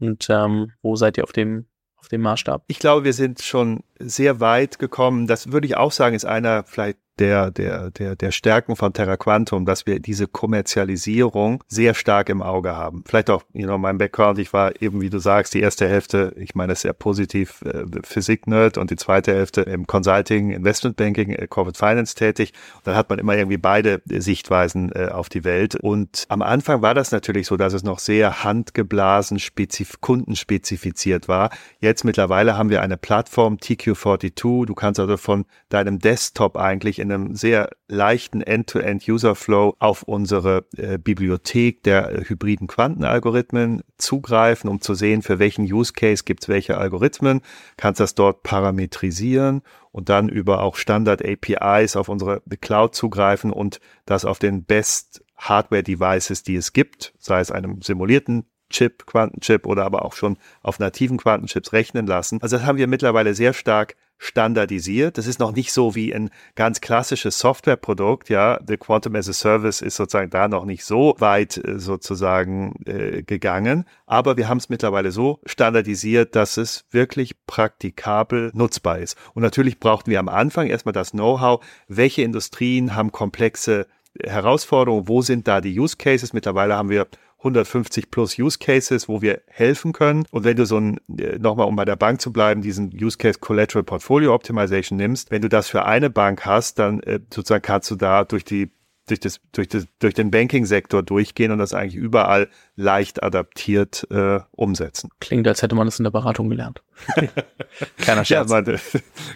Und 0.00 0.28
ähm, 0.30 0.72
wo 0.80 0.96
seid 0.96 1.18
ihr 1.18 1.24
auf 1.24 1.32
dem, 1.32 1.66
auf 1.96 2.08
dem 2.08 2.22
Maßstab? 2.22 2.64
Ich 2.68 2.78
glaube, 2.78 3.04
wir 3.04 3.12
sind 3.12 3.42
schon 3.42 3.84
sehr 3.98 4.40
weit 4.40 4.78
gekommen. 4.78 5.26
Das 5.26 5.52
würde 5.52 5.66
ich 5.66 5.76
auch 5.76 5.92
sagen, 5.92 6.16
ist 6.16 6.24
einer 6.24 6.64
vielleicht 6.64 6.98
der, 7.18 7.50
der, 7.50 7.90
der, 7.90 8.16
der 8.16 8.30
Stärken 8.32 8.76
von 8.76 8.92
Terra 8.92 9.16
Quantum, 9.16 9.66
dass 9.66 9.86
wir 9.86 10.00
diese 10.00 10.26
Kommerzialisierung 10.26 11.62
sehr 11.68 11.94
stark 11.94 12.28
im 12.28 12.42
Auge 12.42 12.76
haben. 12.76 13.04
Vielleicht 13.06 13.30
auch, 13.30 13.44
you 13.52 13.66
know, 13.66 13.78
mein 13.78 13.98
Background, 13.98 14.38
ich 14.38 14.52
war 14.52 14.80
eben, 14.82 15.00
wie 15.00 15.10
du 15.10 15.18
sagst, 15.18 15.54
die 15.54 15.60
erste 15.60 15.88
Hälfte, 15.88 16.34
ich 16.36 16.54
meine, 16.54 16.74
sehr 16.74 16.92
positiv 16.92 17.62
äh, 17.62 17.84
Physik-Nerd 18.02 18.78
und 18.78 18.90
die 18.90 18.96
zweite 18.96 19.32
Hälfte 19.32 19.62
im 19.62 19.86
Consulting, 19.86 20.50
Investmentbanking, 20.50 21.30
äh, 21.30 21.46
Corporate 21.46 21.78
Finance 21.78 22.14
tätig. 22.14 22.52
Und 22.76 22.86
dann 22.86 22.96
hat 22.96 23.10
man 23.10 23.18
immer 23.18 23.36
irgendwie 23.36 23.58
beide 23.58 24.02
Sichtweisen 24.06 24.90
äh, 24.92 25.08
auf 25.08 25.28
die 25.28 25.44
Welt. 25.44 25.76
Und 25.76 26.24
am 26.28 26.42
Anfang 26.42 26.82
war 26.82 26.94
das 26.94 27.12
natürlich 27.12 27.46
so, 27.46 27.56
dass 27.56 27.72
es 27.72 27.84
noch 27.84 27.98
sehr 27.98 28.42
handgeblasen, 28.42 29.38
spezif 29.38 30.00
kundenspezifiziert 30.00 31.28
war. 31.28 31.50
Jetzt 31.78 32.04
mittlerweile 32.04 32.58
haben 32.58 32.70
wir 32.70 32.82
eine 32.82 32.96
Plattform 32.96 33.56
TQ42. 33.56 34.66
Du 34.66 34.74
kannst 34.74 34.98
also 34.98 35.16
von 35.16 35.44
deinem 35.68 35.98
Desktop 35.98 36.56
eigentlich 36.56 36.98
in 37.04 37.12
einem 37.12 37.34
sehr 37.36 37.70
leichten 37.86 38.40
End-to-End-User-Flow 38.40 39.76
auf 39.78 40.02
unsere 40.02 40.64
äh, 40.76 40.98
Bibliothek 40.98 41.82
der 41.82 42.10
äh, 42.10 42.24
hybriden 42.24 42.66
Quantenalgorithmen 42.66 43.82
zugreifen, 43.98 44.68
um 44.68 44.80
zu 44.80 44.94
sehen, 44.94 45.22
für 45.22 45.38
welchen 45.38 45.70
Use 45.70 45.92
Case 45.92 46.24
gibt 46.24 46.42
es 46.42 46.48
welche 46.48 46.78
Algorithmen, 46.78 47.42
kannst 47.76 48.00
das 48.00 48.14
dort 48.14 48.42
parametrisieren 48.42 49.62
und 49.92 50.08
dann 50.08 50.28
über 50.28 50.62
auch 50.62 50.76
Standard-APIs 50.76 51.96
auf 51.96 52.08
unsere 52.08 52.42
Cloud 52.60 52.94
zugreifen 52.94 53.52
und 53.52 53.80
das 54.06 54.24
auf 54.24 54.38
den 54.38 54.64
Best 54.64 55.22
Hardware-Devices, 55.36 56.42
die 56.42 56.56
es 56.56 56.72
gibt, 56.72 57.14
sei 57.18 57.40
es 57.40 57.50
einem 57.50 57.82
simulierten 57.82 58.46
Chip, 58.70 59.06
Quantenchip 59.06 59.66
oder 59.66 59.84
aber 59.84 60.04
auch 60.04 60.14
schon 60.14 60.38
auf 60.62 60.78
nativen 60.78 61.18
Quantenchips 61.18 61.72
rechnen 61.72 62.06
lassen. 62.06 62.40
Also 62.42 62.56
das 62.56 62.66
haben 62.66 62.78
wir 62.78 62.86
mittlerweile 62.86 63.34
sehr 63.34 63.52
stark 63.52 63.94
standardisiert. 64.24 65.18
Das 65.18 65.26
ist 65.26 65.38
noch 65.38 65.52
nicht 65.52 65.72
so 65.72 65.94
wie 65.94 66.14
ein 66.14 66.30
ganz 66.54 66.80
klassisches 66.80 67.38
Softwareprodukt. 67.38 68.30
Ja, 68.30 68.58
The 68.66 68.78
Quantum 68.78 69.16
as 69.16 69.28
a 69.28 69.32
Service 69.32 69.82
ist 69.82 69.96
sozusagen 69.96 70.30
da 70.30 70.48
noch 70.48 70.64
nicht 70.64 70.84
so 70.84 71.14
weit 71.18 71.58
äh, 71.58 71.78
sozusagen 71.78 72.74
äh, 72.86 73.22
gegangen. 73.22 73.84
Aber 74.06 74.36
wir 74.36 74.48
haben 74.48 74.58
es 74.58 74.70
mittlerweile 74.70 75.10
so 75.10 75.40
standardisiert, 75.44 76.34
dass 76.34 76.56
es 76.56 76.86
wirklich 76.90 77.34
praktikabel 77.46 78.50
nutzbar 78.54 78.98
ist. 78.98 79.16
Und 79.34 79.42
natürlich 79.42 79.78
brauchten 79.78 80.10
wir 80.10 80.20
am 80.20 80.28
Anfang 80.28 80.68
erstmal 80.68 80.94
das 80.94 81.10
Know-how, 81.10 81.62
welche 81.88 82.22
Industrien 82.22 82.94
haben 82.94 83.12
komplexe 83.12 83.86
Herausforderungen, 84.22 85.08
wo 85.08 85.22
sind 85.22 85.48
da 85.48 85.60
die 85.60 85.78
Use 85.78 85.96
Cases. 85.96 86.32
Mittlerweile 86.32 86.76
haben 86.76 86.88
wir 86.88 87.08
150 87.44 88.10
plus 88.10 88.38
Use 88.38 88.58
Cases, 88.58 89.08
wo 89.08 89.22
wir 89.22 89.42
helfen 89.46 89.92
können. 89.92 90.24
Und 90.30 90.44
wenn 90.44 90.56
du 90.56 90.64
so 90.64 90.78
ein, 90.78 90.98
äh, 91.18 91.38
nochmal 91.38 91.66
um 91.66 91.76
bei 91.76 91.84
der 91.84 91.96
Bank 91.96 92.20
zu 92.20 92.32
bleiben, 92.32 92.62
diesen 92.62 92.90
Use 92.92 93.18
Case 93.18 93.38
Collateral 93.38 93.84
Portfolio 93.84 94.34
Optimization 94.34 94.96
nimmst, 94.96 95.30
wenn 95.30 95.42
du 95.42 95.48
das 95.48 95.68
für 95.68 95.84
eine 95.84 96.10
Bank 96.10 96.46
hast, 96.46 96.78
dann 96.78 97.00
äh, 97.00 97.20
sozusagen 97.32 97.62
kannst 97.62 97.90
du 97.90 97.96
da 97.96 98.24
durch 98.24 98.44
die 98.44 98.70
durch, 99.06 99.20
das, 99.20 99.40
durch, 99.52 99.68
das, 99.68 99.86
durch 99.98 100.14
den 100.14 100.30
Banking-Sektor 100.30 101.02
durchgehen 101.02 101.52
und 101.52 101.58
das 101.58 101.74
eigentlich 101.74 101.96
überall 101.96 102.48
leicht 102.74 103.22
adaptiert 103.22 104.06
äh, 104.10 104.40
umsetzen. 104.52 105.10
Klingt, 105.20 105.46
als 105.46 105.62
hätte 105.62 105.74
man 105.74 105.86
das 105.86 105.98
in 105.98 106.04
der 106.04 106.10
Beratung 106.10 106.48
gelernt. 106.48 106.82
Kleiner 107.98 108.24
Scherz. 108.24 108.50
Ja, 108.50 108.62
man 108.62 108.64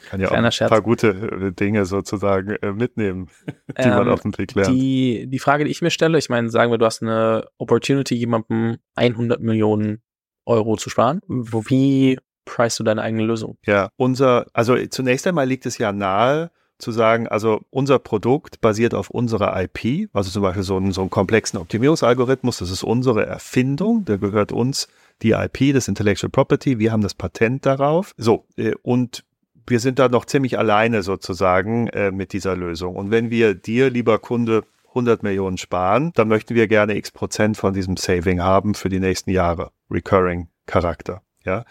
kann 0.09 0.21
ja 0.21 0.29
Kleiner 0.29 0.49
auch 0.49 0.61
ein 0.61 0.69
paar 0.69 0.83
gute 0.83 1.09
äh, 1.09 1.53
Dinge 1.53 1.85
sozusagen 1.85 2.57
äh, 2.63 2.73
mitnehmen, 2.73 3.29
die 3.69 3.83
ähm, 3.83 3.91
man 3.91 4.09
auf 4.09 4.23
dem 4.23 4.37
Weg 4.39 4.55
lernt. 4.55 4.75
Die, 4.75 5.27
die 5.29 5.39
Frage, 5.39 5.65
die 5.65 5.71
ich 5.71 5.83
mir 5.83 5.91
stelle, 5.91 6.19
ich 6.19 6.31
meine, 6.31 6.51
sagen 6.51 6.71
wir, 6.71 6.79
du 6.79 6.87
hast 6.87 7.03
eine 7.03 7.47
Opportunity, 7.59 8.15
jemandem 8.15 8.79
100 8.95 9.41
Millionen 9.41 10.03
Euro 10.47 10.77
zu 10.77 10.89
sparen. 10.89 11.21
Wie 11.27 12.19
preist 12.47 12.81
du 12.81 12.85
deine 12.85 13.03
eigene 13.03 13.25
Lösung? 13.25 13.59
Ja, 13.67 13.91
unser, 13.97 14.47
also 14.55 14.77
zunächst 14.87 15.27
einmal 15.27 15.47
liegt 15.47 15.67
es 15.67 15.77
ja 15.77 15.93
nahe, 15.93 16.51
zu 16.79 16.93
sagen, 16.93 17.27
also 17.29 17.61
unser 17.71 17.99
Produkt 17.99 18.61
basiert 18.61 18.95
auf 18.95 19.11
unserer 19.11 19.61
IP, 19.61 20.09
also 20.13 20.31
zum 20.31 20.43
Beispiel 20.43 20.63
so 20.63 20.77
einen, 20.77 20.93
so 20.93 21.01
einen 21.01 21.11
komplexen 21.11 21.59
Optimierungsalgorithmus, 21.59 22.59
das 22.59 22.71
ist 22.71 22.85
unsere 22.85 23.27
Erfindung, 23.27 24.05
der 24.05 24.19
gehört 24.19 24.53
uns 24.53 24.89
die 25.23 25.33
IP, 25.33 25.75
das 25.75 25.89
Intellectual 25.89 26.31
Property, 26.31 26.79
wir 26.79 26.93
haben 26.93 27.03
das 27.03 27.15
Patent 27.15 27.67
darauf. 27.67 28.15
So, 28.17 28.45
äh, 28.57 28.75
und 28.83 29.25
wir 29.67 29.81
sind 29.81 29.99
da 29.99 30.09
noch 30.09 30.25
ziemlich 30.25 30.59
alleine 30.59 31.03
sozusagen 31.03 31.89
äh, 31.89 32.11
mit 32.11 32.33
dieser 32.33 32.57
Lösung. 32.57 32.97
Und 32.97 33.11
wenn 33.11 33.31
wir 33.31 33.55
dir, 33.55 33.91
lieber 33.91 34.19
Kunde, 34.19 34.63
100 34.89 35.23
Millionen 35.23 35.59
sparen, 35.59 36.13
dann 36.15 36.29
möchten 36.29 36.55
wir 36.55 36.67
gerne 36.67 36.97
x 36.97 37.11
Prozent 37.11 37.57
von 37.57 37.75
diesem 37.75 37.97
Saving 37.97 38.41
haben 38.41 38.75
für 38.75 38.89
die 38.89 39.01
nächsten 39.01 39.31
Jahre. 39.31 39.71
Recurring 39.91 40.49
Charakter. 40.67 41.23
Ja, 41.45 41.65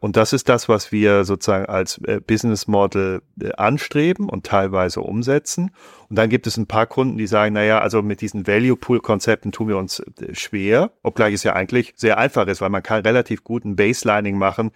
und 0.00 0.16
das 0.16 0.32
ist 0.32 0.48
das, 0.48 0.68
was 0.68 0.90
wir 0.90 1.24
sozusagen 1.24 1.66
als 1.66 1.98
äh, 1.98 2.20
Business 2.20 2.66
Model 2.66 3.22
äh, 3.40 3.52
anstreben 3.52 4.28
und 4.28 4.46
teilweise 4.46 5.00
umsetzen. 5.00 5.70
Und 6.08 6.16
dann 6.16 6.30
gibt 6.30 6.46
es 6.46 6.56
ein 6.56 6.66
paar 6.66 6.86
Kunden, 6.86 7.18
die 7.18 7.26
sagen, 7.26 7.54
naja, 7.54 7.80
also 7.80 8.02
mit 8.02 8.20
diesen 8.20 8.46
Value 8.46 8.76
Pool 8.76 9.00
Konzepten 9.00 9.52
tun 9.52 9.68
wir 9.68 9.76
uns 9.76 10.02
schwer, 10.32 10.92
obgleich 11.02 11.34
es 11.34 11.42
ja 11.42 11.52
eigentlich 11.52 11.92
sehr 11.96 12.18
einfach 12.18 12.46
ist, 12.46 12.60
weil 12.60 12.70
man 12.70 12.82
kann 12.82 13.02
relativ 13.02 13.44
guten 13.44 13.76
Baselining 13.76 14.38
machen 14.38 14.70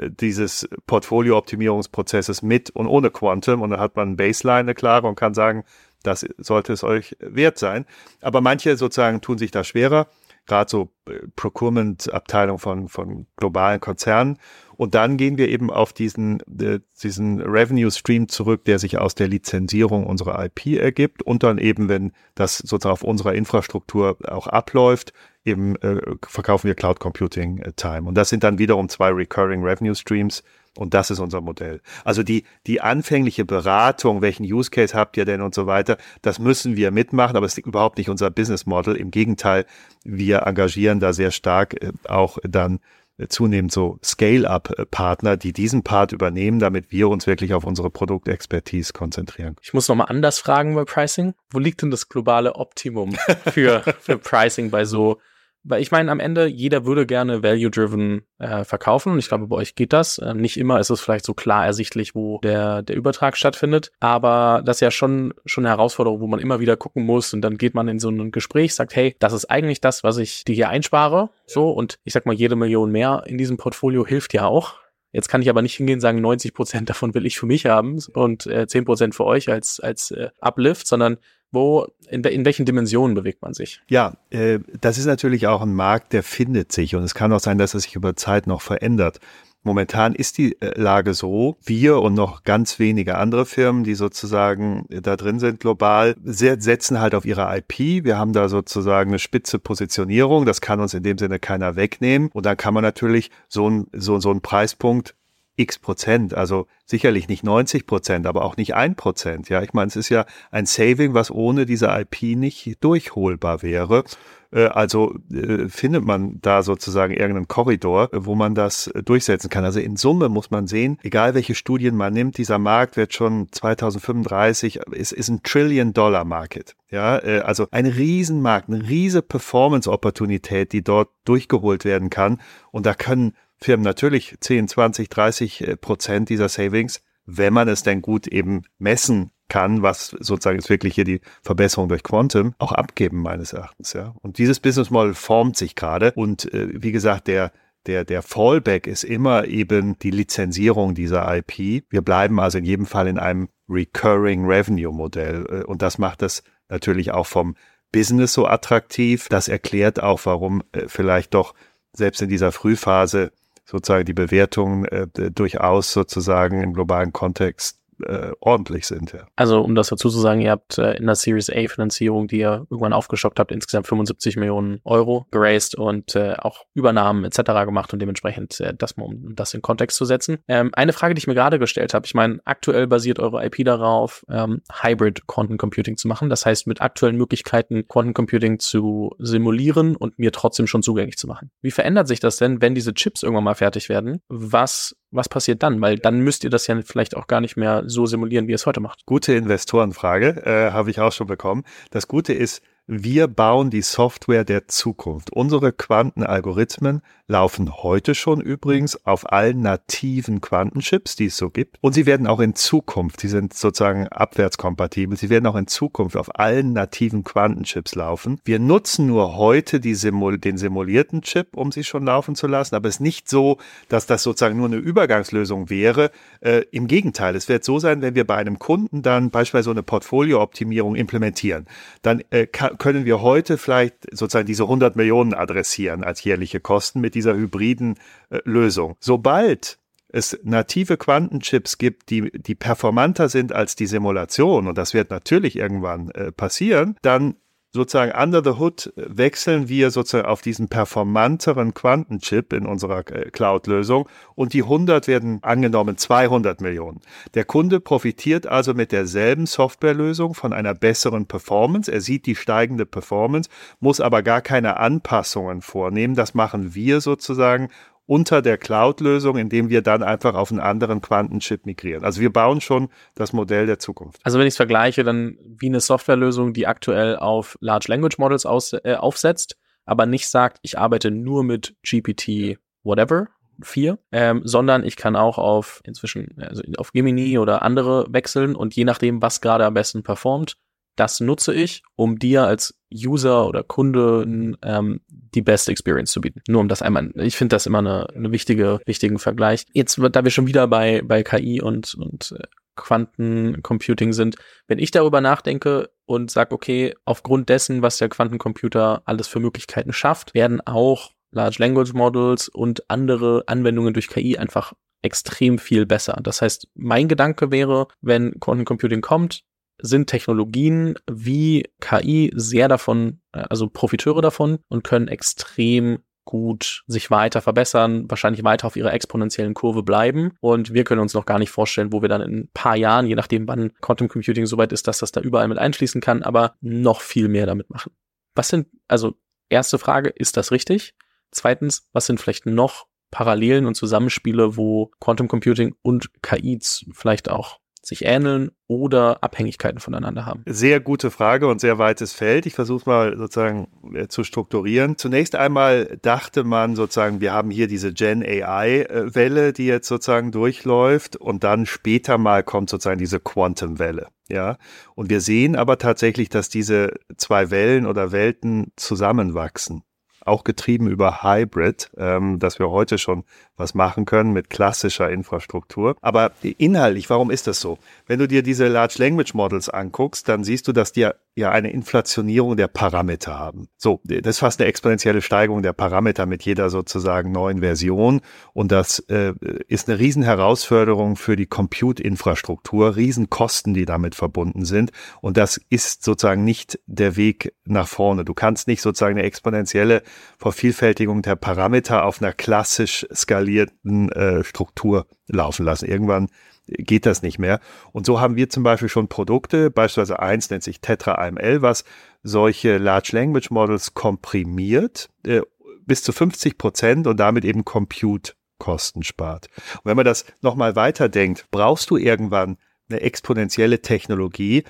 dieses 0.00 0.68
Portfolio-Optimierungsprozesses 0.86 2.42
mit 2.42 2.70
und 2.70 2.86
ohne 2.86 3.10
Quantum 3.10 3.62
und 3.62 3.70
dann 3.70 3.80
hat 3.80 3.96
man 3.96 4.12
ein 4.12 4.16
Baseline 4.16 4.60
eine 4.60 4.74
klare 4.74 5.06
und 5.06 5.16
kann 5.16 5.34
sagen, 5.34 5.64
das 6.02 6.26
sollte 6.38 6.72
es 6.72 6.84
euch 6.84 7.16
wert 7.20 7.58
sein. 7.58 7.86
Aber 8.20 8.40
manche 8.40 8.76
sozusagen 8.76 9.20
tun 9.20 9.38
sich 9.38 9.50
da 9.50 9.64
schwerer 9.64 10.08
gerade 10.46 10.70
so 10.70 10.92
äh, 11.08 11.26
Procurement-Abteilung 11.36 12.58
von, 12.58 12.88
von 12.88 13.26
globalen 13.36 13.80
Konzernen. 13.80 14.38
Und 14.76 14.94
dann 14.94 15.16
gehen 15.16 15.38
wir 15.38 15.48
eben 15.48 15.70
auf 15.70 15.92
diesen, 15.92 16.40
äh, 16.58 16.80
diesen 17.02 17.40
Revenue-Stream 17.40 18.28
zurück, 18.28 18.64
der 18.64 18.78
sich 18.78 18.98
aus 18.98 19.14
der 19.14 19.28
Lizenzierung 19.28 20.06
unserer 20.06 20.44
IP 20.44 20.78
ergibt 20.78 21.22
und 21.22 21.42
dann 21.42 21.58
eben, 21.58 21.88
wenn 21.88 22.12
das 22.34 22.58
sozusagen 22.58 22.92
auf 22.92 23.04
unserer 23.04 23.34
Infrastruktur 23.34 24.16
auch 24.26 24.46
abläuft, 24.46 25.12
eben 25.44 25.76
äh, 25.76 26.00
verkaufen 26.26 26.68
wir 26.68 26.74
Cloud 26.74 27.00
Computing 27.00 27.58
äh, 27.58 27.72
Time. 27.72 28.08
Und 28.08 28.14
das 28.14 28.28
sind 28.28 28.44
dann 28.44 28.58
wiederum 28.58 28.88
zwei 28.88 29.10
Recurring 29.10 29.62
Revenue 29.62 29.94
Streams, 29.94 30.42
und 30.76 30.94
das 30.94 31.10
ist 31.10 31.18
unser 31.18 31.40
Modell. 31.40 31.80
Also 32.04 32.22
die, 32.22 32.44
die 32.66 32.80
anfängliche 32.80 33.44
Beratung, 33.44 34.22
welchen 34.22 34.44
Use 34.44 34.70
Case 34.70 34.94
habt 34.94 35.16
ihr 35.16 35.26
denn 35.26 35.42
und 35.42 35.54
so 35.54 35.66
weiter, 35.66 35.98
das 36.22 36.38
müssen 36.38 36.76
wir 36.76 36.90
mitmachen, 36.90 37.36
aber 37.36 37.44
es 37.44 37.58
ist 37.58 37.66
überhaupt 37.66 37.98
nicht 37.98 38.08
unser 38.08 38.30
Business 38.30 38.64
Model. 38.64 38.96
Im 38.96 39.10
Gegenteil, 39.10 39.66
wir 40.02 40.46
engagieren 40.46 40.98
da 40.98 41.12
sehr 41.12 41.30
stark 41.30 41.82
äh, 41.82 41.92
auch 42.08 42.38
dann 42.42 42.80
äh, 43.18 43.28
zunehmend 43.28 43.70
so 43.70 43.98
Scale-up-Partner, 44.02 45.36
die 45.36 45.52
diesen 45.52 45.82
Part 45.82 46.12
übernehmen, 46.12 46.58
damit 46.58 46.90
wir 46.90 47.10
uns 47.10 47.26
wirklich 47.26 47.52
auf 47.52 47.64
unsere 47.64 47.90
Produktexpertise 47.90 48.94
konzentrieren. 48.94 49.56
Ich 49.60 49.74
muss 49.74 49.88
nochmal 49.88 50.08
anders 50.08 50.38
fragen 50.38 50.74
bei 50.74 50.84
Pricing. 50.84 51.34
Wo 51.50 51.58
liegt 51.58 51.82
denn 51.82 51.90
das 51.90 52.08
globale 52.08 52.54
Optimum 52.54 53.14
für, 53.50 53.82
für 54.00 54.16
Pricing 54.18 54.70
bei 54.70 54.86
so 54.86 55.18
weil 55.64 55.80
ich 55.80 55.90
meine, 55.90 56.10
am 56.10 56.20
Ende, 56.20 56.46
jeder 56.46 56.84
würde 56.84 57.06
gerne 57.06 57.42
value-driven 57.42 58.22
äh, 58.38 58.64
verkaufen 58.64 59.12
und 59.12 59.18
ich 59.18 59.28
glaube, 59.28 59.46
bei 59.46 59.56
euch 59.56 59.74
geht 59.74 59.92
das. 59.92 60.20
Ähm, 60.22 60.38
nicht 60.38 60.56
immer 60.56 60.80
ist 60.80 60.90
es 60.90 61.00
vielleicht 61.00 61.24
so 61.24 61.34
klar 61.34 61.64
ersichtlich, 61.64 62.14
wo 62.14 62.38
der, 62.38 62.82
der 62.82 62.96
Übertrag 62.96 63.36
stattfindet, 63.36 63.92
aber 64.00 64.62
das 64.64 64.78
ist 64.78 64.80
ja 64.80 64.90
schon, 64.90 65.34
schon 65.44 65.64
eine 65.64 65.74
Herausforderung, 65.74 66.20
wo 66.20 66.26
man 66.26 66.40
immer 66.40 66.60
wieder 66.60 66.76
gucken 66.76 67.04
muss 67.04 67.32
und 67.32 67.42
dann 67.42 67.58
geht 67.58 67.74
man 67.74 67.88
in 67.88 67.98
so 67.98 68.10
ein 68.10 68.30
Gespräch, 68.30 68.74
sagt, 68.74 68.96
hey, 68.96 69.14
das 69.18 69.32
ist 69.32 69.46
eigentlich 69.46 69.80
das, 69.80 70.02
was 70.02 70.18
ich 70.18 70.44
dir 70.44 70.54
hier 70.54 70.68
einspare, 70.68 71.30
so 71.46 71.70
und 71.70 71.98
ich 72.04 72.12
sag 72.12 72.26
mal, 72.26 72.34
jede 72.34 72.56
Million 72.56 72.90
mehr 72.90 73.22
in 73.26 73.38
diesem 73.38 73.56
Portfolio 73.56 74.06
hilft 74.06 74.34
ja 74.34 74.46
auch. 74.46 74.74
Jetzt 75.12 75.28
kann 75.28 75.42
ich 75.42 75.50
aber 75.50 75.60
nicht 75.60 75.76
hingehen 75.76 75.98
und 75.98 76.00
sagen, 76.00 76.22
90 76.22 76.54
Prozent 76.54 76.88
davon 76.88 77.14
will 77.14 77.26
ich 77.26 77.38
für 77.38 77.46
mich 77.46 77.66
haben 77.66 77.98
und 78.14 78.46
äh, 78.46 78.66
10 78.66 78.86
Prozent 78.86 79.14
für 79.14 79.26
euch 79.26 79.50
als, 79.50 79.78
als 79.78 80.10
äh, 80.10 80.30
Uplift, 80.40 80.86
sondern 80.86 81.18
wo, 81.52 81.86
in, 82.08 82.24
in 82.24 82.44
welchen 82.44 82.64
Dimensionen 82.64 83.14
bewegt 83.14 83.42
man 83.42 83.54
sich? 83.54 83.80
Ja, 83.88 84.14
äh, 84.30 84.58
das 84.80 84.98
ist 84.98 85.06
natürlich 85.06 85.46
auch 85.46 85.62
ein 85.62 85.74
Markt, 85.74 86.12
der 86.12 86.22
findet 86.22 86.72
sich 86.72 86.96
und 86.96 87.02
es 87.04 87.14
kann 87.14 87.32
auch 87.32 87.40
sein, 87.40 87.58
dass 87.58 87.74
er 87.74 87.80
sich 87.80 87.94
über 87.94 88.16
Zeit 88.16 88.46
noch 88.46 88.62
verändert. 88.62 89.20
Momentan 89.64 90.14
ist 90.14 90.38
die 90.38 90.60
äh, 90.60 90.78
Lage 90.80 91.14
so, 91.14 91.56
wir 91.62 92.00
und 92.00 92.14
noch 92.14 92.42
ganz 92.42 92.80
wenige 92.80 93.16
andere 93.16 93.46
Firmen, 93.46 93.84
die 93.84 93.94
sozusagen 93.94 94.86
äh, 94.90 95.00
da 95.00 95.16
drin 95.16 95.38
sind 95.38 95.60
global, 95.60 96.16
setzen 96.24 97.00
halt 97.00 97.14
auf 97.14 97.24
ihre 97.24 97.56
IP. 97.56 98.04
Wir 98.04 98.18
haben 98.18 98.32
da 98.32 98.48
sozusagen 98.48 99.10
eine 99.10 99.20
spitze 99.20 99.60
Positionierung. 99.60 100.46
Das 100.46 100.60
kann 100.60 100.80
uns 100.80 100.94
in 100.94 101.04
dem 101.04 101.16
Sinne 101.16 101.38
keiner 101.38 101.76
wegnehmen. 101.76 102.28
Und 102.32 102.44
dann 102.44 102.56
kann 102.56 102.74
man 102.74 102.82
natürlich 102.82 103.30
so 103.48 103.70
ein, 103.70 103.86
so, 103.92 104.18
so 104.18 104.30
einen 104.30 104.40
Preispunkt 104.40 105.14
x 105.56 105.78
Prozent, 105.78 106.34
also 106.34 106.66
sicherlich 106.84 107.28
nicht 107.28 107.44
90 107.44 107.86
Prozent, 107.86 108.26
aber 108.26 108.44
auch 108.44 108.56
nicht 108.56 108.74
ein 108.74 108.96
Prozent. 108.96 109.48
Ja, 109.48 109.62
ich 109.62 109.72
meine, 109.72 109.88
es 109.88 109.96
ist 109.96 110.08
ja 110.08 110.24
ein 110.50 110.66
Saving, 110.66 111.14
was 111.14 111.30
ohne 111.30 111.66
diese 111.66 111.86
IP 111.86 112.36
nicht 112.36 112.78
durchholbar 112.80 113.62
wäre. 113.62 114.04
Äh, 114.52 114.66
also 114.66 115.14
äh, 115.32 115.68
findet 115.68 116.04
man 116.04 116.38
da 116.40 116.62
sozusagen 116.62 117.12
irgendeinen 117.12 117.48
Korridor, 117.48 118.10
wo 118.12 118.34
man 118.34 118.54
das 118.54 118.90
durchsetzen 119.04 119.50
kann. 119.50 119.64
Also 119.64 119.80
in 119.80 119.96
Summe 119.96 120.28
muss 120.28 120.50
man 120.50 120.66
sehen, 120.66 120.98
egal 121.02 121.34
welche 121.34 121.54
Studien 121.54 121.96
man 121.96 122.12
nimmt, 122.12 122.38
dieser 122.38 122.58
Markt 122.58 122.96
wird 122.96 123.14
schon 123.14 123.48
2035, 123.50 124.76
ist, 124.92 125.12
ist 125.12 125.28
ein 125.28 125.42
Trillion-Dollar-Market. 125.42 126.76
Ja, 126.90 127.18
äh, 127.18 127.40
also 127.40 127.66
ein 127.70 127.86
Riesenmarkt, 127.86 128.68
eine 128.68 128.88
riese 128.88 129.22
Performance-Opportunität, 129.22 130.72
die 130.72 130.82
dort 130.82 131.10
durchgeholt 131.24 131.84
werden 131.84 132.10
kann. 132.10 132.40
Und 132.70 132.86
da 132.86 132.94
können 132.94 133.34
Firmen 133.62 133.84
natürlich 133.84 134.36
10, 134.40 134.68
20, 134.68 135.08
30 135.08 135.76
Prozent 135.80 136.28
dieser 136.28 136.48
Savings, 136.48 137.02
wenn 137.24 137.52
man 137.52 137.68
es 137.68 137.82
denn 137.82 138.02
gut 138.02 138.26
eben 138.26 138.62
messen 138.78 139.30
kann, 139.48 139.82
was 139.82 140.16
sozusagen 140.18 140.58
ist 140.58 140.70
wirklich 140.70 140.94
hier 140.94 141.04
die 141.04 141.20
Verbesserung 141.42 141.88
durch 141.88 142.02
Quantum, 142.02 142.54
auch 142.58 142.72
abgeben 142.72 143.20
meines 143.20 143.52
Erachtens. 143.52 143.92
Ja. 143.92 144.14
Und 144.22 144.38
dieses 144.38 144.60
Business 144.60 144.90
Model 144.90 145.14
formt 145.14 145.56
sich 145.56 145.74
gerade 145.74 146.12
und 146.12 146.52
äh, 146.54 146.82
wie 146.82 146.92
gesagt, 146.92 147.28
der 147.28 147.52
der, 147.86 148.04
der 148.04 148.22
Fallback 148.22 148.86
ist 148.86 149.02
immer 149.02 149.46
eben 149.46 149.98
die 149.98 150.10
Lizenzierung 150.10 150.94
dieser 150.94 151.36
IP. 151.36 151.84
Wir 151.90 152.02
bleiben 152.02 152.38
also 152.38 152.58
in 152.58 152.64
jedem 152.64 152.86
Fall 152.86 153.08
in 153.08 153.18
einem 153.18 153.48
Recurring 153.68 154.44
Revenue 154.46 154.92
Modell. 154.92 155.46
Äh, 155.50 155.64
und 155.64 155.82
das 155.82 155.98
macht 155.98 156.22
das 156.22 156.42
natürlich 156.68 157.10
auch 157.10 157.26
vom 157.26 157.56
Business 157.90 158.32
so 158.32 158.46
attraktiv. 158.46 159.28
Das 159.28 159.48
erklärt 159.48 160.02
auch, 160.02 160.20
warum 160.24 160.62
äh, 160.72 160.84
vielleicht 160.86 161.34
doch 161.34 161.54
selbst 161.92 162.22
in 162.22 162.28
dieser 162.28 162.52
Frühphase 162.52 163.32
sozusagen 163.64 164.04
die 164.04 164.14
Bewertungen 164.14 164.84
äh, 164.86 165.06
durchaus 165.30 165.92
sozusagen 165.92 166.62
im 166.62 166.74
globalen 166.74 167.12
Kontext 167.12 167.81
äh, 168.04 168.32
ordentlich 168.40 168.86
sind. 168.86 169.12
Ja. 169.12 169.26
Also 169.36 169.60
um 169.60 169.74
das 169.74 169.88
dazu 169.88 170.08
zu 170.08 170.18
sagen, 170.18 170.40
ihr 170.40 170.50
habt 170.50 170.78
äh, 170.78 170.94
in 170.94 171.06
der 171.06 171.14
Series 171.14 171.50
A 171.50 171.66
Finanzierung, 171.68 172.28
die 172.28 172.38
ihr 172.38 172.66
irgendwann 172.70 172.92
aufgestockt 172.92 173.38
habt, 173.38 173.52
insgesamt 173.52 173.86
75 173.86 174.36
Millionen 174.36 174.80
Euro 174.84 175.26
geraced 175.30 175.74
und 175.74 176.14
äh, 176.16 176.34
auch 176.38 176.64
Übernahmen 176.74 177.24
etc. 177.24 177.64
gemacht 177.64 177.92
und 177.92 178.00
dementsprechend 178.00 178.60
äh, 178.60 178.74
das 178.76 178.96
mal, 178.96 179.04
um 179.04 179.34
das 179.34 179.54
in 179.54 179.62
Kontext 179.62 179.96
zu 179.96 180.04
setzen. 180.04 180.38
Ähm, 180.48 180.70
eine 180.74 180.92
Frage, 180.92 181.14
die 181.14 181.18
ich 181.18 181.26
mir 181.26 181.34
gerade 181.34 181.58
gestellt 181.58 181.94
habe, 181.94 182.06
ich 182.06 182.14
meine, 182.14 182.40
aktuell 182.44 182.86
basiert 182.86 183.18
eure 183.18 183.44
IP 183.44 183.64
darauf, 183.64 184.24
ähm, 184.28 184.62
Hybrid 184.82 185.26
Quantum 185.26 185.58
Computing 185.58 185.96
zu 185.96 186.08
machen. 186.08 186.28
Das 186.28 186.46
heißt, 186.46 186.66
mit 186.66 186.80
aktuellen 186.80 187.16
Möglichkeiten 187.16 187.86
Quantum 187.88 188.14
Computing 188.14 188.58
zu 188.58 189.14
simulieren 189.18 189.96
und 189.96 190.18
mir 190.18 190.32
trotzdem 190.32 190.66
schon 190.66 190.82
zugänglich 190.82 191.16
zu 191.16 191.26
machen. 191.26 191.50
Wie 191.60 191.70
verändert 191.70 192.08
sich 192.08 192.20
das 192.20 192.36
denn, 192.36 192.60
wenn 192.60 192.74
diese 192.74 192.94
Chips 192.94 193.22
irgendwann 193.22 193.44
mal 193.44 193.54
fertig 193.54 193.88
werden? 193.88 194.20
Was 194.28 194.96
was 195.12 195.28
passiert 195.28 195.62
dann? 195.62 195.80
Weil 195.80 195.98
dann 195.98 196.20
müsst 196.20 196.42
ihr 196.44 196.50
das 196.50 196.66
ja 196.66 196.80
vielleicht 196.82 197.16
auch 197.16 197.26
gar 197.26 197.40
nicht 197.40 197.56
mehr 197.56 197.84
so 197.86 198.06
simulieren, 198.06 198.48
wie 198.48 198.52
ihr 198.52 198.56
es 198.56 198.66
heute 198.66 198.80
macht. 198.80 199.06
Gute 199.06 199.34
Investorenfrage, 199.34 200.42
äh, 200.44 200.72
habe 200.72 200.90
ich 200.90 201.00
auch 201.00 201.12
schon 201.12 201.26
bekommen. 201.26 201.64
Das 201.90 202.08
Gute 202.08 202.32
ist, 202.32 202.62
wir 202.88 203.28
bauen 203.28 203.70
die 203.70 203.82
Software 203.82 204.44
der 204.44 204.66
Zukunft. 204.66 205.30
Unsere 205.30 205.72
Quantenalgorithmen 205.72 207.02
laufen 207.28 207.72
heute 207.82 208.14
schon 208.16 208.40
übrigens 208.40 209.06
auf 209.06 209.32
allen 209.32 209.62
nativen 209.62 210.40
Quantenchips, 210.40 211.14
die 211.14 211.26
es 211.26 211.36
so 211.36 211.48
gibt. 211.48 211.78
Und 211.80 211.92
sie 211.92 212.06
werden 212.06 212.26
auch 212.26 212.40
in 212.40 212.56
Zukunft, 212.56 213.22
die 213.22 213.28
sind 213.28 213.54
sozusagen 213.54 214.08
abwärtskompatibel, 214.08 215.16
sie 215.16 215.30
werden 215.30 215.46
auch 215.46 215.54
in 215.54 215.68
Zukunft 215.68 216.16
auf 216.16 216.38
allen 216.38 216.72
nativen 216.72 217.22
Quantenchips 217.22 217.94
laufen. 217.94 218.40
Wir 218.44 218.58
nutzen 218.58 219.06
nur 219.06 219.36
heute 219.36 219.80
Simul 219.94 220.38
den 220.38 220.58
simulierten 220.58 221.22
Chip, 221.22 221.56
um 221.56 221.70
sie 221.70 221.84
schon 221.84 222.04
laufen 222.04 222.34
zu 222.34 222.48
lassen. 222.48 222.74
Aber 222.74 222.88
es 222.88 222.96
ist 222.96 223.00
nicht 223.00 223.28
so, 223.28 223.58
dass 223.88 224.06
das 224.06 224.24
sozusagen 224.24 224.56
nur 224.56 224.66
eine 224.66 224.76
Übergangslösung 224.76 225.70
wäre. 225.70 226.10
Äh, 226.40 226.64
Im 226.72 226.88
Gegenteil, 226.88 227.36
es 227.36 227.48
wird 227.48 227.62
so 227.62 227.78
sein, 227.78 228.02
wenn 228.02 228.16
wir 228.16 228.26
bei 228.26 228.36
einem 228.36 228.58
Kunden 228.58 229.02
dann 229.02 229.30
beispielsweise 229.30 229.66
so 229.66 229.70
eine 229.70 229.84
Portfoliooptimierung 229.84 230.96
implementieren, 230.96 231.66
dann 232.02 232.22
äh, 232.30 232.46
können 232.78 233.04
wir 233.04 233.22
heute 233.22 233.58
vielleicht 233.58 233.94
sozusagen 234.10 234.46
diese 234.46 234.64
100 234.64 234.96
Millionen 234.96 235.34
adressieren 235.34 236.04
als 236.04 236.22
jährliche 236.24 236.60
Kosten 236.60 237.00
mit 237.00 237.14
dieser 237.14 237.34
hybriden 237.34 237.98
äh, 238.30 238.38
Lösung. 238.44 238.96
Sobald 239.00 239.78
es 240.12 240.38
native 240.42 240.98
Quantenchips 240.98 241.78
gibt, 241.78 242.10
die, 242.10 242.30
die 242.32 242.54
performanter 242.54 243.28
sind 243.28 243.52
als 243.52 243.76
die 243.76 243.86
Simulation, 243.86 244.68
und 244.68 244.76
das 244.76 244.94
wird 244.94 245.10
natürlich 245.10 245.56
irgendwann 245.56 246.10
äh, 246.10 246.30
passieren, 246.32 246.96
dann 247.02 247.36
sozusagen 247.72 248.12
under 248.12 248.42
the 248.44 248.58
hood 248.58 248.92
wechseln 248.96 249.68
wir 249.68 249.90
sozusagen 249.90 250.28
auf 250.28 250.42
diesen 250.42 250.68
performanteren 250.68 251.72
Quantenchip 251.72 252.52
in 252.52 252.66
unserer 252.66 252.98
äh, 253.10 253.30
Cloud-Lösung 253.30 254.08
und 254.34 254.52
die 254.52 254.62
100 254.62 255.08
werden 255.08 255.38
angenommen 255.42 255.96
200 255.96 256.60
Millionen. 256.60 257.00
Der 257.34 257.44
Kunde 257.44 257.80
profitiert 257.80 258.46
also 258.46 258.74
mit 258.74 258.92
derselben 258.92 259.46
Softwarelösung 259.46 260.34
von 260.34 260.52
einer 260.52 260.74
besseren 260.74 261.26
Performance. 261.26 261.90
Er 261.90 262.02
sieht 262.02 262.26
die 262.26 262.36
steigende 262.36 262.84
Performance, 262.84 263.48
muss 263.80 264.00
aber 264.00 264.22
gar 264.22 264.42
keine 264.42 264.76
Anpassungen 264.76 265.62
vornehmen. 265.62 266.14
Das 266.14 266.34
machen 266.34 266.74
wir 266.74 267.00
sozusagen 267.00 267.68
unter 268.06 268.42
der 268.42 268.58
Cloud-Lösung, 268.58 269.36
indem 269.36 269.68
wir 269.68 269.82
dann 269.82 270.02
einfach 270.02 270.34
auf 270.34 270.50
einen 270.50 270.60
anderen 270.60 271.00
Quantenchip 271.00 271.66
migrieren. 271.66 272.04
Also 272.04 272.20
wir 272.20 272.32
bauen 272.32 272.60
schon 272.60 272.88
das 273.14 273.32
Modell 273.32 273.66
der 273.66 273.78
Zukunft. 273.78 274.20
Also 274.24 274.38
wenn 274.38 274.46
ich 274.46 274.52
es 274.52 274.56
vergleiche, 274.56 275.04
dann 275.04 275.38
wie 275.40 275.66
eine 275.66 275.80
Softwarelösung, 275.80 276.52
die 276.52 276.66
aktuell 276.66 277.16
auf 277.16 277.56
Large 277.60 277.86
Language 277.88 278.18
Models 278.18 278.44
aus, 278.44 278.72
äh, 278.72 278.96
aufsetzt, 278.98 279.56
aber 279.84 280.06
nicht 280.06 280.28
sagt, 280.28 280.58
ich 280.62 280.78
arbeite 280.78 281.10
nur 281.10 281.44
mit 281.44 281.76
GPT 281.82 282.58
whatever, 282.82 283.28
4, 283.60 283.98
ähm, 284.10 284.42
sondern 284.44 284.84
ich 284.84 284.96
kann 284.96 285.16
auch 285.16 285.38
auf 285.38 285.80
inzwischen 285.84 286.34
also 286.38 286.62
auf 286.78 286.92
Gemini 286.92 287.38
oder 287.38 287.62
andere 287.62 288.06
wechseln 288.10 288.56
und 288.56 288.74
je 288.74 288.84
nachdem, 288.84 289.22
was 289.22 289.40
gerade 289.40 289.64
am 289.64 289.74
besten 289.74 290.02
performt, 290.02 290.56
das 290.96 291.20
nutze 291.20 291.54
ich, 291.54 291.82
um 291.96 292.18
dir 292.18 292.44
als 292.44 292.78
User 292.92 293.46
oder 293.46 293.62
Kunde 293.62 294.56
ähm, 294.62 295.00
die 295.08 295.42
beste 295.42 295.72
Experience 295.72 296.12
zu 296.12 296.20
bieten. 296.20 296.42
Nur 296.48 296.60
um 296.60 296.68
das 296.68 296.82
einmal, 296.82 297.10
ich 297.16 297.36
finde 297.36 297.54
das 297.54 297.66
immer 297.66 297.78
eine, 297.78 298.08
eine 298.14 298.32
wichtige, 298.32 298.80
wichtigen 298.84 299.18
Vergleich. 299.18 299.64
Jetzt, 299.72 299.98
da 299.98 300.24
wir 300.24 300.30
schon 300.30 300.46
wieder 300.46 300.66
bei, 300.68 301.02
bei 301.02 301.22
KI 301.22 301.62
und, 301.62 301.94
und 301.94 302.34
äh, 302.38 302.46
Quantencomputing 302.76 304.12
sind, 304.12 304.36
wenn 304.66 304.78
ich 304.78 304.90
darüber 304.90 305.20
nachdenke 305.20 305.90
und 306.06 306.30
sage, 306.30 306.54
okay, 306.54 306.94
aufgrund 307.04 307.48
dessen, 307.48 307.82
was 307.82 307.98
der 307.98 308.08
Quantencomputer 308.08 309.02
alles 309.04 309.28
für 309.28 309.40
Möglichkeiten 309.40 309.92
schafft, 309.92 310.34
werden 310.34 310.60
auch 310.60 311.12
Large 311.30 311.56
Language 311.58 311.94
Models 311.94 312.48
und 312.48 312.90
andere 312.90 313.44
Anwendungen 313.46 313.94
durch 313.94 314.08
KI 314.08 314.36
einfach 314.36 314.74
extrem 315.02 315.58
viel 315.58 315.86
besser. 315.86 316.18
Das 316.22 316.42
heißt, 316.42 316.68
mein 316.74 317.08
Gedanke 317.08 317.50
wäre, 317.50 317.88
wenn 318.00 318.38
Quantum 318.38 318.64
Computing 318.64 319.00
kommt, 319.00 319.42
sind 319.82 320.06
Technologien 320.06 320.94
wie 321.10 321.68
KI 321.80 322.32
sehr 322.34 322.68
davon, 322.68 323.20
äh, 323.32 323.40
also 323.50 323.68
Profiteure 323.68 324.22
davon 324.22 324.58
und 324.68 324.84
können 324.84 325.08
extrem 325.08 325.98
gut 326.24 326.84
sich 326.86 327.10
weiter 327.10 327.42
verbessern, 327.42 328.08
wahrscheinlich 328.08 328.44
weiter 328.44 328.66
auf 328.66 328.76
ihrer 328.76 328.92
exponentiellen 328.92 329.54
Kurve 329.54 329.82
bleiben. 329.82 330.32
Und 330.40 330.72
wir 330.72 330.84
können 330.84 331.00
uns 331.00 331.14
noch 331.14 331.26
gar 331.26 331.38
nicht 331.38 331.50
vorstellen, 331.50 331.92
wo 331.92 332.00
wir 332.00 332.08
dann 332.08 332.22
in 332.22 332.38
ein 332.38 332.50
paar 332.54 332.76
Jahren, 332.76 333.06
je 333.06 333.16
nachdem 333.16 333.48
wann 333.48 333.72
Quantum 333.80 334.08
Computing 334.08 334.46
soweit 334.46 334.72
ist, 334.72 334.86
dass 334.86 334.98
das 334.98 335.12
da 335.12 335.20
überall 335.20 335.48
mit 335.48 335.58
einschließen 335.58 336.00
kann, 336.00 336.22
aber 336.22 336.54
noch 336.60 337.00
viel 337.00 337.28
mehr 337.28 337.46
damit 337.46 337.70
machen. 337.70 337.92
Was 338.34 338.48
sind, 338.48 338.68
also 338.88 339.14
erste 339.48 339.78
Frage, 339.78 340.10
ist 340.10 340.36
das 340.36 340.52
richtig? 340.52 340.94
Zweitens, 341.32 341.88
was 341.92 342.06
sind 342.06 342.20
vielleicht 342.20 342.46
noch 342.46 342.86
Parallelen 343.10 343.66
und 343.66 343.74
Zusammenspiele, 343.74 344.56
wo 344.56 344.90
Quantum 345.00 345.28
Computing 345.28 345.74
und 345.82 346.10
KI 346.22 346.58
vielleicht 346.60 347.28
auch 347.30 347.58
sich 347.84 348.04
ähneln 348.04 348.52
oder 348.68 349.22
Abhängigkeiten 349.22 349.80
voneinander 349.80 350.24
haben? 350.24 350.44
Sehr 350.46 350.80
gute 350.80 351.10
Frage 351.10 351.48
und 351.48 351.60
sehr 351.60 351.78
weites 351.78 352.12
Feld. 352.12 352.46
Ich 352.46 352.54
versuche 352.54 352.88
mal 352.88 353.16
sozusagen 353.18 353.68
äh, 353.94 354.06
zu 354.06 354.24
strukturieren. 354.24 354.96
Zunächst 354.96 355.34
einmal 355.34 355.98
dachte 356.00 356.44
man 356.44 356.76
sozusagen, 356.76 357.20
wir 357.20 357.32
haben 357.32 357.50
hier 357.50 357.66
diese 357.66 357.92
Gen 357.92 358.22
AI-Welle, 358.22 359.52
die 359.52 359.66
jetzt 359.66 359.88
sozusagen 359.88 360.30
durchläuft 360.30 361.16
und 361.16 361.44
dann 361.44 361.66
später 361.66 362.18
mal 362.18 362.42
kommt 362.42 362.70
sozusagen 362.70 362.98
diese 362.98 363.20
Quantum-Welle. 363.20 364.06
Ja, 364.28 364.56
und 364.94 365.10
wir 365.10 365.20
sehen 365.20 365.56
aber 365.56 365.78
tatsächlich, 365.78 366.28
dass 366.28 366.48
diese 366.48 366.94
zwei 367.16 367.50
Wellen 367.50 367.86
oder 367.86 368.12
Welten 368.12 368.72
zusammenwachsen 368.76 369.82
auch 370.24 370.44
getrieben 370.44 370.88
über 370.88 371.22
Hybrid, 371.22 371.90
ähm, 371.96 372.38
dass 372.38 372.58
wir 372.58 372.70
heute 372.70 372.98
schon 372.98 373.24
was 373.56 373.74
machen 373.74 374.04
können 374.04 374.32
mit 374.32 374.50
klassischer 374.50 375.10
Infrastruktur. 375.10 375.96
Aber 376.00 376.32
inhaltlich, 376.58 377.10
warum 377.10 377.30
ist 377.30 377.46
das 377.46 377.60
so? 377.60 377.78
Wenn 378.06 378.18
du 378.18 378.26
dir 378.26 378.42
diese 378.42 378.68
Large 378.68 378.96
Language 378.98 379.34
Models 379.34 379.68
anguckst, 379.68 380.28
dann 380.28 380.44
siehst 380.44 380.68
du, 380.68 380.72
dass 380.72 380.92
die 380.92 381.08
ja 381.34 381.50
eine 381.50 381.70
Inflationierung 381.70 382.56
der 382.56 382.68
Parameter 382.68 383.38
haben. 383.38 383.68
So, 383.78 384.00
das 384.04 384.36
ist 384.36 384.38
fast 384.40 384.60
eine 384.60 384.68
exponentielle 384.68 385.22
Steigerung 385.22 385.62
der 385.62 385.72
Parameter 385.72 386.26
mit 386.26 386.42
jeder 386.42 386.68
sozusagen 386.68 387.32
neuen 387.32 387.60
Version. 387.60 388.20
Und 388.52 388.70
das 388.70 388.98
äh, 389.08 389.32
ist 389.66 389.88
eine 389.88 389.98
Riesenherausforderung 389.98 391.16
für 391.16 391.36
die 391.36 391.46
Compute-Infrastruktur, 391.46 392.96
Riesenkosten, 392.96 393.72
die 393.72 393.86
damit 393.86 394.14
verbunden 394.14 394.66
sind. 394.66 394.90
Und 395.22 395.38
das 395.38 395.58
ist 395.70 396.04
sozusagen 396.04 396.44
nicht 396.44 396.78
der 396.86 397.16
Weg 397.16 397.54
nach 397.64 397.88
vorne. 397.88 398.26
Du 398.26 398.34
kannst 398.34 398.68
nicht 398.68 398.82
sozusagen 398.82 399.16
eine 399.16 399.26
exponentielle 399.26 400.02
Vervielfältigung 400.36 401.22
der 401.22 401.36
Parameter 401.36 402.04
auf 402.04 402.20
einer 402.20 402.32
klassisch 402.32 403.06
skalierten 403.14 403.51
äh, 403.60 404.44
Struktur 404.44 405.06
laufen 405.28 405.64
lassen. 405.64 405.86
Irgendwann 405.86 406.28
geht 406.66 407.06
das 407.06 407.22
nicht 407.22 407.38
mehr. 407.38 407.60
Und 407.92 408.06
so 408.06 408.20
haben 408.20 408.36
wir 408.36 408.48
zum 408.48 408.62
Beispiel 408.62 408.88
schon 408.88 409.08
Produkte, 409.08 409.70
beispielsweise 409.70 410.20
eins 410.20 410.50
nennt 410.50 410.62
sich 410.62 410.80
Tetra 410.80 411.14
AML, 411.14 411.62
was 411.62 411.84
solche 412.22 412.78
Large 412.78 413.10
Language 413.12 413.50
Models 413.50 413.94
komprimiert 413.94 415.08
äh, 415.26 415.42
bis 415.84 416.02
zu 416.02 416.12
50 416.12 416.58
Prozent 416.58 417.06
und 417.06 417.18
damit 417.18 417.44
eben 417.44 417.64
Compute 417.64 418.34
Kosten 418.58 419.02
spart. 419.02 419.48
Und 419.78 419.86
wenn 419.86 419.96
man 419.96 420.06
das 420.06 420.24
nochmal 420.40 420.76
weiterdenkt, 420.76 421.46
brauchst 421.50 421.90
du 421.90 421.96
irgendwann 421.96 422.58
eine 422.88 423.00
exponentielle 423.00 423.82
Technologie, 423.82 424.64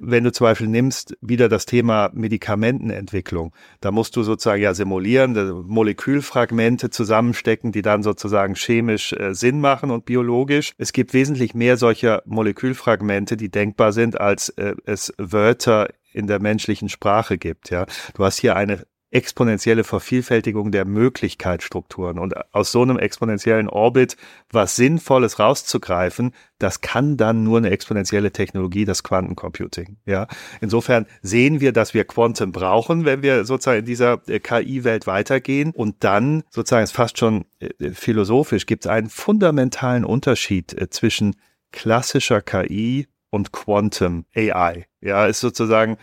wenn 0.00 0.24
du 0.24 0.32
zum 0.32 0.46
Beispiel 0.46 0.68
nimmst, 0.68 1.16
wieder 1.20 1.48
das 1.48 1.66
Thema 1.66 2.10
Medikamentenentwicklung, 2.12 3.54
da 3.80 3.90
musst 3.90 4.16
du 4.16 4.22
sozusagen 4.22 4.62
ja 4.62 4.74
simulieren, 4.74 5.64
Molekülfragmente 5.66 6.90
zusammenstecken, 6.90 7.72
die 7.72 7.82
dann 7.82 8.02
sozusagen 8.02 8.54
chemisch 8.54 9.12
äh, 9.12 9.34
Sinn 9.34 9.60
machen 9.60 9.90
und 9.90 10.04
biologisch. 10.04 10.72
Es 10.78 10.92
gibt 10.92 11.14
wesentlich 11.14 11.54
mehr 11.54 11.76
solcher 11.76 12.22
Molekülfragmente, 12.26 13.36
die 13.36 13.50
denkbar 13.50 13.92
sind, 13.92 14.20
als 14.20 14.50
äh, 14.50 14.74
es 14.84 15.12
Wörter 15.18 15.88
in 16.12 16.26
der 16.26 16.40
menschlichen 16.40 16.88
Sprache 16.88 17.38
gibt. 17.38 17.70
Ja, 17.70 17.86
du 18.14 18.24
hast 18.24 18.38
hier 18.40 18.56
eine 18.56 18.84
exponentielle 19.12 19.84
Vervielfältigung 19.84 20.72
der 20.72 20.86
Möglichkeitsstrukturen. 20.86 22.18
Und 22.18 22.34
aus 22.54 22.72
so 22.72 22.82
einem 22.82 22.98
exponentiellen 22.98 23.68
Orbit 23.68 24.16
was 24.50 24.74
Sinnvolles 24.74 25.38
rauszugreifen, 25.38 26.32
das 26.58 26.80
kann 26.80 27.16
dann 27.16 27.44
nur 27.44 27.58
eine 27.58 27.70
exponentielle 27.70 28.32
Technologie, 28.32 28.84
das 28.84 29.02
Quantencomputing. 29.02 29.98
Ja, 30.06 30.26
insofern 30.60 31.06
sehen 31.20 31.60
wir, 31.60 31.72
dass 31.72 31.92
wir 31.92 32.04
Quantum 32.04 32.52
brauchen, 32.52 33.04
wenn 33.04 33.22
wir 33.22 33.44
sozusagen 33.44 33.80
in 33.80 33.84
dieser 33.84 34.22
äh, 34.28 34.40
KI-Welt 34.40 35.06
weitergehen. 35.06 35.72
Und 35.72 35.96
dann 36.04 36.42
sozusagen 36.50 36.84
ist 36.84 36.92
fast 36.92 37.18
schon 37.18 37.44
äh, 37.60 37.90
philosophisch 37.90 38.64
gibt 38.64 38.86
es 38.86 38.90
einen 38.90 39.10
fundamentalen 39.10 40.04
Unterschied 40.04 40.72
äh, 40.72 40.88
zwischen 40.88 41.36
klassischer 41.70 42.40
KI 42.40 43.08
und 43.28 43.52
Quantum 43.52 44.24
AI. 44.34 44.86
Ja, 45.00 45.26
ist 45.26 45.40
sozusagen 45.40 45.98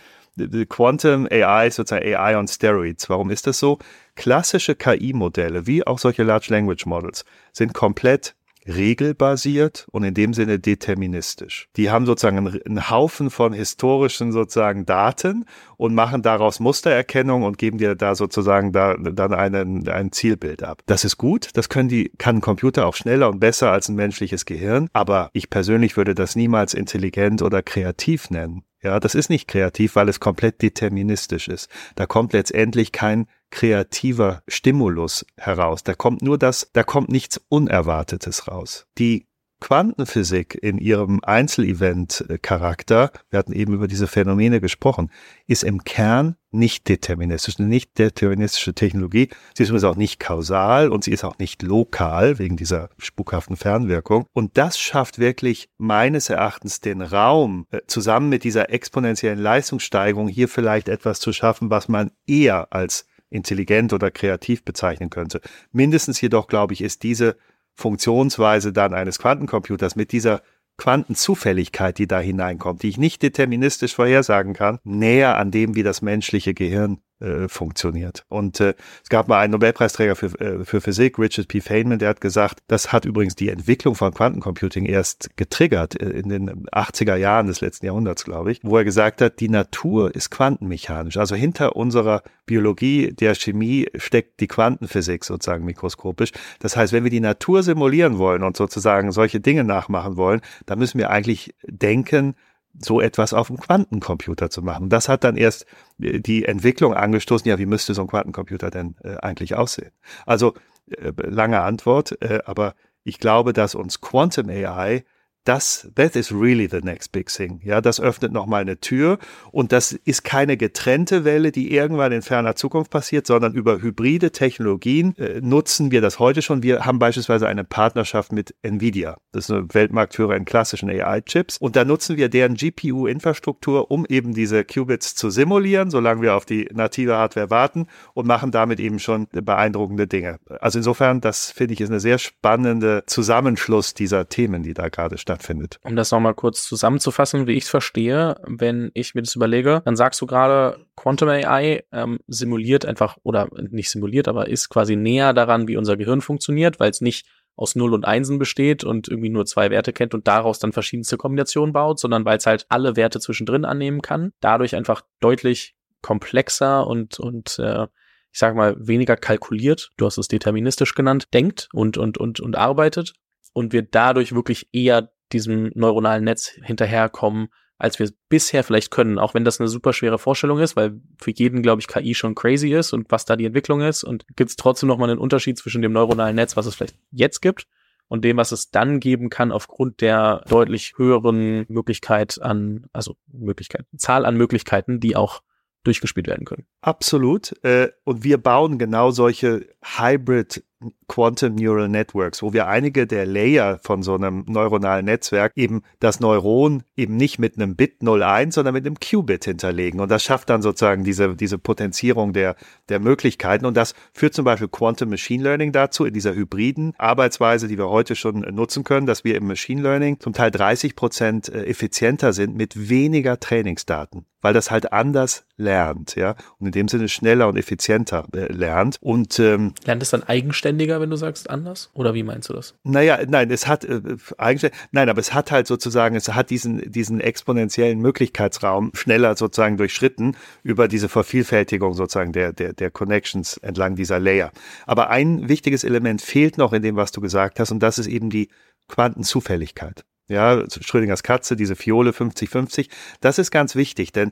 Quantum 0.67 1.27
AI 1.29 1.67
ist 1.67 1.75
sozusagen 1.75 2.05
AI 2.05 2.37
on 2.37 2.47
Steroids. 2.47 3.09
Warum 3.09 3.29
ist 3.29 3.47
das 3.47 3.59
so? 3.59 3.79
Klassische 4.15 4.75
KI-Modelle, 4.75 5.67
wie 5.67 5.85
auch 5.85 5.99
solche 5.99 6.23
Large 6.23 6.47
Language 6.49 6.85
Models, 6.85 7.25
sind 7.51 7.73
komplett 7.73 8.35
regelbasiert 8.67 9.87
und 9.91 10.03
in 10.03 10.13
dem 10.13 10.33
Sinne 10.33 10.59
deterministisch. 10.59 11.69
Die 11.75 11.89
haben 11.89 12.05
sozusagen 12.05 12.37
einen, 12.37 12.89
Haufen 12.89 13.29
von 13.29 13.53
historischen 13.53 14.31
sozusagen 14.31 14.85
Daten 14.85 15.45
und 15.77 15.93
machen 15.93 16.21
daraus 16.21 16.59
Mustererkennung 16.59 17.43
und 17.43 17.57
geben 17.57 17.77
dir 17.77 17.95
da 17.95 18.15
sozusagen 18.15 18.71
da, 18.71 18.95
dann 18.95 19.33
einen, 19.33 19.87
ein 19.87 20.11
Zielbild 20.11 20.63
ab. 20.63 20.81
Das 20.85 21.03
ist 21.03 21.17
gut, 21.17 21.49
das 21.53 21.69
können 21.69 21.89
die, 21.89 22.11
kann 22.17 22.37
ein 22.37 22.41
Computer 22.41 22.85
auch 22.85 22.95
schneller 22.95 23.29
und 23.29 23.39
besser 23.39 23.71
als 23.71 23.89
ein 23.89 23.95
menschliches 23.95 24.45
Gehirn, 24.45 24.89
aber 24.93 25.29
ich 25.33 25.49
persönlich 25.49 25.97
würde 25.97 26.15
das 26.15 26.35
niemals 26.35 26.73
intelligent 26.73 27.41
oder 27.41 27.61
kreativ 27.61 28.29
nennen. 28.29 28.63
Ja, 28.81 28.99
das 29.01 29.13
ist 29.13 29.29
nicht 29.29 29.49
kreativ, 29.49 29.95
weil 29.95 30.07
es 30.07 30.21
komplett 30.21 30.61
deterministisch 30.61 31.49
ist. 31.49 31.69
Da 31.95 32.05
kommt 32.05 32.31
letztendlich 32.31 32.93
kein 32.93 33.27
kreativer 33.51 34.43
Stimulus 34.47 35.25
heraus. 35.37 35.83
Da 35.83 35.93
kommt 35.93 36.21
nur 36.21 36.37
das, 36.37 36.69
da 36.73 36.83
kommt 36.83 37.09
nichts 37.09 37.41
Unerwartetes 37.49 38.47
raus. 38.47 38.85
Die 38.97 39.29
Quantenphysik 39.59 40.57
in 40.61 40.77
ihrem 40.77 41.19
Einzelevent-Charakter, 41.21 43.11
wir 43.29 43.39
hatten 43.39 43.51
eben 43.51 43.73
über 43.73 43.87
diese 43.87 44.07
Phänomene 44.07 44.61
gesprochen, 44.61 45.11
ist 45.47 45.63
im 45.63 45.83
Kern 45.83 46.35
nicht 46.51 46.87
deterministisch, 46.87 47.59
eine 47.59 47.67
nicht 47.67 47.99
deterministische 47.99 48.73
Technologie. 48.73 49.29
Sie 49.53 49.63
ist 49.63 49.69
übrigens 49.69 49.83
auch 49.83 49.97
nicht 49.97 50.19
kausal 50.19 50.89
und 50.89 51.03
sie 51.03 51.11
ist 51.11 51.23
auch 51.23 51.37
nicht 51.37 51.61
lokal 51.61 52.39
wegen 52.39 52.57
dieser 52.57 52.89
spukhaften 52.97 53.55
Fernwirkung. 53.55 54.25
Und 54.33 54.57
das 54.57 54.79
schafft 54.79 55.19
wirklich 55.19 55.69
meines 55.77 56.29
Erachtens 56.29 56.79
den 56.79 57.01
Raum, 57.01 57.67
äh, 57.71 57.81
zusammen 57.85 58.29
mit 58.29 58.43
dieser 58.43 58.71
exponentiellen 58.71 59.39
Leistungssteigerung 59.39 60.27
hier 60.27 60.47
vielleicht 60.47 60.87
etwas 60.87 61.19
zu 61.19 61.33
schaffen, 61.33 61.69
was 61.69 61.87
man 61.87 62.11
eher 62.25 62.73
als 62.73 63.05
intelligent 63.29 63.93
oder 63.93 64.11
kreativ 64.11 64.63
bezeichnen 64.63 65.09
könnte. 65.09 65.41
Mindestens 65.71 66.19
jedoch, 66.21 66.47
glaube 66.47 66.73
ich, 66.73 66.81
ist 66.81 67.03
diese 67.03 67.37
Funktionsweise 67.75 68.73
dann 68.73 68.93
eines 68.93 69.19
Quantencomputers 69.19 69.95
mit 69.95 70.11
dieser 70.11 70.41
Quantenzufälligkeit, 70.77 71.97
die 71.97 72.07
da 72.07 72.19
hineinkommt, 72.19 72.83
die 72.83 72.89
ich 72.89 72.97
nicht 72.97 73.21
deterministisch 73.21 73.95
vorhersagen 73.95 74.53
kann, 74.53 74.79
näher 74.83 75.37
an 75.37 75.51
dem, 75.51 75.75
wie 75.75 75.83
das 75.83 76.01
menschliche 76.01 76.53
Gehirn 76.53 76.99
äh, 77.19 77.47
funktioniert. 77.47 78.25
Und 78.29 78.59
äh, 78.59 78.73
es 79.03 79.09
gab 79.09 79.27
mal 79.27 79.39
einen 79.39 79.51
Nobelpreisträger 79.51 80.15
für, 80.15 80.27
äh, 80.39 80.63
für 80.63 80.81
Physik, 80.81 81.19
Richard 81.19 81.47
P. 81.47 81.61
Feynman, 81.61 81.99
der 81.99 82.09
hat 82.09 82.21
gesagt, 82.21 82.59
das 82.67 82.91
hat 82.91 83.05
übrigens 83.05 83.35
die 83.35 83.49
Entwicklung 83.49 83.95
von 83.95 84.13
Quantencomputing 84.13 84.85
erst 84.85 85.35
getriggert 85.37 85.99
äh, 85.99 86.09
in 86.09 86.29
den 86.29 86.65
80er 86.67 87.15
Jahren 87.15 87.47
des 87.47 87.61
letzten 87.61 87.85
Jahrhunderts, 87.85 88.23
glaube 88.23 88.51
ich, 88.51 88.61
wo 88.63 88.77
er 88.77 88.83
gesagt 88.83 89.21
hat, 89.21 89.39
die 89.39 89.49
Natur 89.49 90.15
ist 90.15 90.29
quantenmechanisch. 90.29 91.17
Also 91.17 91.35
hinter 91.35 91.75
unserer 91.75 92.23
Biologie, 92.45 93.13
der 93.13 93.35
Chemie 93.35 93.87
steckt 93.95 94.39
die 94.39 94.47
Quantenphysik 94.47 95.23
sozusagen 95.23 95.65
mikroskopisch. 95.65 96.31
Das 96.59 96.75
heißt, 96.75 96.93
wenn 96.93 97.03
wir 97.03 97.11
die 97.11 97.19
Natur 97.19 97.63
simulieren 97.63 98.17
wollen 98.17 98.43
und 98.43 98.57
sozusagen 98.57 99.11
solche 99.11 99.39
Dinge 99.39 99.63
nachmachen 99.63 100.17
wollen, 100.17 100.41
dann 100.65 100.79
müssen 100.79 100.97
wir 100.97 101.09
eigentlich 101.09 101.53
denken, 101.67 102.35
so 102.77 103.01
etwas 103.01 103.33
auf 103.33 103.47
dem 103.47 103.57
Quantencomputer 103.57 104.49
zu 104.49 104.61
machen. 104.61 104.89
Das 104.89 105.09
hat 105.09 105.23
dann 105.23 105.35
erst 105.35 105.65
äh, 105.99 106.19
die 106.19 106.45
Entwicklung 106.45 106.93
angestoßen, 106.93 107.47
ja, 107.47 107.57
wie 107.57 107.65
müsste 107.65 107.93
so 107.93 108.01
ein 108.01 108.07
Quantencomputer 108.07 108.69
denn 108.69 108.95
äh, 109.03 109.17
eigentlich 109.17 109.55
aussehen? 109.55 109.91
Also 110.25 110.53
äh, 110.89 111.11
lange 111.17 111.61
Antwort, 111.61 112.21
äh, 112.21 112.39
aber 112.45 112.75
ich 113.03 113.19
glaube, 113.19 113.53
dass 113.53 113.75
uns 113.75 114.01
Quantum 114.01 114.49
AI 114.49 115.03
das, 115.45 115.89
that 115.95 116.15
is 116.15 116.31
really 116.31 116.67
the 116.67 116.81
next 116.81 117.11
big 117.11 117.27
thing. 117.27 117.61
Ja, 117.63 117.81
das 117.81 117.99
öffnet 117.99 118.31
nochmal 118.31 118.61
eine 118.61 118.79
Tür 118.79 119.19
und 119.51 119.71
das 119.71 119.93
ist 119.93 120.23
keine 120.23 120.57
getrennte 120.57 121.23
Welle, 121.23 121.51
die 121.51 121.73
irgendwann 121.73 122.11
in 122.11 122.21
ferner 122.21 122.55
Zukunft 122.55 122.91
passiert, 122.91 123.25
sondern 123.25 123.53
über 123.53 123.81
hybride 123.81 124.31
Technologien 124.31 125.15
äh, 125.17 125.39
nutzen 125.41 125.91
wir 125.91 126.01
das 126.01 126.19
heute 126.19 126.41
schon. 126.41 126.61
Wir 126.61 126.85
haben 126.85 126.99
beispielsweise 126.99 127.47
eine 127.47 127.63
Partnerschaft 127.63 128.31
mit 128.31 128.53
Nvidia. 128.61 129.17
Das 129.31 129.45
ist 129.45 129.51
eine 129.51 129.73
Weltmarktführer 129.73 130.35
in 130.35 130.45
klassischen 130.45 130.89
AI-Chips 130.89 131.57
und 131.57 131.75
da 131.75 131.85
nutzen 131.85 132.17
wir 132.17 132.29
deren 132.29 132.55
GPU-Infrastruktur, 132.55 133.89
um 133.89 134.05
eben 134.07 134.33
diese 134.33 134.65
Qubits 134.65 135.15
zu 135.15 135.29
simulieren, 135.29 135.89
solange 135.89 136.21
wir 136.21 136.35
auf 136.35 136.45
die 136.45 136.69
native 136.73 137.15
Hardware 137.15 137.49
warten 137.49 137.87
und 138.13 138.27
machen 138.27 138.51
damit 138.51 138.79
eben 138.79 138.99
schon 138.99 139.27
beeindruckende 139.31 140.05
Dinge. 140.05 140.39
Also 140.59 140.79
insofern, 140.79 141.21
das 141.21 141.49
finde 141.49 141.73
ich 141.73 141.81
ist 141.81 141.89
eine 141.89 141.99
sehr 141.99 142.17
spannende 142.19 143.03
Zusammenschluss 143.07 143.93
dieser 143.93 144.27
Themen, 144.27 144.63
die 144.63 144.73
da 144.73 144.89
gerade 144.89 145.17
stattfinden 145.17 145.28
stattfindet. 145.29 145.79
Um 145.83 145.95
das 145.95 146.11
nochmal 146.11 146.33
kurz 146.33 146.63
zusammenzufassen, 146.67 147.45
wie 147.45 147.53
ich 147.53 147.65
es 147.65 147.69
verstehe, 147.69 148.41
wenn 148.47 148.89
ich 148.95 149.13
mir 149.13 149.21
das 149.21 149.35
überlege, 149.35 149.81
dann 149.85 149.95
sagst 149.95 150.19
du 150.21 150.25
gerade, 150.25 150.85
Quantum 150.95 151.29
AI 151.29 151.83
ähm, 151.91 152.19
simuliert 152.27 152.85
einfach, 152.85 153.17
oder 153.21 153.47
nicht 153.69 153.91
simuliert, 153.91 154.27
aber 154.27 154.47
ist 154.47 154.69
quasi 154.69 154.95
näher 154.95 155.33
daran, 155.33 155.67
wie 155.67 155.77
unser 155.77 155.97
Gehirn 155.97 156.21
funktioniert, 156.21 156.79
weil 156.79 156.89
es 156.89 157.01
nicht 157.01 157.27
aus 157.55 157.75
Null 157.75 157.93
und 157.93 158.05
Einsen 158.05 158.39
besteht 158.39 158.83
und 158.83 159.07
irgendwie 159.07 159.29
nur 159.29 159.45
zwei 159.45 159.69
Werte 159.69 159.93
kennt 159.93 160.13
und 160.13 160.27
daraus 160.27 160.59
dann 160.59 160.71
verschiedenste 160.71 161.17
Kombinationen 161.17 161.73
baut, 161.73 161.99
sondern 161.99 162.25
weil 162.25 162.37
es 162.37 162.45
halt 162.45 162.65
alle 162.69 162.95
Werte 162.95 163.19
zwischendrin 163.19 163.65
annehmen 163.65 164.01
kann. 164.01 164.31
Dadurch 164.39 164.75
einfach 164.75 165.01
deutlich 165.19 165.75
komplexer 166.01 166.87
und, 166.87 167.19
und 167.19 167.59
äh, 167.59 167.87
ich 168.31 168.39
sag 168.39 168.55
mal, 168.55 168.75
weniger 168.79 169.17
kalkuliert, 169.17 169.91
du 169.97 170.05
hast 170.05 170.17
es 170.17 170.27
deterministisch 170.27 170.95
genannt, 170.95 171.27
denkt 171.33 171.67
und, 171.73 171.97
und, 171.97 172.17
und, 172.17 172.39
und 172.39 172.55
arbeitet 172.55 173.13
und 173.53 173.73
wir 173.73 173.81
dadurch 173.81 174.33
wirklich 174.33 174.69
eher 174.71 175.11
diesem 175.33 175.71
neuronalen 175.75 176.23
Netz 176.23 176.47
hinterherkommen, 176.63 177.49
als 177.77 177.97
wir 177.97 178.05
es 178.05 178.13
bisher 178.27 178.63
vielleicht 178.63 178.91
können, 178.91 179.17
auch 179.17 179.33
wenn 179.33 179.45
das 179.45 179.59
eine 179.59 179.69
super 179.69 179.93
schwere 179.93 180.19
Vorstellung 180.19 180.59
ist, 180.59 180.75
weil 180.75 180.99
für 181.17 181.31
jeden, 181.31 181.63
glaube 181.63 181.81
ich, 181.81 181.87
KI 181.87 182.13
schon 182.13 182.35
crazy 182.35 182.73
ist 182.73 182.91
und 182.91 183.09
was 183.09 183.25
da 183.25 183.37
die 183.37 183.45
Entwicklung 183.45 183.81
ist. 183.81 184.03
Und 184.03 184.25
gibt 184.35 184.49
es 184.49 184.57
trotzdem 184.57 184.87
nochmal 184.87 185.09
einen 185.09 185.19
Unterschied 185.19 185.57
zwischen 185.57 185.81
dem 185.81 185.93
neuronalen 185.93 186.35
Netz, 186.35 186.57
was 186.57 186.65
es 186.65 186.75
vielleicht 186.75 186.97
jetzt 187.11 187.41
gibt, 187.41 187.67
und 188.09 188.25
dem, 188.25 188.37
was 188.37 188.51
es 188.51 188.69
dann 188.71 188.99
geben 188.99 189.29
kann, 189.29 189.51
aufgrund 189.53 190.01
der 190.01 190.43
deutlich 190.49 190.95
höheren 190.97 191.65
Möglichkeit 191.69 192.41
an, 192.41 192.87
also 192.91 193.15
Möglichkeit, 193.31 193.85
Zahl 193.95 194.25
an 194.25 194.35
Möglichkeiten, 194.35 194.99
die 194.99 195.15
auch 195.15 195.41
durchgespielt 195.83 196.27
werden 196.27 196.45
können. 196.45 196.65
Absolut. 196.81 197.53
Äh, 197.63 197.89
und 198.03 198.23
wir 198.23 198.37
bauen 198.37 198.77
genau 198.77 199.11
solche 199.11 199.67
Hybrid 199.81 200.65
Quantum 201.07 201.55
Neural 201.55 201.89
Networks, 201.89 202.41
wo 202.41 202.53
wir 202.53 202.67
einige 202.67 203.05
der 203.05 203.25
Layer 203.25 203.79
von 203.83 204.01
so 204.01 204.15
einem 204.15 204.45
neuronalen 204.47 205.05
Netzwerk 205.05 205.53
eben 205.55 205.81
das 205.99 206.21
Neuron 206.21 206.83
eben 206.95 207.17
nicht 207.17 207.37
mit 207.37 207.57
einem 207.57 207.75
Bit 207.75 208.01
01, 208.01 208.55
sondern 208.55 208.73
mit 208.73 208.85
einem 208.85 208.95
Qubit 208.97 209.43
hinterlegen. 209.43 209.99
Und 209.99 210.09
das 210.09 210.23
schafft 210.23 210.49
dann 210.49 210.61
sozusagen 210.61 211.03
diese, 211.03 211.35
diese 211.35 211.57
Potenzierung 211.57 212.31
der, 212.31 212.55
der 212.87 212.99
Möglichkeiten. 212.99 213.65
Und 213.65 213.75
das 213.75 213.93
führt 214.13 214.33
zum 214.33 214.45
Beispiel 214.45 214.69
Quantum 214.69 215.09
Machine 215.09 215.43
Learning 215.43 215.73
dazu, 215.73 216.05
in 216.05 216.13
dieser 216.13 216.33
hybriden 216.33 216.93
Arbeitsweise, 216.97 217.67
die 217.67 217.77
wir 217.77 217.89
heute 217.89 218.15
schon 218.15 218.39
nutzen 218.39 218.85
können, 218.85 219.05
dass 219.05 219.25
wir 219.25 219.35
im 219.35 219.47
Machine 219.47 219.81
Learning 219.81 220.19
zum 220.19 220.31
Teil 220.31 220.51
30 220.51 220.95
Prozent 220.95 221.49
äh, 221.49 221.65
effizienter 221.65 222.31
sind 222.31 222.55
mit 222.55 222.89
weniger 222.89 223.39
Trainingsdaten 223.39 224.25
weil 224.41 224.53
das 224.53 224.71
halt 224.71 224.93
anders 224.93 225.45
lernt, 225.57 226.15
ja, 226.15 226.35
und 226.59 226.67
in 226.67 226.71
dem 226.71 226.87
Sinne 226.87 227.09
schneller 227.09 227.47
und 227.47 227.57
effizienter 227.57 228.25
äh, 228.33 228.51
lernt. 228.51 228.97
Und 229.01 229.39
ähm, 229.39 229.73
lernt 229.85 230.01
es 230.01 230.11
dann 230.11 230.23
eigenständiger, 230.69 231.01
wenn 231.01 231.09
du 231.09 231.15
sagst 231.15 231.49
anders? 231.49 231.89
Oder 231.93 232.13
wie 232.13 232.23
meinst 232.23 232.49
du 232.49 232.53
das? 232.53 232.75
Naja, 232.83 233.19
nein, 233.27 233.49
es 233.51 233.67
hat 233.67 233.85
äh, 233.85 234.01
eigentlich, 234.37 234.71
nein, 234.91 235.09
aber 235.09 235.19
es 235.19 235.33
hat 235.33 235.51
halt 235.51 235.67
sozusagen, 235.67 236.15
es 236.15 236.29
hat 236.29 236.49
diesen, 236.49 236.91
diesen 236.91 237.19
exponentiellen 237.19 237.99
Möglichkeitsraum 237.99 238.91
schneller 238.93 239.35
sozusagen 239.35 239.77
durchschritten 239.77 240.35
über 240.63 240.87
diese 240.87 241.09
Vervielfältigung 241.09 241.93
sozusagen 241.93 242.33
der, 242.33 242.53
der, 242.53 242.73
der 242.73 242.91
Connections 242.91 243.57
entlang 243.57 243.95
dieser 243.95 244.19
Layer. 244.19 244.51
Aber 244.85 245.09
ein 245.09 245.49
wichtiges 245.49 245.83
Element 245.83 246.21
fehlt 246.21 246.57
noch 246.57 246.73
in 246.73 246.81
dem, 246.81 246.95
was 246.95 247.11
du 247.11 247.21
gesagt 247.21 247.59
hast, 247.59 247.71
und 247.71 247.79
das 247.79 247.97
ist 247.97 248.07
eben 248.07 248.29
die 248.29 248.49
Quantenzufälligkeit. 248.87 250.05
Ja, 250.27 250.63
Schrödingers 250.69 251.23
Katze, 251.23 251.55
diese 251.55 251.75
Fiole 251.75 252.11
50-50. 252.11 252.89
Das 253.19 253.39
ist 253.39 253.49
ganz 253.49 253.75
wichtig, 253.75 254.11
denn 254.11 254.31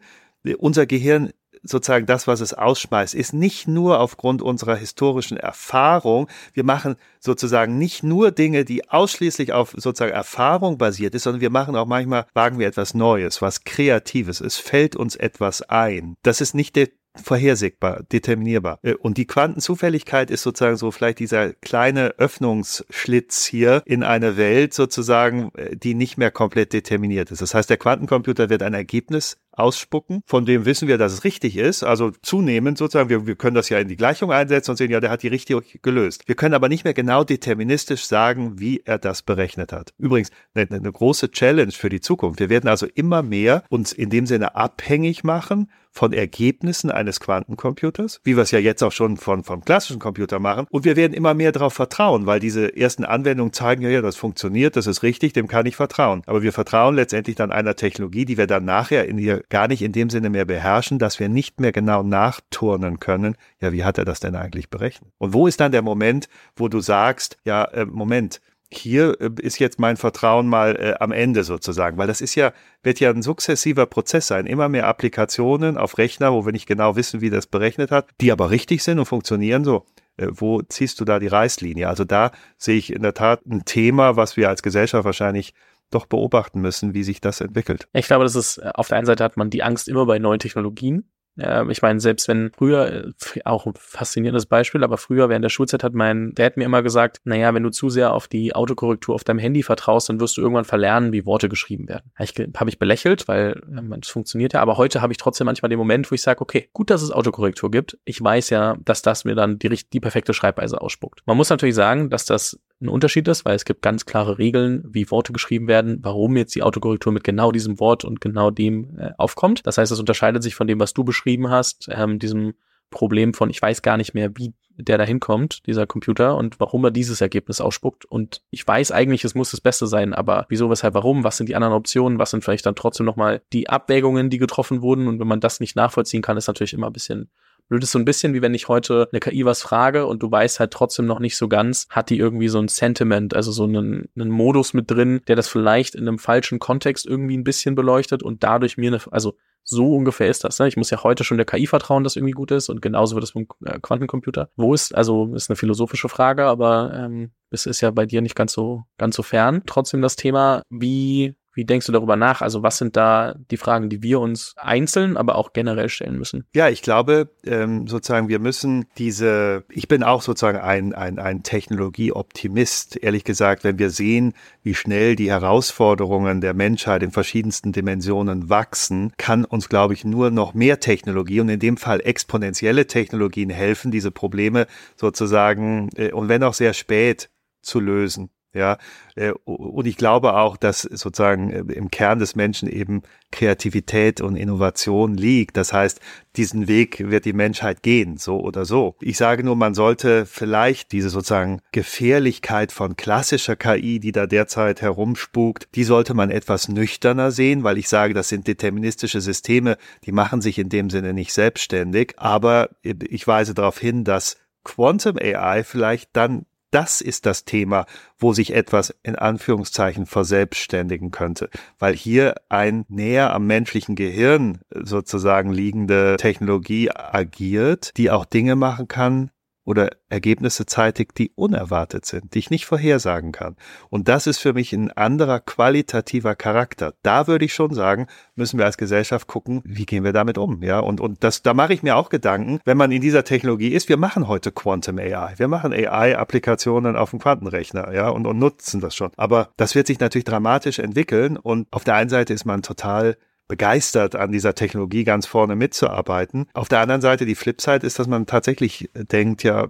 unser 0.59 0.85
Gehirn 0.85 1.31
sozusagen 1.63 2.05
das, 2.05 2.27
was 2.27 2.41
es 2.41 2.53
ausschmeißt, 2.53 3.15
ist 3.15 3.33
nicht 3.33 3.67
nur 3.67 3.99
aufgrund 3.99 4.41
unserer 4.41 4.75
historischen 4.75 5.37
Erfahrung. 5.37 6.27
Wir 6.53 6.63
machen 6.63 6.95
sozusagen 7.19 7.77
nicht 7.77 8.03
nur 8.03 8.31
Dinge, 8.31 8.65
die 8.65 8.89
ausschließlich 8.89 9.53
auf 9.53 9.73
sozusagen 9.75 10.13
Erfahrung 10.13 10.77
basiert 10.77 11.15
ist, 11.15 11.23
sondern 11.23 11.41
wir 11.41 11.49
machen 11.49 11.75
auch 11.75 11.87
manchmal, 11.87 12.25
wagen 12.33 12.59
wir 12.59 12.67
etwas 12.67 12.93
Neues, 12.93 13.41
was 13.41 13.63
Kreatives. 13.63 14.41
Es 14.41 14.57
fällt 14.57 14.95
uns 14.95 15.15
etwas 15.15 15.61
ein. 15.61 16.15
Das 16.23 16.41
ist 16.41 16.53
nicht 16.53 16.75
der 16.75 16.89
vorhersehbar, 17.23 18.03
determinierbar. 18.11 18.79
Äh, 18.83 18.93
und 18.95 19.17
die 19.17 19.27
Quantenzufälligkeit 19.27 20.31
ist 20.31 20.43
sozusagen 20.43 20.77
so 20.77 20.91
vielleicht 20.91 21.19
dieser 21.19 21.53
kleine 21.53 22.15
Öffnungsschlitz 22.17 23.45
hier 23.45 23.81
in 23.85 24.03
eine 24.03 24.37
Welt 24.37 24.73
sozusagen, 24.73 25.51
äh, 25.55 25.75
die 25.75 25.93
nicht 25.93 26.17
mehr 26.17 26.31
komplett 26.31 26.73
determiniert 26.73 27.31
ist. 27.31 27.41
Das 27.41 27.53
heißt, 27.53 27.69
der 27.69 27.77
Quantencomputer 27.77 28.49
wird 28.49 28.63
ein 28.63 28.73
Ergebnis 28.73 29.37
ausspucken, 29.57 30.21
von 30.25 30.45
dem 30.45 30.65
wissen 30.65 30.87
wir, 30.87 30.97
dass 30.97 31.13
es 31.13 31.23
richtig 31.23 31.57
ist. 31.57 31.83
Also 31.83 32.11
zunehmend 32.21 32.77
sozusagen, 32.77 33.09
wir, 33.09 33.25
wir 33.27 33.35
können 33.35 33.55
das 33.55 33.69
ja 33.69 33.79
in 33.79 33.87
die 33.87 33.97
Gleichung 33.97 34.31
einsetzen 34.31 34.71
und 34.71 34.77
sehen, 34.77 34.91
ja, 34.91 34.99
der 34.99 35.09
hat 35.09 35.23
die 35.23 35.27
richtig 35.27 35.81
gelöst. 35.81 36.23
Wir 36.27 36.35
können 36.35 36.53
aber 36.53 36.69
nicht 36.69 36.83
mehr 36.83 36.93
genau 36.93 37.23
deterministisch 37.23 38.05
sagen, 38.05 38.59
wie 38.59 38.81
er 38.85 38.97
das 38.97 39.21
berechnet 39.21 39.73
hat. 39.73 39.93
Übrigens, 39.97 40.29
eine, 40.53 40.69
eine 40.69 40.91
große 40.91 41.31
Challenge 41.31 41.71
für 41.71 41.89
die 41.89 42.01
Zukunft. 42.01 42.39
Wir 42.39 42.49
werden 42.49 42.69
also 42.69 42.87
immer 42.93 43.23
mehr 43.23 43.63
uns 43.69 43.93
in 43.93 44.09
dem 44.09 44.25
Sinne 44.25 44.55
abhängig 44.55 45.23
machen 45.23 45.69
von 45.97 46.13
Ergebnissen 46.13 46.91
eines 46.91 47.19
Quantencomputers, 47.19 48.21
wie 48.23 48.35
wir 48.35 48.43
es 48.43 48.51
ja 48.51 48.59
jetzt 48.59 48.83
auch 48.83 48.91
schon 48.91 49.17
von, 49.17 49.43
vom 49.43 49.65
klassischen 49.65 49.99
Computer 49.99 50.39
machen. 50.39 50.67
Und 50.69 50.85
wir 50.85 50.95
werden 50.95 51.13
immer 51.13 51.33
mehr 51.33 51.51
darauf 51.51 51.73
vertrauen, 51.73 52.27
weil 52.27 52.39
diese 52.39 52.77
ersten 52.77 53.03
Anwendungen 53.03 53.51
zeigen, 53.51 53.81
ja, 53.81 53.89
ja, 53.89 54.01
das 54.01 54.15
funktioniert, 54.15 54.75
das 54.75 54.85
ist 54.85 55.01
richtig, 55.01 55.33
dem 55.33 55.47
kann 55.47 55.65
ich 55.65 55.75
vertrauen. 55.75 56.21
Aber 56.27 56.43
wir 56.43 56.53
vertrauen 56.53 56.95
letztendlich 56.95 57.35
dann 57.35 57.51
einer 57.51 57.75
Technologie, 57.75 58.25
die 58.25 58.37
wir 58.37 58.47
dann 58.47 58.63
nachher 58.63 59.07
in 59.07 59.17
ihr 59.17 59.43
gar 59.49 59.67
nicht 59.67 59.81
in 59.81 59.91
dem 59.91 60.09
Sinne 60.09 60.29
mehr 60.29 60.45
beherrschen, 60.45 60.99
dass 60.99 61.19
wir 61.19 61.29
nicht 61.29 61.59
mehr 61.59 61.71
genau 61.71 62.03
nachturnen 62.03 62.99
können, 62.99 63.35
ja, 63.59 63.73
wie 63.73 63.83
hat 63.83 63.97
er 63.97 64.05
das 64.05 64.19
denn 64.19 64.35
eigentlich 64.35 64.69
berechnet? 64.69 65.11
Und 65.17 65.33
wo 65.33 65.47
ist 65.47 65.59
dann 65.59 65.71
der 65.71 65.81
Moment, 65.81 66.29
wo 66.55 66.67
du 66.67 66.79
sagst, 66.79 67.37
ja, 67.43 67.63
äh, 67.65 67.85
Moment, 67.85 68.39
hier 68.71 69.19
äh, 69.21 69.29
ist 69.41 69.59
jetzt 69.59 69.79
mein 69.79 69.97
Vertrauen 69.97 70.47
mal 70.47 70.75
äh, 70.75 70.93
am 70.99 71.11
Ende 71.11 71.43
sozusagen, 71.43 71.97
weil 71.97 72.07
das 72.07 72.21
ist 72.21 72.35
ja, 72.35 72.51
wird 72.83 72.99
ja 72.99 73.09
ein 73.09 73.21
sukzessiver 73.21 73.85
Prozess 73.85 74.27
sein. 74.27 74.45
Immer 74.45 74.69
mehr 74.69 74.87
Applikationen 74.87 75.77
auf 75.77 75.97
Rechner, 75.97 76.33
wo 76.33 76.45
wir 76.45 76.51
nicht 76.51 76.67
genau 76.67 76.95
wissen, 76.95 77.21
wie 77.21 77.29
das 77.29 77.47
berechnet 77.47 77.91
hat, 77.91 78.09
die 78.19 78.31
aber 78.31 78.49
richtig 78.51 78.83
sind 78.83 78.99
und 78.99 79.05
funktionieren 79.05 79.63
so. 79.63 79.85
Äh, 80.17 80.27
wo 80.31 80.61
ziehst 80.61 80.99
du 80.99 81.05
da 81.05 81.19
die 81.19 81.27
Reißlinie? 81.27 81.87
Also 81.87 82.03
da 82.03 82.31
sehe 82.57 82.77
ich 82.77 82.91
in 82.91 83.03
der 83.03 83.13
Tat 83.13 83.45
ein 83.45 83.65
Thema, 83.65 84.15
was 84.15 84.35
wir 84.37 84.49
als 84.49 84.63
Gesellschaft 84.63 85.05
wahrscheinlich 85.05 85.53
doch 85.89 86.05
beobachten 86.05 86.59
müssen, 86.59 86.93
wie 86.93 87.03
sich 87.03 87.21
das 87.21 87.39
entwickelt. 87.39 87.87
Ich 87.93 88.07
glaube, 88.07 88.25
das 88.25 88.35
ist, 88.35 88.57
äh, 88.57 88.71
auf 88.73 88.89
der 88.89 88.97
einen 88.97 89.05
Seite 89.05 89.23
hat 89.23 89.37
man 89.37 89.49
die 89.49 89.63
Angst 89.63 89.87
immer 89.87 90.05
bei 90.05 90.19
neuen 90.19 90.39
Technologien. 90.39 91.09
Ähm, 91.39 91.69
ich 91.69 91.81
meine, 91.81 91.99
selbst 91.99 92.27
wenn 92.27 92.51
früher, 92.57 92.87
äh, 92.87 93.41
auch 93.45 93.65
ein 93.65 93.73
faszinierendes 93.75 94.45
Beispiel, 94.45 94.83
aber 94.83 94.97
früher 94.97 95.29
während 95.29 95.43
der 95.43 95.49
Schulzeit 95.49 95.83
hat 95.83 95.93
mein 95.93 96.33
Dad 96.33 96.57
mir 96.57 96.65
immer 96.65 96.83
gesagt, 96.83 97.21
naja, 97.23 97.53
wenn 97.53 97.63
du 97.63 97.69
zu 97.69 97.89
sehr 97.89 98.13
auf 98.13 98.27
die 98.27 98.55
Autokorrektur 98.55 99.15
auf 99.15 99.23
deinem 99.23 99.39
Handy 99.39 99.63
vertraust, 99.63 100.09
dann 100.09 100.19
wirst 100.19 100.37
du 100.37 100.41
irgendwann 100.41 100.65
verlernen, 100.65 101.13
wie 101.13 101.25
Worte 101.25 101.49
geschrieben 101.49 101.87
werden. 101.87 102.11
Habe 102.15 102.69
ich, 102.69 102.79
belächelt, 102.79 103.27
weil 103.27 103.61
ähm, 103.69 103.93
es 104.01 104.09
funktioniert 104.09 104.53
ja, 104.53 104.61
aber 104.61 104.77
heute 104.77 105.01
habe 105.01 105.13
ich 105.13 105.17
trotzdem 105.17 105.45
manchmal 105.45 105.69
den 105.69 105.79
Moment, 105.79 106.09
wo 106.11 106.15
ich 106.15 106.21
sage, 106.21 106.41
okay, 106.41 106.69
gut, 106.73 106.89
dass 106.89 107.01
es 107.01 107.11
Autokorrektur 107.11 107.71
gibt. 107.71 107.97
Ich 108.05 108.21
weiß 108.21 108.49
ja, 108.49 108.77
dass 108.83 109.01
das 109.01 109.25
mir 109.25 109.35
dann 109.35 109.59
die, 109.59 109.69
die 109.69 109.99
perfekte 109.99 110.33
Schreibweise 110.33 110.81
ausspuckt. 110.81 111.21
Man 111.25 111.37
muss 111.37 111.49
natürlich 111.49 111.75
sagen, 111.75 112.09
dass 112.09 112.25
das 112.25 112.59
ein 112.79 112.89
Unterschied 112.89 113.27
ist, 113.27 113.45
weil 113.45 113.55
es 113.55 113.65
gibt 113.65 113.81
ganz 113.81 114.05
klare 114.05 114.37
Regeln, 114.37 114.83
wie 114.87 115.09
Worte 115.09 115.33
geschrieben 115.33 115.67
werden, 115.67 115.99
warum 116.01 116.37
jetzt 116.37 116.53
die 116.55 116.63
Autokorrektur 116.63 117.11
mit 117.11 117.23
genau 117.23 117.51
diesem 117.51 117.79
Wort 117.79 118.05
und 118.05 118.21
genau 118.21 118.51
dem 118.51 118.97
äh, 118.97 119.11
aufkommt. 119.17 119.65
Das 119.65 119.77
heißt, 119.77 119.91
es 119.91 119.99
unterscheidet 119.99 120.43
sich 120.43 120.55
von 120.55 120.67
dem, 120.67 120.79
was 120.79 120.93
du 120.93 121.03
beschrieben 121.03 121.49
hast, 121.49 121.89
ähm, 121.91 122.19
diesem 122.19 122.53
Problem 122.89 123.33
von, 123.33 123.49
ich 123.49 123.61
weiß 123.61 123.81
gar 123.81 123.97
nicht 123.97 124.13
mehr, 124.13 124.31
wie 124.35 124.53
der 124.77 124.99
da 124.99 125.03
hinkommt, 125.03 125.65
dieser 125.65 125.87
Computer, 125.87 126.37
und 126.37 126.59
warum 126.59 126.85
er 126.85 126.91
dieses 126.91 127.19
Ergebnis 127.19 127.61
ausspuckt. 127.61 128.05
Und 128.05 128.43
ich 128.51 128.65
weiß 128.65 128.91
eigentlich, 128.91 129.23
es 129.23 129.33
muss 129.33 129.51
das 129.51 129.59
Beste 129.61 129.87
sein, 129.87 130.13
aber 130.13 130.45
wieso, 130.49 130.69
weshalb, 130.69 130.93
warum? 130.93 131.23
Was 131.23 131.37
sind 131.37 131.49
die 131.49 131.55
anderen 131.55 131.73
Optionen? 131.73 132.19
Was 132.19 132.29
sind 132.29 132.43
vielleicht 132.43 132.65
dann 132.65 132.75
trotzdem 132.75 133.05
nochmal 133.05 133.41
die 133.53 133.69
Abwägungen, 133.69 134.29
die 134.29 134.37
getroffen 134.37 134.81
wurden? 134.83 135.07
Und 135.07 135.19
wenn 135.19 135.27
man 135.27 135.39
das 135.39 135.59
nicht 135.59 135.75
nachvollziehen 135.75 136.21
kann, 136.21 136.37
ist 136.37 136.47
natürlich 136.47 136.73
immer 136.73 136.87
ein 136.87 136.93
bisschen 136.93 137.31
blöd. 137.67 137.83
ist 137.83 137.91
so 137.91 137.99
ein 137.99 138.05
bisschen 138.05 138.33
wie 138.33 138.41
wenn 138.41 138.53
ich 138.53 138.67
heute 138.67 139.07
eine 139.11 139.19
KI 139.19 139.45
was 139.45 139.61
frage 139.61 140.05
und 140.05 140.23
du 140.23 140.31
weißt 140.31 140.59
halt 140.59 140.71
trotzdem 140.71 141.05
noch 141.05 141.19
nicht 141.19 141.37
so 141.37 141.47
ganz, 141.47 141.87
hat 141.89 142.09
die 142.09 142.17
irgendwie 142.17 142.47
so 142.47 142.59
ein 142.59 142.67
Sentiment, 142.67 143.35
also 143.35 143.51
so 143.51 143.63
einen, 143.63 144.09
einen 144.15 144.31
Modus 144.31 144.73
mit 144.73 144.89
drin, 144.89 145.21
der 145.27 145.35
das 145.35 145.47
vielleicht 145.47 145.95
in 145.95 146.07
einem 146.07 146.19
falschen 146.19 146.59
Kontext 146.59 147.05
irgendwie 147.05 147.37
ein 147.37 147.43
bisschen 147.43 147.75
beleuchtet 147.75 148.23
und 148.23 148.43
dadurch 148.43 148.77
mir 148.77 148.91
eine, 148.91 149.01
also 149.11 149.35
so 149.69 149.93
ungefähr 149.93 150.29
ist 150.29 150.45
das. 150.45 150.59
Ne? 150.59 150.67
Ich 150.69 150.77
muss 150.77 150.89
ja 150.89 151.03
heute 151.03 151.25
schon 151.25 151.37
der 151.37 151.45
KI 151.45 151.67
vertrauen, 151.67 152.03
dass 152.03 152.15
irgendwie 152.15 152.31
gut 152.31 152.51
ist 152.51 152.69
und 152.69 152.81
genauso 152.81 153.15
wird 153.15 153.25
es 153.25 153.33
beim 153.33 153.47
äh, 153.65 153.79
Quantencomputer. 153.79 154.49
Wo 154.55 154.73
ist, 154.73 154.95
also 154.95 155.33
ist 155.35 155.49
eine 155.49 155.57
philosophische 155.57 156.07
Frage, 156.07 156.45
aber 156.45 156.93
ähm, 156.95 157.31
es 157.49 157.65
ist 157.65 157.81
ja 157.81 157.91
bei 157.91 158.05
dir 158.05 158.21
nicht 158.21 158.35
ganz 158.35 158.53
so 158.53 158.83
ganz 158.97 159.15
so 159.15 159.23
fern. 159.23 159.63
Trotzdem 159.65 160.01
das 160.01 160.15
Thema, 160.15 160.63
wie 160.69 161.35
wie 161.57 161.65
denkst 161.65 161.87
du 161.87 161.91
darüber 161.91 162.15
nach? 162.15 162.43
Also 162.43 162.61
was 162.61 162.77
sind 162.77 162.95
da 162.95 163.33
die 163.49 163.57
Fragen, 163.57 163.89
die 163.89 164.03
wir 164.03 164.19
uns 164.19 164.53
einzeln, 164.57 165.17
aber 165.17 165.35
auch 165.35 165.53
generell 165.53 165.89
stellen 165.89 166.15
müssen? 166.15 166.45
Ja, 166.53 166.69
ich 166.69 166.83
glaube 166.83 167.31
ähm, 167.43 167.87
sozusagen, 167.87 168.29
wir 168.29 168.37
müssen 168.37 168.85
diese, 168.99 169.65
ich 169.69 169.87
bin 169.87 170.03
auch 170.03 170.21
sozusagen 170.21 170.59
ein, 170.59 170.93
ein, 170.93 171.17
ein 171.17 171.41
Technologieoptimist, 171.41 172.97
ehrlich 172.97 173.23
gesagt, 173.23 173.63
wenn 173.63 173.79
wir 173.79 173.89
sehen, 173.89 174.33
wie 174.61 174.75
schnell 174.75 175.15
die 175.15 175.31
Herausforderungen 175.31 176.41
der 176.41 176.53
Menschheit 176.53 177.01
in 177.01 177.09
verschiedensten 177.09 177.71
Dimensionen 177.71 178.51
wachsen, 178.51 179.13
kann 179.17 179.43
uns, 179.43 179.67
glaube 179.67 179.95
ich, 179.95 180.05
nur 180.05 180.29
noch 180.29 180.53
mehr 180.53 180.79
Technologie 180.79 181.39
und 181.39 181.49
in 181.49 181.59
dem 181.59 181.77
Fall 181.77 182.01
exponentielle 182.01 182.85
Technologien 182.85 183.49
helfen, 183.49 183.89
diese 183.89 184.11
Probleme 184.11 184.67
sozusagen, 184.95 185.89
äh, 185.95 186.11
und 186.11 186.29
wenn 186.29 186.43
auch 186.43 186.53
sehr 186.53 186.73
spät, 186.73 187.31
zu 187.63 187.79
lösen. 187.79 188.29
Ja, 188.57 188.79
äh, 189.15 189.33
und 189.45 189.85
ich 189.85 189.97
glaube 189.97 190.33
auch, 190.33 190.57
dass 190.57 190.81
sozusagen 190.81 191.51
äh, 191.51 191.59
im 191.73 191.91
Kern 191.91 192.17
des 192.17 192.35
Menschen 192.35 192.67
eben 192.67 193.03
Kreativität 193.31 194.19
und 194.19 194.35
Innovation 194.35 195.13
liegt. 195.13 195.57
Das 195.57 195.73
heißt, 195.73 196.01
diesen 196.37 196.67
Weg 196.67 197.07
wird 197.11 197.25
die 197.25 197.33
Menschheit 197.33 197.83
gehen, 197.83 198.17
so 198.17 198.39
oder 198.39 198.65
so. 198.65 198.95
Ich 198.99 199.17
sage 199.17 199.43
nur, 199.43 199.55
man 199.55 199.75
sollte 199.75 200.25
vielleicht 200.25 200.91
diese 200.91 201.09
sozusagen 201.09 201.61
Gefährlichkeit 201.71 202.71
von 202.71 202.95
klassischer 202.95 203.55
KI, 203.55 203.99
die 203.99 204.11
da 204.11 204.25
derzeit 204.25 204.81
herumspukt, 204.81 205.67
die 205.75 205.83
sollte 205.83 206.15
man 206.15 206.31
etwas 206.31 206.67
nüchterner 206.67 207.29
sehen, 207.29 207.63
weil 207.63 207.77
ich 207.77 207.89
sage, 207.89 208.15
das 208.15 208.29
sind 208.29 208.47
deterministische 208.47 209.21
Systeme, 209.21 209.77
die 210.03 210.11
machen 210.11 210.41
sich 210.41 210.57
in 210.57 210.69
dem 210.69 210.89
Sinne 210.89 211.13
nicht 211.13 211.31
selbstständig. 211.31 212.15
Aber 212.17 212.69
ich 212.81 213.27
weise 213.27 213.53
darauf 213.53 213.77
hin, 213.77 214.03
dass 214.03 214.37
Quantum 214.63 215.17
AI 215.21 215.63
vielleicht 215.63 216.09
dann 216.13 216.47
das 216.77 217.01
ist 217.01 217.25
das 217.25 217.43
Thema, 217.43 217.87
wo 218.19 218.33
sich 218.33 218.53
etwas 218.53 218.93
in 219.01 219.15
Anführungszeichen 219.15 220.05
verselbstständigen 220.05 221.09
könnte, 221.09 221.49
weil 221.79 221.95
hier 221.95 222.35
ein 222.49 222.85
näher 222.87 223.33
am 223.33 223.47
menschlichen 223.47 223.95
Gehirn 223.95 224.59
sozusagen 224.69 225.51
liegende 225.51 226.17
Technologie 226.19 226.91
agiert, 226.91 227.97
die 227.97 228.11
auch 228.11 228.25
Dinge 228.25 228.55
machen 228.55 228.87
kann, 228.87 229.31
oder 229.67 229.89
Ergebnisse 230.07 230.65
zeitigt, 230.65 231.17
die 231.17 231.31
unerwartet 231.35 232.05
sind, 232.05 232.33
die 232.33 232.39
ich 232.39 232.49
nicht 232.49 232.65
vorhersagen 232.65 233.33
kann. 233.33 233.57
Und 233.89 234.07
das 234.07 234.25
ist 234.25 234.37
für 234.37 234.53
mich 234.53 234.71
ein 234.71 234.91
anderer 234.91 235.41
qualitativer 235.41 236.35
Charakter. 236.35 236.93
Da 237.03 237.27
würde 237.27 237.43
ich 237.43 237.53
schon 237.53 237.73
sagen, 237.73 238.07
müssen 238.35 238.57
wir 238.57 238.65
als 238.65 238.77
Gesellschaft 238.77 239.27
gucken, 239.27 239.61
wie 239.65 239.85
gehen 239.85 240.05
wir 240.05 240.13
damit 240.13 240.37
um, 240.37 240.63
ja? 240.63 240.79
Und, 240.79 241.01
und 241.01 241.21
das, 241.21 241.43
da 241.43 241.53
mache 241.53 241.73
ich 241.73 241.83
mir 241.83 241.97
auch 241.97 242.07
Gedanken, 242.07 242.61
wenn 242.63 242.77
man 242.77 242.93
in 242.93 243.01
dieser 243.01 243.25
Technologie 243.25 243.73
ist. 243.73 243.89
Wir 243.89 243.97
machen 243.97 244.29
heute 244.29 244.53
Quantum 244.53 244.99
AI. 244.99 245.33
Wir 245.35 245.49
machen 245.49 245.73
AI-Applikationen 245.73 246.95
auf 246.95 247.09
dem 247.09 247.19
Quantenrechner, 247.19 247.93
ja, 247.93 248.07
und, 248.07 248.25
und 248.25 248.39
nutzen 248.39 248.79
das 248.79 248.95
schon. 248.95 249.11
Aber 249.17 249.49
das 249.57 249.75
wird 249.75 249.87
sich 249.87 249.99
natürlich 249.99 250.23
dramatisch 250.23 250.79
entwickeln. 250.79 251.35
Und 251.35 251.67
auf 251.71 251.83
der 251.83 251.95
einen 251.95 252.09
Seite 252.09 252.33
ist 252.33 252.45
man 252.45 252.61
total 252.61 253.17
begeistert 253.47 254.15
an 254.15 254.31
dieser 254.31 254.55
Technologie 254.55 255.03
ganz 255.03 255.25
vorne 255.25 255.55
mitzuarbeiten. 255.55 256.49
Auf 256.53 256.69
der 256.69 256.79
anderen 256.79 257.01
Seite, 257.01 257.25
die 257.25 257.35
Flipside 257.35 257.85
ist, 257.85 257.99
dass 257.99 258.07
man 258.07 258.25
tatsächlich 258.25 258.89
denkt, 258.93 259.43
ja, 259.43 259.67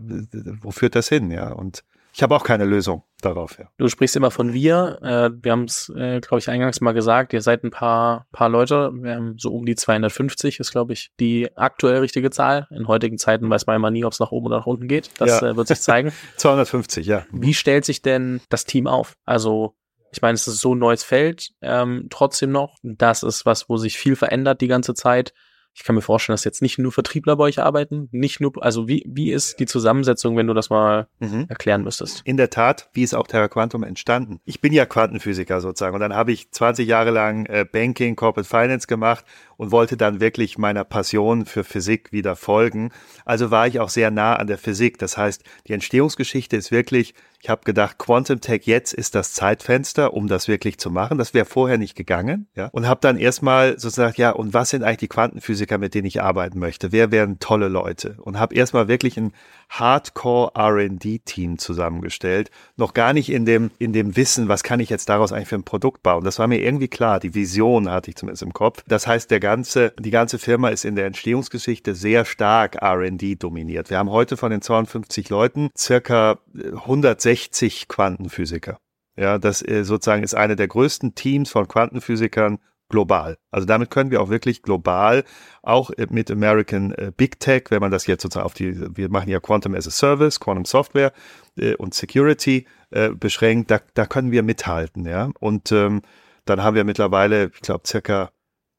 wo 0.61 0.71
führt 0.71 0.95
das 0.95 1.09
hin? 1.09 1.31
Ja, 1.31 1.51
und 1.51 1.83
ich 2.17 2.23
habe 2.23 2.35
auch 2.35 2.43
keine 2.43 2.65
Lösung 2.65 3.03
darauf. 3.21 3.59
Ja. 3.59 3.69
Du 3.77 3.87
sprichst 3.89 4.15
immer 4.15 4.31
von 4.31 4.51
wir. 4.51 4.97
Äh, 5.03 5.29
wir 5.43 5.51
haben 5.51 5.65
es, 5.65 5.89
äh, 5.95 6.19
glaube 6.19 6.39
ich, 6.39 6.49
eingangs 6.49 6.81
mal 6.81 6.93
gesagt. 6.93 7.31
Ihr 7.31 7.43
seid 7.43 7.63
ein 7.63 7.69
paar, 7.69 8.25
paar 8.31 8.49
Leute. 8.49 8.89
Wir 8.91 9.17
haben 9.17 9.37
so 9.37 9.53
um 9.53 9.67
die 9.67 9.75
250 9.75 10.59
ist, 10.59 10.71
glaube 10.71 10.93
ich, 10.93 11.11
die 11.19 11.55
aktuell 11.55 11.99
richtige 11.99 12.31
Zahl. 12.31 12.67
In 12.71 12.87
heutigen 12.87 13.19
Zeiten 13.19 13.47
weiß 13.47 13.67
man 13.67 13.75
immer 13.75 13.91
nie, 13.91 14.03
ob 14.03 14.13
es 14.13 14.19
nach 14.19 14.31
oben 14.31 14.47
oder 14.47 14.57
nach 14.57 14.65
unten 14.65 14.87
geht. 14.87 15.11
Das 15.19 15.41
ja. 15.41 15.49
äh, 15.49 15.55
wird 15.55 15.67
sich 15.67 15.79
zeigen. 15.79 16.11
250, 16.37 17.05
ja. 17.05 17.23
Wie 17.31 17.53
stellt 17.53 17.85
sich 17.85 18.01
denn 18.01 18.41
das 18.49 18.65
Team 18.65 18.87
auf? 18.87 19.15
Also 19.23 19.75
ich 20.17 20.21
meine, 20.23 20.33
es 20.33 20.47
ist 20.47 20.61
so 20.61 20.73
ein 20.73 20.79
neues 20.79 21.03
Feld, 21.03 21.51
ähm, 21.61 22.07
trotzdem 22.09 22.51
noch. 22.51 22.77
Das 22.81 23.21
ist 23.21 23.45
was, 23.45 23.69
wo 23.69 23.77
sich 23.77 23.99
viel 23.99 24.15
verändert 24.15 24.61
die 24.61 24.67
ganze 24.67 24.95
Zeit. 24.95 25.31
Ich 25.75 25.83
kann 25.83 25.93
mir 25.93 26.01
vorstellen, 26.01 26.33
dass 26.33 26.43
jetzt 26.43 26.63
nicht 26.63 26.79
nur 26.79 26.91
Vertriebler 26.91 27.35
bei 27.35 27.43
euch 27.43 27.59
arbeiten, 27.59 28.09
nicht 28.11 28.41
nur, 28.41 28.51
also 28.63 28.87
wie, 28.87 29.05
wie 29.07 29.31
ist 29.31 29.59
die 29.59 29.67
Zusammensetzung, 29.67 30.35
wenn 30.35 30.47
du 30.47 30.55
das 30.55 30.71
mal 30.71 31.07
mhm. 31.19 31.45
erklären 31.49 31.83
müsstest? 31.83 32.23
In 32.25 32.35
der 32.35 32.49
Tat, 32.49 32.89
wie 32.93 33.03
ist 33.03 33.13
auch 33.13 33.27
Terra 33.27 33.47
Quantum 33.47 33.83
entstanden? 33.83 34.39
Ich 34.43 34.59
bin 34.59 34.73
ja 34.73 34.87
Quantenphysiker 34.87 35.61
sozusagen 35.61 35.93
und 35.93 36.01
dann 36.01 36.15
habe 36.15 36.31
ich 36.31 36.49
20 36.49 36.87
Jahre 36.87 37.11
lang 37.11 37.45
äh, 37.45 37.63
Banking, 37.71 38.15
Corporate 38.15 38.49
Finance 38.49 38.87
gemacht 38.87 39.23
und 39.57 39.71
wollte 39.71 39.97
dann 39.97 40.19
wirklich 40.21 40.57
meiner 40.57 40.83
Passion 40.83 41.45
für 41.45 41.63
Physik 41.63 42.11
wieder 42.11 42.35
folgen. 42.35 42.91
Also 43.25 43.51
war 43.51 43.67
ich 43.67 43.79
auch 43.79 43.89
sehr 43.89 44.11
nah 44.11 44.35
an 44.35 44.47
der 44.47 44.57
Physik. 44.57 44.97
Das 44.99 45.17
heißt, 45.17 45.43
die 45.67 45.73
Entstehungsgeschichte 45.73 46.55
ist 46.55 46.71
wirklich 46.71 47.13
ich 47.39 47.49
habe 47.49 47.61
gedacht, 47.63 47.99
Quantum 47.99 48.41
Tech 48.41 48.63
jetzt 48.65 48.93
ist 48.93 49.13
das 49.13 49.33
Zeitfenster, 49.33 50.13
um 50.13 50.27
das 50.27 50.47
wirklich 50.47 50.79
zu 50.79 50.89
machen. 50.89 51.19
Das 51.19 51.35
wäre 51.35 51.45
vorher 51.45 51.77
nicht 51.77 51.95
gegangen. 51.95 52.47
Ja? 52.55 52.67
Und 52.71 52.87
habe 52.87 52.99
dann 53.01 53.17
erstmal 53.17 53.79
sozusagen, 53.79 54.15
ja, 54.17 54.31
und 54.31 54.53
was 54.53 54.71
sind 54.71 54.83
eigentlich 54.83 54.97
die 54.97 55.07
Quantenphysiker, 55.07 55.77
mit 55.77 55.93
denen 55.93 56.07
ich 56.07 56.21
arbeiten 56.21 56.57
möchte? 56.57 56.91
Wer 56.91 57.11
wären 57.11 57.37
tolle 57.39 57.67
Leute? 57.67 58.17
Und 58.21 58.39
habe 58.39 58.55
erstmal 58.55 58.87
wirklich 58.87 59.17
ein 59.17 59.33
Hardcore 59.69 60.51
R&D-Team 60.55 61.57
zusammengestellt. 61.57 62.51
Noch 62.77 62.93
gar 62.93 63.13
nicht 63.13 63.29
in 63.29 63.45
dem, 63.45 63.71
in 63.79 63.93
dem 63.93 64.15
Wissen, 64.15 64.47
was 64.47 64.63
kann 64.63 64.79
ich 64.79 64.89
jetzt 64.89 65.09
daraus 65.09 65.31
eigentlich 65.31 65.49
für 65.49 65.55
ein 65.55 65.63
Produkt 65.63 66.03
bauen. 66.03 66.23
Das 66.23 66.39
war 66.39 66.47
mir 66.47 66.59
irgendwie 66.59 66.87
klar. 66.87 67.19
Die 67.19 67.35
Vision 67.35 67.89
hatte 67.89 68.09
ich 68.09 68.15
zumindest 68.15 68.43
im 68.43 68.53
Kopf. 68.53 68.83
Das 68.87 69.07
heißt, 69.07 69.29
der 69.29 69.39
ganze, 69.39 69.93
die 69.99 70.11
ganze 70.11 70.39
Firma 70.39 70.69
ist 70.69 70.85
in 70.85 70.95
der 70.95 71.05
Entstehungsgeschichte 71.05 71.95
sehr 71.95 72.25
stark 72.25 72.75
R&D 72.75 73.35
dominiert. 73.35 73.89
Wir 73.89 73.97
haben 73.97 74.09
heute 74.09 74.37
von 74.37 74.51
den 74.51 74.61
52 74.61 75.29
Leuten 75.29 75.69
circa 75.77 76.39
160 76.53 77.87
Quantenphysiker. 77.87 78.79
Ja, 79.17 79.39
das 79.39 79.67
äh, 79.67 79.83
sozusagen 79.83 80.23
ist 80.23 80.35
eine 80.35 80.55
der 80.55 80.67
größten 80.67 81.15
Teams 81.15 81.49
von 81.49 81.67
Quantenphysikern 81.67 82.59
global. 82.89 83.37
Also 83.51 83.65
damit 83.65 83.89
können 83.89 84.11
wir 84.11 84.21
auch 84.21 84.29
wirklich 84.29 84.61
global, 84.61 85.23
auch 85.61 85.91
mit 86.09 86.31
American 86.31 86.91
äh, 86.93 87.11
Big 87.15 87.39
Tech, 87.39 87.65
wenn 87.69 87.81
man 87.81 87.91
das 87.91 88.07
jetzt 88.07 88.23
sozusagen 88.23 88.45
auf 88.45 88.53
die, 88.53 88.95
wir 88.95 89.09
machen 89.09 89.29
ja 89.29 89.39
Quantum 89.39 89.75
as 89.75 89.87
a 89.87 89.91
Service, 89.91 90.39
Quantum 90.39 90.65
Software 90.65 91.11
äh, 91.57 91.75
und 91.75 91.93
Security 91.93 92.65
äh, 92.91 93.09
beschränkt, 93.09 93.71
da, 93.71 93.79
da 93.93 94.05
können 94.05 94.31
wir 94.31 94.43
mithalten, 94.43 95.05
ja. 95.05 95.29
Und 95.39 95.71
ähm, 95.71 96.01
dann 96.45 96.63
haben 96.63 96.75
wir 96.75 96.83
mittlerweile, 96.83 97.51
ich 97.53 97.61
glaube, 97.61 97.87
circa 97.87 98.31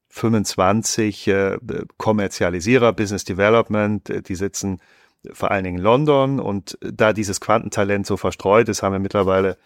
25 0.08 1.28
äh, 1.28 1.58
Kommerzialisierer, 1.98 2.92
Business 2.92 3.24
Development, 3.24 4.08
äh, 4.08 4.22
die 4.22 4.34
sitzen 4.34 4.80
vor 5.32 5.50
allen 5.50 5.64
Dingen 5.64 5.78
in 5.78 5.84
London 5.84 6.40
und 6.40 6.78
da 6.80 7.12
dieses 7.12 7.40
Quantentalent 7.40 8.06
so 8.06 8.16
verstreut 8.16 8.68
ist, 8.68 8.82
haben 8.82 8.92
wir 8.92 9.00
mittlerweile 9.00 9.58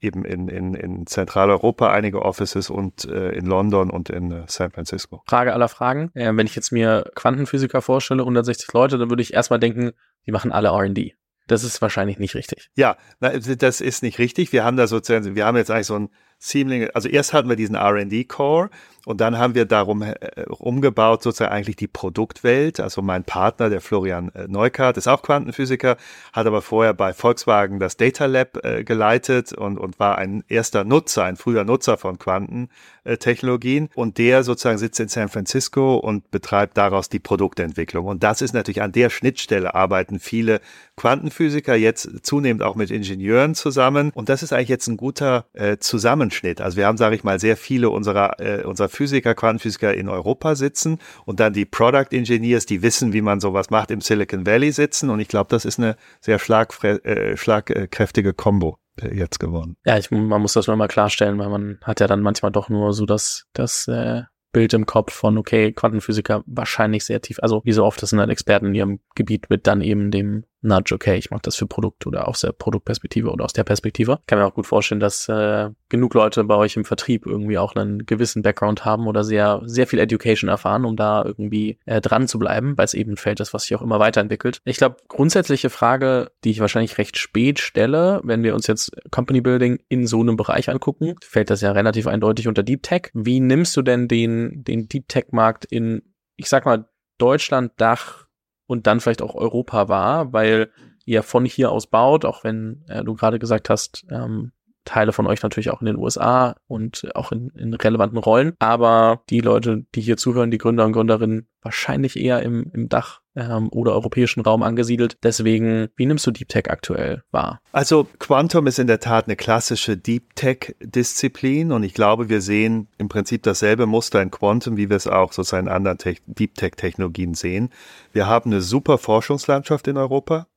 eben 0.00 0.24
in, 0.24 0.48
in, 0.48 0.74
in 0.74 1.06
Zentraleuropa 1.06 1.90
einige 1.90 2.22
Offices 2.22 2.70
und 2.70 3.04
äh, 3.04 3.30
in 3.30 3.46
London 3.46 3.90
und 3.90 4.10
in 4.10 4.30
äh, 4.30 4.44
San 4.46 4.70
Francisco. 4.70 5.22
Frage 5.26 5.52
aller 5.52 5.68
Fragen. 5.68 6.10
Äh, 6.14 6.36
wenn 6.36 6.46
ich 6.46 6.54
jetzt 6.54 6.72
mir 6.72 7.10
Quantenphysiker 7.14 7.82
vorstelle, 7.82 8.22
160 8.22 8.72
Leute, 8.72 8.98
dann 8.98 9.10
würde 9.10 9.22
ich 9.22 9.34
erstmal 9.34 9.58
denken, 9.58 9.92
die 10.26 10.32
machen 10.32 10.52
alle 10.52 10.70
RD. 10.70 11.14
Das 11.48 11.64
ist 11.64 11.80
wahrscheinlich 11.80 12.18
nicht 12.18 12.34
richtig. 12.34 12.70
Ja, 12.76 12.98
das 13.20 13.80
ist 13.80 14.02
nicht 14.02 14.18
richtig. 14.18 14.52
Wir 14.52 14.64
haben 14.64 14.76
da 14.76 14.86
sozusagen, 14.86 15.34
wir 15.34 15.46
haben 15.46 15.56
jetzt 15.56 15.70
eigentlich 15.70 15.86
so 15.86 15.98
ein 15.98 16.10
ziemlich, 16.38 16.94
also 16.94 17.08
erst 17.08 17.32
hatten 17.32 17.48
wir 17.48 17.56
diesen 17.56 17.74
R&D-Core 17.74 18.68
und 19.08 19.22
dann 19.22 19.38
haben 19.38 19.54
wir 19.54 19.64
darum 19.64 20.02
äh, 20.02 20.14
umgebaut 20.50 21.22
sozusagen 21.22 21.50
eigentlich 21.50 21.76
die 21.76 21.86
Produktwelt. 21.86 22.78
Also 22.78 23.00
mein 23.00 23.24
Partner, 23.24 23.70
der 23.70 23.80
Florian 23.80 24.28
äh, 24.34 24.46
Neukart, 24.48 24.98
ist 24.98 25.08
auch 25.08 25.22
Quantenphysiker, 25.22 25.96
hat 26.34 26.46
aber 26.46 26.60
vorher 26.60 26.92
bei 26.92 27.14
Volkswagen 27.14 27.78
das 27.78 27.96
Data 27.96 28.26
Lab 28.26 28.62
äh, 28.66 28.84
geleitet 28.84 29.54
und, 29.54 29.78
und 29.78 29.98
war 29.98 30.18
ein 30.18 30.44
erster 30.48 30.84
Nutzer, 30.84 31.24
ein 31.24 31.36
früher 31.36 31.64
Nutzer 31.64 31.96
von 31.96 32.18
Quantentechnologien. 32.18 33.88
Und 33.94 34.18
der 34.18 34.42
sozusagen 34.42 34.76
sitzt 34.76 35.00
in 35.00 35.08
San 35.08 35.30
Francisco 35.30 35.96
und 35.96 36.30
betreibt 36.30 36.76
daraus 36.76 37.08
die 37.08 37.18
Produktentwicklung. 37.18 38.04
Und 38.04 38.22
das 38.22 38.42
ist 38.42 38.52
natürlich 38.52 38.82
an 38.82 38.92
der 38.92 39.08
Schnittstelle 39.08 39.74
arbeiten 39.74 40.20
viele 40.20 40.60
Quantenphysiker 40.96 41.76
jetzt 41.76 42.26
zunehmend 42.26 42.62
auch 42.62 42.74
mit 42.74 42.90
Ingenieuren 42.90 43.54
zusammen. 43.54 44.10
Und 44.12 44.28
das 44.28 44.42
ist 44.42 44.52
eigentlich 44.52 44.68
jetzt 44.68 44.86
ein 44.86 44.98
guter 44.98 45.46
äh, 45.54 45.78
Zusammenschnitt. 45.78 46.60
Also 46.60 46.76
wir 46.76 46.86
haben, 46.86 46.98
sage 46.98 47.14
ich 47.14 47.24
mal, 47.24 47.40
sehr 47.40 47.56
viele 47.56 47.88
unserer, 47.88 48.38
äh, 48.38 48.64
unserer 48.64 48.90
Physiker, 48.98 49.36
Quantenphysiker 49.36 49.94
in 49.94 50.08
Europa 50.08 50.56
sitzen 50.56 50.98
und 51.24 51.38
dann 51.38 51.52
die 51.52 51.64
Product 51.64 52.08
Engineers, 52.10 52.66
die 52.66 52.82
wissen, 52.82 53.12
wie 53.12 53.22
man 53.22 53.38
sowas 53.38 53.70
macht, 53.70 53.92
im 53.92 54.00
Silicon 54.00 54.44
Valley 54.44 54.72
sitzen. 54.72 55.08
Und 55.08 55.20
ich 55.20 55.28
glaube, 55.28 55.48
das 55.50 55.64
ist 55.64 55.78
eine 55.78 55.96
sehr 56.20 56.34
äh, 56.34 57.36
schlagkräftige 57.36 58.34
Combo 58.34 58.78
äh, 59.00 59.14
jetzt 59.14 59.38
geworden. 59.38 59.76
Ja, 59.84 59.96
ich, 59.98 60.10
man 60.10 60.42
muss 60.42 60.54
das 60.54 60.66
nur 60.66 60.74
mal 60.74 60.88
klarstellen, 60.88 61.38
weil 61.38 61.48
man 61.48 61.78
hat 61.84 62.00
ja 62.00 62.08
dann 62.08 62.22
manchmal 62.22 62.50
doch 62.50 62.68
nur 62.68 62.92
so 62.92 63.06
das, 63.06 63.46
das 63.52 63.86
äh, 63.86 64.22
Bild 64.52 64.74
im 64.74 64.84
Kopf 64.84 65.12
von, 65.12 65.38
okay, 65.38 65.72
Quantenphysiker 65.72 66.42
wahrscheinlich 66.46 67.04
sehr 67.04 67.20
tief. 67.20 67.38
Also 67.40 67.60
wie 67.64 67.72
so 67.72 67.84
oft, 67.84 68.02
das 68.02 68.10
sind 68.10 68.18
halt 68.18 68.30
Experten 68.30 68.66
in 68.66 68.74
ihrem 68.74 69.00
Gebiet 69.14 69.48
mit 69.48 69.68
dann 69.68 69.80
eben 69.80 70.10
dem 70.10 70.44
Nudge, 70.60 70.94
okay, 70.94 71.16
ich 71.16 71.30
mache 71.30 71.42
das 71.42 71.56
für 71.56 71.66
Produkt 71.66 72.06
oder 72.06 72.28
aus 72.28 72.40
der 72.40 72.52
Produktperspektive 72.52 73.30
oder 73.30 73.44
aus 73.44 73.52
der 73.52 73.64
Perspektive. 73.64 74.18
Ich 74.20 74.26
kann 74.26 74.38
mir 74.38 74.46
auch 74.46 74.54
gut 74.54 74.66
vorstellen, 74.66 75.00
dass 75.00 75.28
äh, 75.28 75.70
genug 75.88 76.14
Leute 76.14 76.44
bei 76.44 76.56
euch 76.56 76.76
im 76.76 76.84
Vertrieb 76.84 77.26
irgendwie 77.26 77.58
auch 77.58 77.74
einen 77.74 78.06
gewissen 78.06 78.42
Background 78.42 78.84
haben 78.84 79.06
oder 79.06 79.24
sehr, 79.24 79.62
sehr 79.64 79.86
viel 79.86 79.98
Education 79.98 80.48
erfahren, 80.48 80.84
um 80.84 80.96
da 80.96 81.24
irgendwie 81.24 81.78
äh, 81.86 82.00
dran 82.00 82.26
zu 82.28 82.38
bleiben, 82.38 82.76
weil 82.76 82.84
es 82.84 82.94
eben 82.94 83.12
ein 83.12 83.16
Feld 83.16 83.38
was 83.38 83.62
sich 83.62 83.76
auch 83.76 83.82
immer 83.82 84.00
weiterentwickelt. 84.00 84.60
Ich 84.64 84.78
glaube, 84.78 84.96
grundsätzliche 85.06 85.70
Frage, 85.70 86.32
die 86.42 86.50
ich 86.50 86.60
wahrscheinlich 86.60 86.98
recht 86.98 87.16
spät 87.16 87.60
stelle, 87.60 88.20
wenn 88.24 88.42
wir 88.42 88.54
uns 88.54 88.66
jetzt 88.66 88.90
Company 89.12 89.40
Building 89.40 89.78
in 89.88 90.08
so 90.08 90.20
einem 90.20 90.36
Bereich 90.36 90.68
angucken, 90.68 91.14
fällt 91.22 91.50
das 91.50 91.60
ja 91.60 91.70
relativ 91.70 92.08
eindeutig 92.08 92.48
unter 92.48 92.64
Deep 92.64 92.82
Tech. 92.82 93.10
Wie 93.14 93.38
nimmst 93.38 93.76
du 93.76 93.82
denn 93.82 94.08
den, 94.08 94.64
den 94.64 94.88
Deep 94.88 95.08
Tech 95.08 95.26
Markt 95.30 95.64
in, 95.66 96.02
ich 96.36 96.48
sag 96.48 96.64
mal, 96.64 96.88
Deutschland, 97.18 97.72
Dach, 97.76 98.27
und 98.68 98.86
dann 98.86 99.00
vielleicht 99.00 99.22
auch 99.22 99.34
Europa 99.34 99.88
war, 99.88 100.32
weil 100.32 100.70
ihr 101.04 101.24
von 101.24 101.44
hier 101.44 101.72
aus 101.72 101.88
baut, 101.88 102.24
auch 102.24 102.44
wenn 102.44 102.84
äh, 102.86 103.02
du 103.02 103.14
gerade 103.14 103.40
gesagt 103.40 103.70
hast, 103.70 104.04
ähm, 104.10 104.52
Teile 104.84 105.12
von 105.12 105.26
euch 105.26 105.42
natürlich 105.42 105.70
auch 105.70 105.80
in 105.80 105.86
den 105.86 105.96
USA 105.96 106.56
und 106.66 107.14
auch 107.14 107.32
in, 107.32 107.50
in 107.50 107.74
relevanten 107.74 108.18
Rollen. 108.18 108.54
Aber 108.58 109.22
die 109.28 109.40
Leute, 109.40 109.84
die 109.94 110.00
hier 110.00 110.16
zuhören, 110.16 110.50
die 110.50 110.58
Gründer 110.58 110.86
und 110.86 110.92
Gründerinnen, 110.92 111.48
wahrscheinlich 111.62 112.18
eher 112.18 112.42
im, 112.42 112.70
im 112.72 112.88
Dach 112.88 113.20
ähm, 113.38 113.68
oder 113.70 113.92
europäischen 113.92 114.40
Raum 114.40 114.62
angesiedelt. 114.62 115.16
Deswegen, 115.22 115.88
wie 115.96 116.06
nimmst 116.06 116.26
du 116.26 116.30
Deep 116.30 116.48
Tech 116.48 116.64
aktuell 116.68 117.22
wahr? 117.30 117.60
Also 117.72 118.06
Quantum 118.18 118.66
ist 118.66 118.78
in 118.78 118.88
der 118.88 119.00
Tat 119.00 119.26
eine 119.26 119.36
klassische 119.36 119.96
Deep 119.96 120.34
Tech-Disziplin 120.34 121.72
und 121.72 121.84
ich 121.84 121.94
glaube, 121.94 122.28
wir 122.28 122.40
sehen 122.40 122.88
im 122.98 123.08
Prinzip 123.08 123.44
dasselbe 123.44 123.86
Muster 123.86 124.20
in 124.20 124.30
Quantum, 124.30 124.76
wie 124.76 124.90
wir 124.90 124.96
es 124.96 125.06
auch 125.06 125.32
sozusagen 125.32 125.68
in 125.68 125.72
anderen 125.72 125.98
Te 125.98 126.16
Deep 126.26 126.56
Tech-Technologien 126.56 127.34
sehen. 127.34 127.70
Wir 128.12 128.26
haben 128.26 128.50
eine 128.50 128.60
super 128.60 128.98
Forschungslandschaft 128.98 129.86
in 129.86 129.96
Europa, 129.96 130.48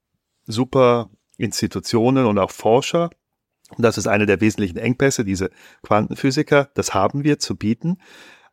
super 0.47 1.09
Institutionen 1.37 2.25
und 2.25 2.39
auch 2.39 2.51
Forscher, 2.51 3.09
und 3.77 3.83
das 3.83 3.97
ist 3.97 4.07
eine 4.07 4.25
der 4.25 4.41
wesentlichen 4.41 4.77
Engpässe, 4.77 5.23
diese 5.23 5.49
Quantenphysiker. 5.83 6.69
Das 6.73 6.93
haben 6.93 7.23
wir 7.23 7.39
zu 7.39 7.55
bieten. 7.55 7.99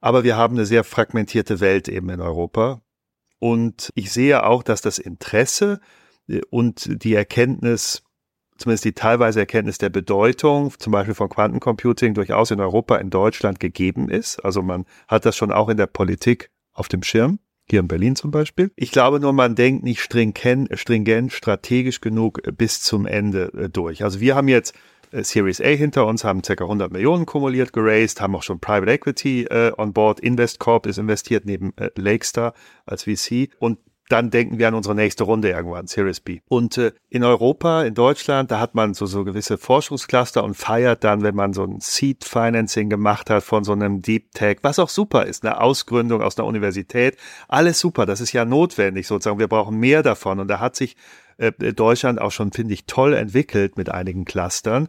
Aber 0.01 0.22
wir 0.22 0.37
haben 0.37 0.55
eine 0.55 0.64
sehr 0.64 0.85
fragmentierte 0.85 1.59
Welt 1.59 1.89
eben 1.89 2.09
in 2.11 2.20
Europa. 2.20 2.83
Und 3.39 3.91
ich 3.95 4.12
sehe 4.12 4.45
auch, 4.45 4.62
dass 4.62 4.80
das 4.80 4.99
Interesse 4.99 5.80
äh, 6.28 6.41
und 6.51 7.03
die 7.03 7.14
Erkenntnis, 7.14 8.03
zumindest 8.57 8.84
die 8.84 8.93
teilweise 8.93 9.41
Erkenntnis 9.41 9.78
der 9.78 9.91
Bedeutung, 9.91 10.72
zum 10.78 10.93
Beispiel 10.93 11.14
von 11.14 11.28
Quantencomputing, 11.28 12.14
durchaus 12.14 12.51
in 12.51 12.61
Europa, 12.61 12.97
in 12.97 13.11
Deutschland 13.11 13.61
gegeben 13.61 14.09
ist. 14.09 14.39
Also 14.45 14.62
man 14.62 14.84
hat 15.07 15.24
das 15.24 15.36
schon 15.36 15.53
auch 15.53 15.68
in 15.68 15.76
der 15.76 15.86
Politik 15.86 16.51
auf 16.72 16.89
dem 16.89 17.03
Schirm. 17.03 17.39
Hier 17.70 17.80
in 17.80 17.89
Berlin 17.89 18.16
zum 18.16 18.30
Beispiel. 18.30 18.72
Ich 18.76 18.93
glaube 18.93 19.20
nur, 19.20 19.34
man 19.34 19.55
denkt 19.55 19.84
nicht 19.84 20.01
stringent, 20.01 20.70
stringent 20.78 21.34
strategisch 21.34 22.01
genug 22.01 22.41
bis 22.57 22.80
zum 22.80 23.05
Ende 23.05 23.53
äh, 23.53 23.68
durch. 23.68 24.03
Also 24.03 24.20
wir 24.20 24.34
haben 24.34 24.49
jetzt 24.49 24.74
äh, 24.74 24.78
Series 25.12 25.61
A 25.61 25.68
hinter 25.68 26.06
uns, 26.06 26.24
haben 26.24 26.42
ca. 26.42 26.52
100 26.52 26.92
Millionen 26.92 27.26
kumuliert 27.26 27.72
geraced, 27.72 28.20
haben 28.20 28.34
auch 28.36 28.42
schon 28.42 28.61
Private 28.61 28.90
Equity 28.90 29.44
äh, 29.44 29.72
on 29.76 29.92
board. 29.92 30.20
InvestCorp 30.20 30.86
ist 30.86 30.98
investiert 30.98 31.46
neben 31.46 31.76
äh, 31.76 31.90
Lakestar 31.96 32.54
als 32.86 33.04
VC 33.04 33.50
und 33.59 33.78
dann 34.09 34.30
denken 34.30 34.59
wir 34.59 34.68
an 34.68 34.74
unsere 34.74 34.94
nächste 34.94 35.24
Runde 35.24 35.50
irgendwann, 35.50 35.86
Series 35.86 36.20
B. 36.20 36.40
Und 36.48 36.78
äh, 36.78 36.92
in 37.09 37.24
Europa, 37.24 37.82
in 37.82 37.94
Deutschland, 37.94 38.50
da 38.50 38.59
hat 38.59 38.74
man 38.74 38.94
so, 38.94 39.06
so 39.06 39.24
gewisse 39.24 39.59
Forschungscluster 39.59 40.42
und 40.42 40.54
feiert 40.54 41.04
dann, 41.04 41.22
wenn 41.22 41.34
man 41.34 41.52
so 41.52 41.64
ein 41.64 41.80
Seed 41.80 42.24
Financing 42.24 42.88
gemacht 42.88 43.30
hat 43.30 43.42
von 43.44 43.64
so 43.64 43.72
einem 43.72 44.00
Deep 44.00 44.32
Tech, 44.32 44.59
was 44.62 44.78
auch 44.78 44.88
super 44.88 45.26
ist, 45.26 45.44
eine 45.44 45.61
Ausgründung 45.61 46.22
aus 46.22 46.38
einer 46.38 46.46
Universität. 46.46 47.16
Alles 47.48 47.80
super, 47.80 48.06
das 48.06 48.20
ist 48.20 48.32
ja 48.32 48.44
notwendig 48.44 49.06
sozusagen. 49.06 49.38
Wir 49.38 49.48
brauchen 49.48 49.78
mehr 49.78 50.02
davon. 50.02 50.40
Und 50.40 50.48
da 50.48 50.59
hat 50.61 50.76
sich 50.76 50.96
äh, 51.39 51.53
Deutschland 51.72 52.20
auch 52.20 52.32
schon, 52.32 52.53
finde 52.53 52.74
ich, 52.74 52.84
toll 52.84 53.14
entwickelt 53.14 53.76
mit 53.76 53.89
einigen 53.89 54.24
Clustern. 54.24 54.89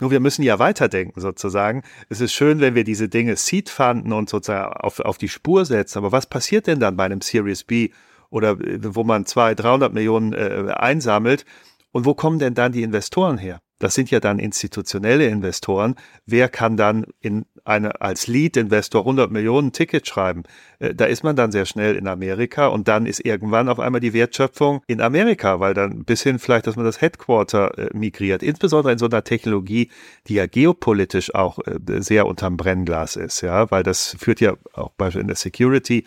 Nur 0.00 0.10
wir 0.10 0.20
müssen 0.20 0.42
ja 0.42 0.58
weiterdenken 0.58 1.20
sozusagen. 1.20 1.82
Es 2.08 2.20
ist 2.20 2.32
schön, 2.32 2.60
wenn 2.60 2.74
wir 2.74 2.84
diese 2.84 3.08
Dinge 3.08 3.36
Seed 3.36 3.68
fanden 3.68 4.12
und 4.12 4.30
sozusagen 4.30 4.72
auf, 4.72 4.98
auf 5.00 5.18
die 5.18 5.28
Spur 5.28 5.66
setzen. 5.66 5.98
Aber 5.98 6.10
was 6.10 6.26
passiert 6.26 6.66
denn 6.66 6.80
dann 6.80 6.96
bei 6.96 7.04
einem 7.04 7.20
Series 7.20 7.64
B 7.64 7.90
oder 8.30 8.52
äh, 8.52 8.78
wo 8.82 9.04
man 9.04 9.26
zwei, 9.26 9.54
300 9.54 9.92
Millionen 9.92 10.32
äh, 10.32 10.72
einsammelt? 10.74 11.44
Und 11.92 12.06
wo 12.06 12.14
kommen 12.14 12.38
denn 12.38 12.54
dann 12.54 12.72
die 12.72 12.82
Investoren 12.82 13.36
her? 13.36 13.60
Das 13.80 13.94
sind 13.94 14.10
ja 14.10 14.20
dann 14.20 14.38
institutionelle 14.38 15.26
Investoren. 15.26 15.96
Wer 16.26 16.48
kann 16.48 16.76
dann 16.76 17.06
in 17.20 17.46
eine, 17.64 18.00
als 18.00 18.26
Lead-Investor 18.26 19.00
100 19.00 19.30
Millionen 19.30 19.72
Tickets 19.72 20.08
schreiben? 20.08 20.44
Äh, 20.78 20.94
da 20.94 21.06
ist 21.06 21.24
man 21.24 21.34
dann 21.34 21.50
sehr 21.50 21.66
schnell 21.66 21.96
in 21.96 22.06
Amerika 22.06 22.68
und 22.68 22.88
dann 22.88 23.06
ist 23.06 23.24
irgendwann 23.24 23.68
auf 23.68 23.80
einmal 23.80 24.00
die 24.00 24.12
Wertschöpfung 24.12 24.82
in 24.86 25.00
Amerika, 25.00 25.60
weil 25.60 25.74
dann 25.74 26.04
bis 26.04 26.22
hin 26.22 26.38
vielleicht, 26.38 26.66
dass 26.66 26.76
man 26.76 26.84
das 26.84 27.00
Headquarter 27.00 27.76
äh, 27.78 27.96
migriert. 27.96 28.42
Insbesondere 28.42 28.92
in 28.92 28.98
so 28.98 29.06
einer 29.06 29.24
Technologie, 29.24 29.90
die 30.26 30.34
ja 30.34 30.46
geopolitisch 30.46 31.34
auch 31.34 31.58
äh, 31.60 32.02
sehr 32.02 32.26
unterm 32.26 32.58
Brennglas 32.58 33.16
ist, 33.16 33.40
ja, 33.40 33.70
weil 33.70 33.82
das 33.82 34.14
führt 34.18 34.40
ja 34.40 34.54
auch 34.74 34.90
beispielsweise 34.90 35.20
in 35.20 35.26
der 35.26 35.36
Security 35.36 36.04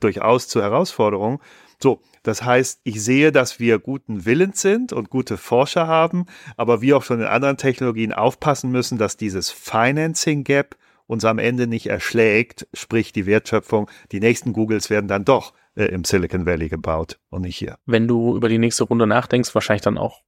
durchaus 0.00 0.48
zu 0.48 0.60
Herausforderungen. 0.60 1.38
So, 1.78 2.02
das 2.22 2.42
heißt, 2.44 2.80
ich 2.84 3.02
sehe, 3.02 3.32
dass 3.32 3.58
wir 3.58 3.78
guten 3.78 4.24
Willens 4.24 4.60
sind 4.60 4.92
und 4.92 5.10
gute 5.10 5.36
Forscher 5.36 5.86
haben, 5.86 6.26
aber 6.56 6.82
wie 6.82 6.92
auch 6.92 7.02
schon 7.02 7.20
in 7.20 7.26
anderen 7.26 7.56
Technologien 7.56 8.12
aufpassen 8.12 8.70
müssen, 8.70 8.98
dass 8.98 9.16
dieses 9.16 9.50
Financing 9.50 10.44
Gap 10.44 10.76
uns 11.06 11.24
am 11.24 11.38
Ende 11.38 11.66
nicht 11.66 11.86
erschlägt, 11.86 12.68
sprich 12.72 13.12
die 13.12 13.26
Wertschöpfung. 13.26 13.90
Die 14.12 14.20
nächsten 14.20 14.52
Googles 14.52 14.90
werden 14.90 15.08
dann 15.08 15.24
doch 15.24 15.54
äh, 15.74 15.86
im 15.86 16.04
Silicon 16.04 16.46
Valley 16.46 16.68
gebaut 16.68 17.18
und 17.30 17.42
nicht 17.42 17.56
hier. 17.56 17.78
Wenn 17.86 18.06
du 18.06 18.36
über 18.36 18.48
die 18.48 18.58
nächste 18.58 18.84
Runde 18.84 19.06
nachdenkst, 19.06 19.54
wahrscheinlich 19.54 19.82
dann 19.82 19.98
auch, 19.98 20.20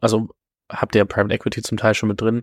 also 0.00 0.28
habt 0.70 0.94
ihr 0.96 1.04
Private 1.04 1.34
Equity 1.34 1.62
zum 1.62 1.78
Teil 1.78 1.94
schon 1.94 2.08
mit 2.08 2.20
drin, 2.20 2.42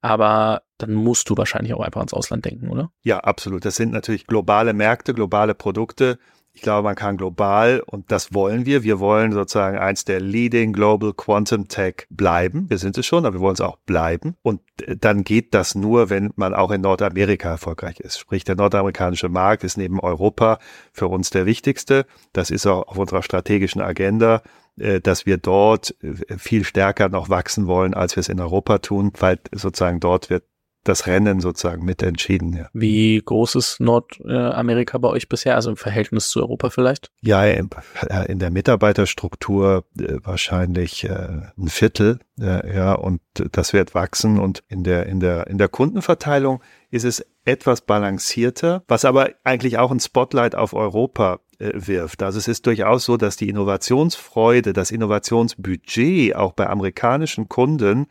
aber 0.00 0.62
dann 0.78 0.92
musst 0.92 1.30
du 1.30 1.36
wahrscheinlich 1.36 1.72
auch 1.72 1.80
einfach 1.80 2.00
ans 2.00 2.12
Ausland 2.12 2.44
denken, 2.44 2.68
oder? 2.68 2.92
Ja, 3.02 3.20
absolut. 3.20 3.64
Das 3.64 3.76
sind 3.76 3.90
natürlich 3.90 4.26
globale 4.26 4.74
Märkte, 4.74 5.14
globale 5.14 5.54
Produkte. 5.54 6.18
Ich 6.56 6.62
glaube, 6.62 6.84
man 6.84 6.94
kann 6.94 7.16
global, 7.16 7.82
und 7.84 8.12
das 8.12 8.32
wollen 8.32 8.64
wir, 8.64 8.84
wir 8.84 9.00
wollen 9.00 9.32
sozusagen 9.32 9.76
eins 9.76 10.04
der 10.04 10.20
Leading 10.20 10.72
Global 10.72 11.12
Quantum 11.12 11.66
Tech 11.66 12.06
bleiben. 12.10 12.70
Wir 12.70 12.78
sind 12.78 12.96
es 12.96 13.04
schon, 13.04 13.26
aber 13.26 13.34
wir 13.34 13.40
wollen 13.40 13.54
es 13.54 13.60
auch 13.60 13.76
bleiben. 13.78 14.36
Und 14.40 14.60
äh, 14.82 14.96
dann 14.96 15.24
geht 15.24 15.52
das 15.52 15.74
nur, 15.74 16.10
wenn 16.10 16.32
man 16.36 16.54
auch 16.54 16.70
in 16.70 16.80
Nordamerika 16.80 17.48
erfolgreich 17.48 17.98
ist. 17.98 18.20
Sprich, 18.20 18.44
der 18.44 18.54
nordamerikanische 18.54 19.28
Markt 19.28 19.64
ist 19.64 19.76
neben 19.76 19.98
Europa 19.98 20.60
für 20.92 21.08
uns 21.08 21.30
der 21.30 21.44
wichtigste. 21.44 22.06
Das 22.32 22.52
ist 22.52 22.66
auch 22.68 22.86
auf 22.86 22.98
unserer 22.98 23.24
strategischen 23.24 23.82
Agenda 23.82 24.40
äh, 24.76 25.00
dass 25.00 25.26
wir 25.26 25.38
dort 25.38 25.96
äh, 26.02 26.38
viel 26.38 26.64
stärker 26.64 27.08
noch 27.08 27.28
wachsen 27.28 27.66
wollen, 27.66 27.94
als 27.94 28.14
wir 28.14 28.20
es 28.20 28.28
in 28.28 28.40
Europa 28.40 28.78
tun, 28.78 29.12
weil 29.18 29.40
sozusagen 29.52 29.98
dort 29.98 30.30
wird 30.30 30.44
das 30.84 31.06
Rennen 31.06 31.40
sozusagen 31.40 31.84
mit 31.84 32.02
entschieden. 32.02 32.52
Ja. 32.52 32.68
Wie 32.72 33.20
groß 33.24 33.54
ist 33.56 33.80
Nordamerika 33.80 34.98
bei 34.98 35.08
euch 35.08 35.28
bisher, 35.28 35.56
also 35.56 35.70
im 35.70 35.76
Verhältnis 35.76 36.28
zu 36.28 36.40
Europa 36.40 36.70
vielleicht? 36.70 37.10
Ja, 37.20 37.44
in, 37.44 38.38
der 38.38 38.50
Mitarbeiterstruktur 38.50 39.84
äh, 39.98 40.18
wahrscheinlich 40.22 41.04
äh, 41.04 41.40
ein 41.58 41.68
Viertel, 41.68 42.20
äh, 42.40 42.74
ja, 42.74 42.92
und 42.94 43.20
das 43.34 43.72
wird 43.72 43.94
wachsen 43.94 44.38
und 44.38 44.62
in 44.68 44.84
der 44.84 45.06
in 45.06 45.20
der 45.20 45.46
in 45.48 45.58
der 45.58 45.68
Kundenverteilung 45.68 46.62
ist 46.90 47.04
es 47.04 47.24
etwas 47.44 47.80
balancierter, 47.80 48.84
was 48.86 49.04
aber 49.04 49.30
eigentlich 49.42 49.78
auch 49.78 49.90
ein 49.90 50.00
Spotlight 50.00 50.54
auf 50.54 50.72
Europa 50.72 51.40
wirft. 51.58 52.22
Also 52.22 52.38
es 52.38 52.48
ist 52.48 52.66
durchaus 52.66 53.04
so, 53.04 53.16
dass 53.16 53.36
die 53.36 53.48
Innovationsfreude, 53.48 54.72
das 54.72 54.90
Innovationsbudget 54.90 56.34
auch 56.34 56.52
bei 56.52 56.68
amerikanischen 56.68 57.48
Kunden 57.48 58.06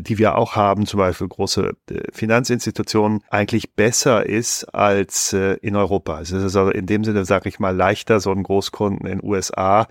die 0.00 0.18
wir 0.18 0.36
auch 0.36 0.56
haben, 0.56 0.86
zum 0.86 0.98
Beispiel 0.98 1.28
große 1.28 1.72
äh, 1.90 2.00
Finanzinstitutionen, 2.12 3.22
eigentlich 3.30 3.74
besser 3.74 4.26
ist 4.26 4.64
als 4.74 5.32
äh, 5.32 5.54
in 5.62 5.76
Europa. 5.76 6.16
Also 6.16 6.36
es 6.36 6.44
ist 6.44 6.56
also 6.56 6.70
in 6.70 6.86
dem 6.86 7.04
Sinne, 7.04 7.24
sage 7.24 7.48
ich 7.48 7.58
mal, 7.58 7.74
leichter, 7.74 8.20
so 8.20 8.30
einen 8.30 8.42
Großkunden 8.42 9.06
in 9.06 9.22
USA 9.22 9.86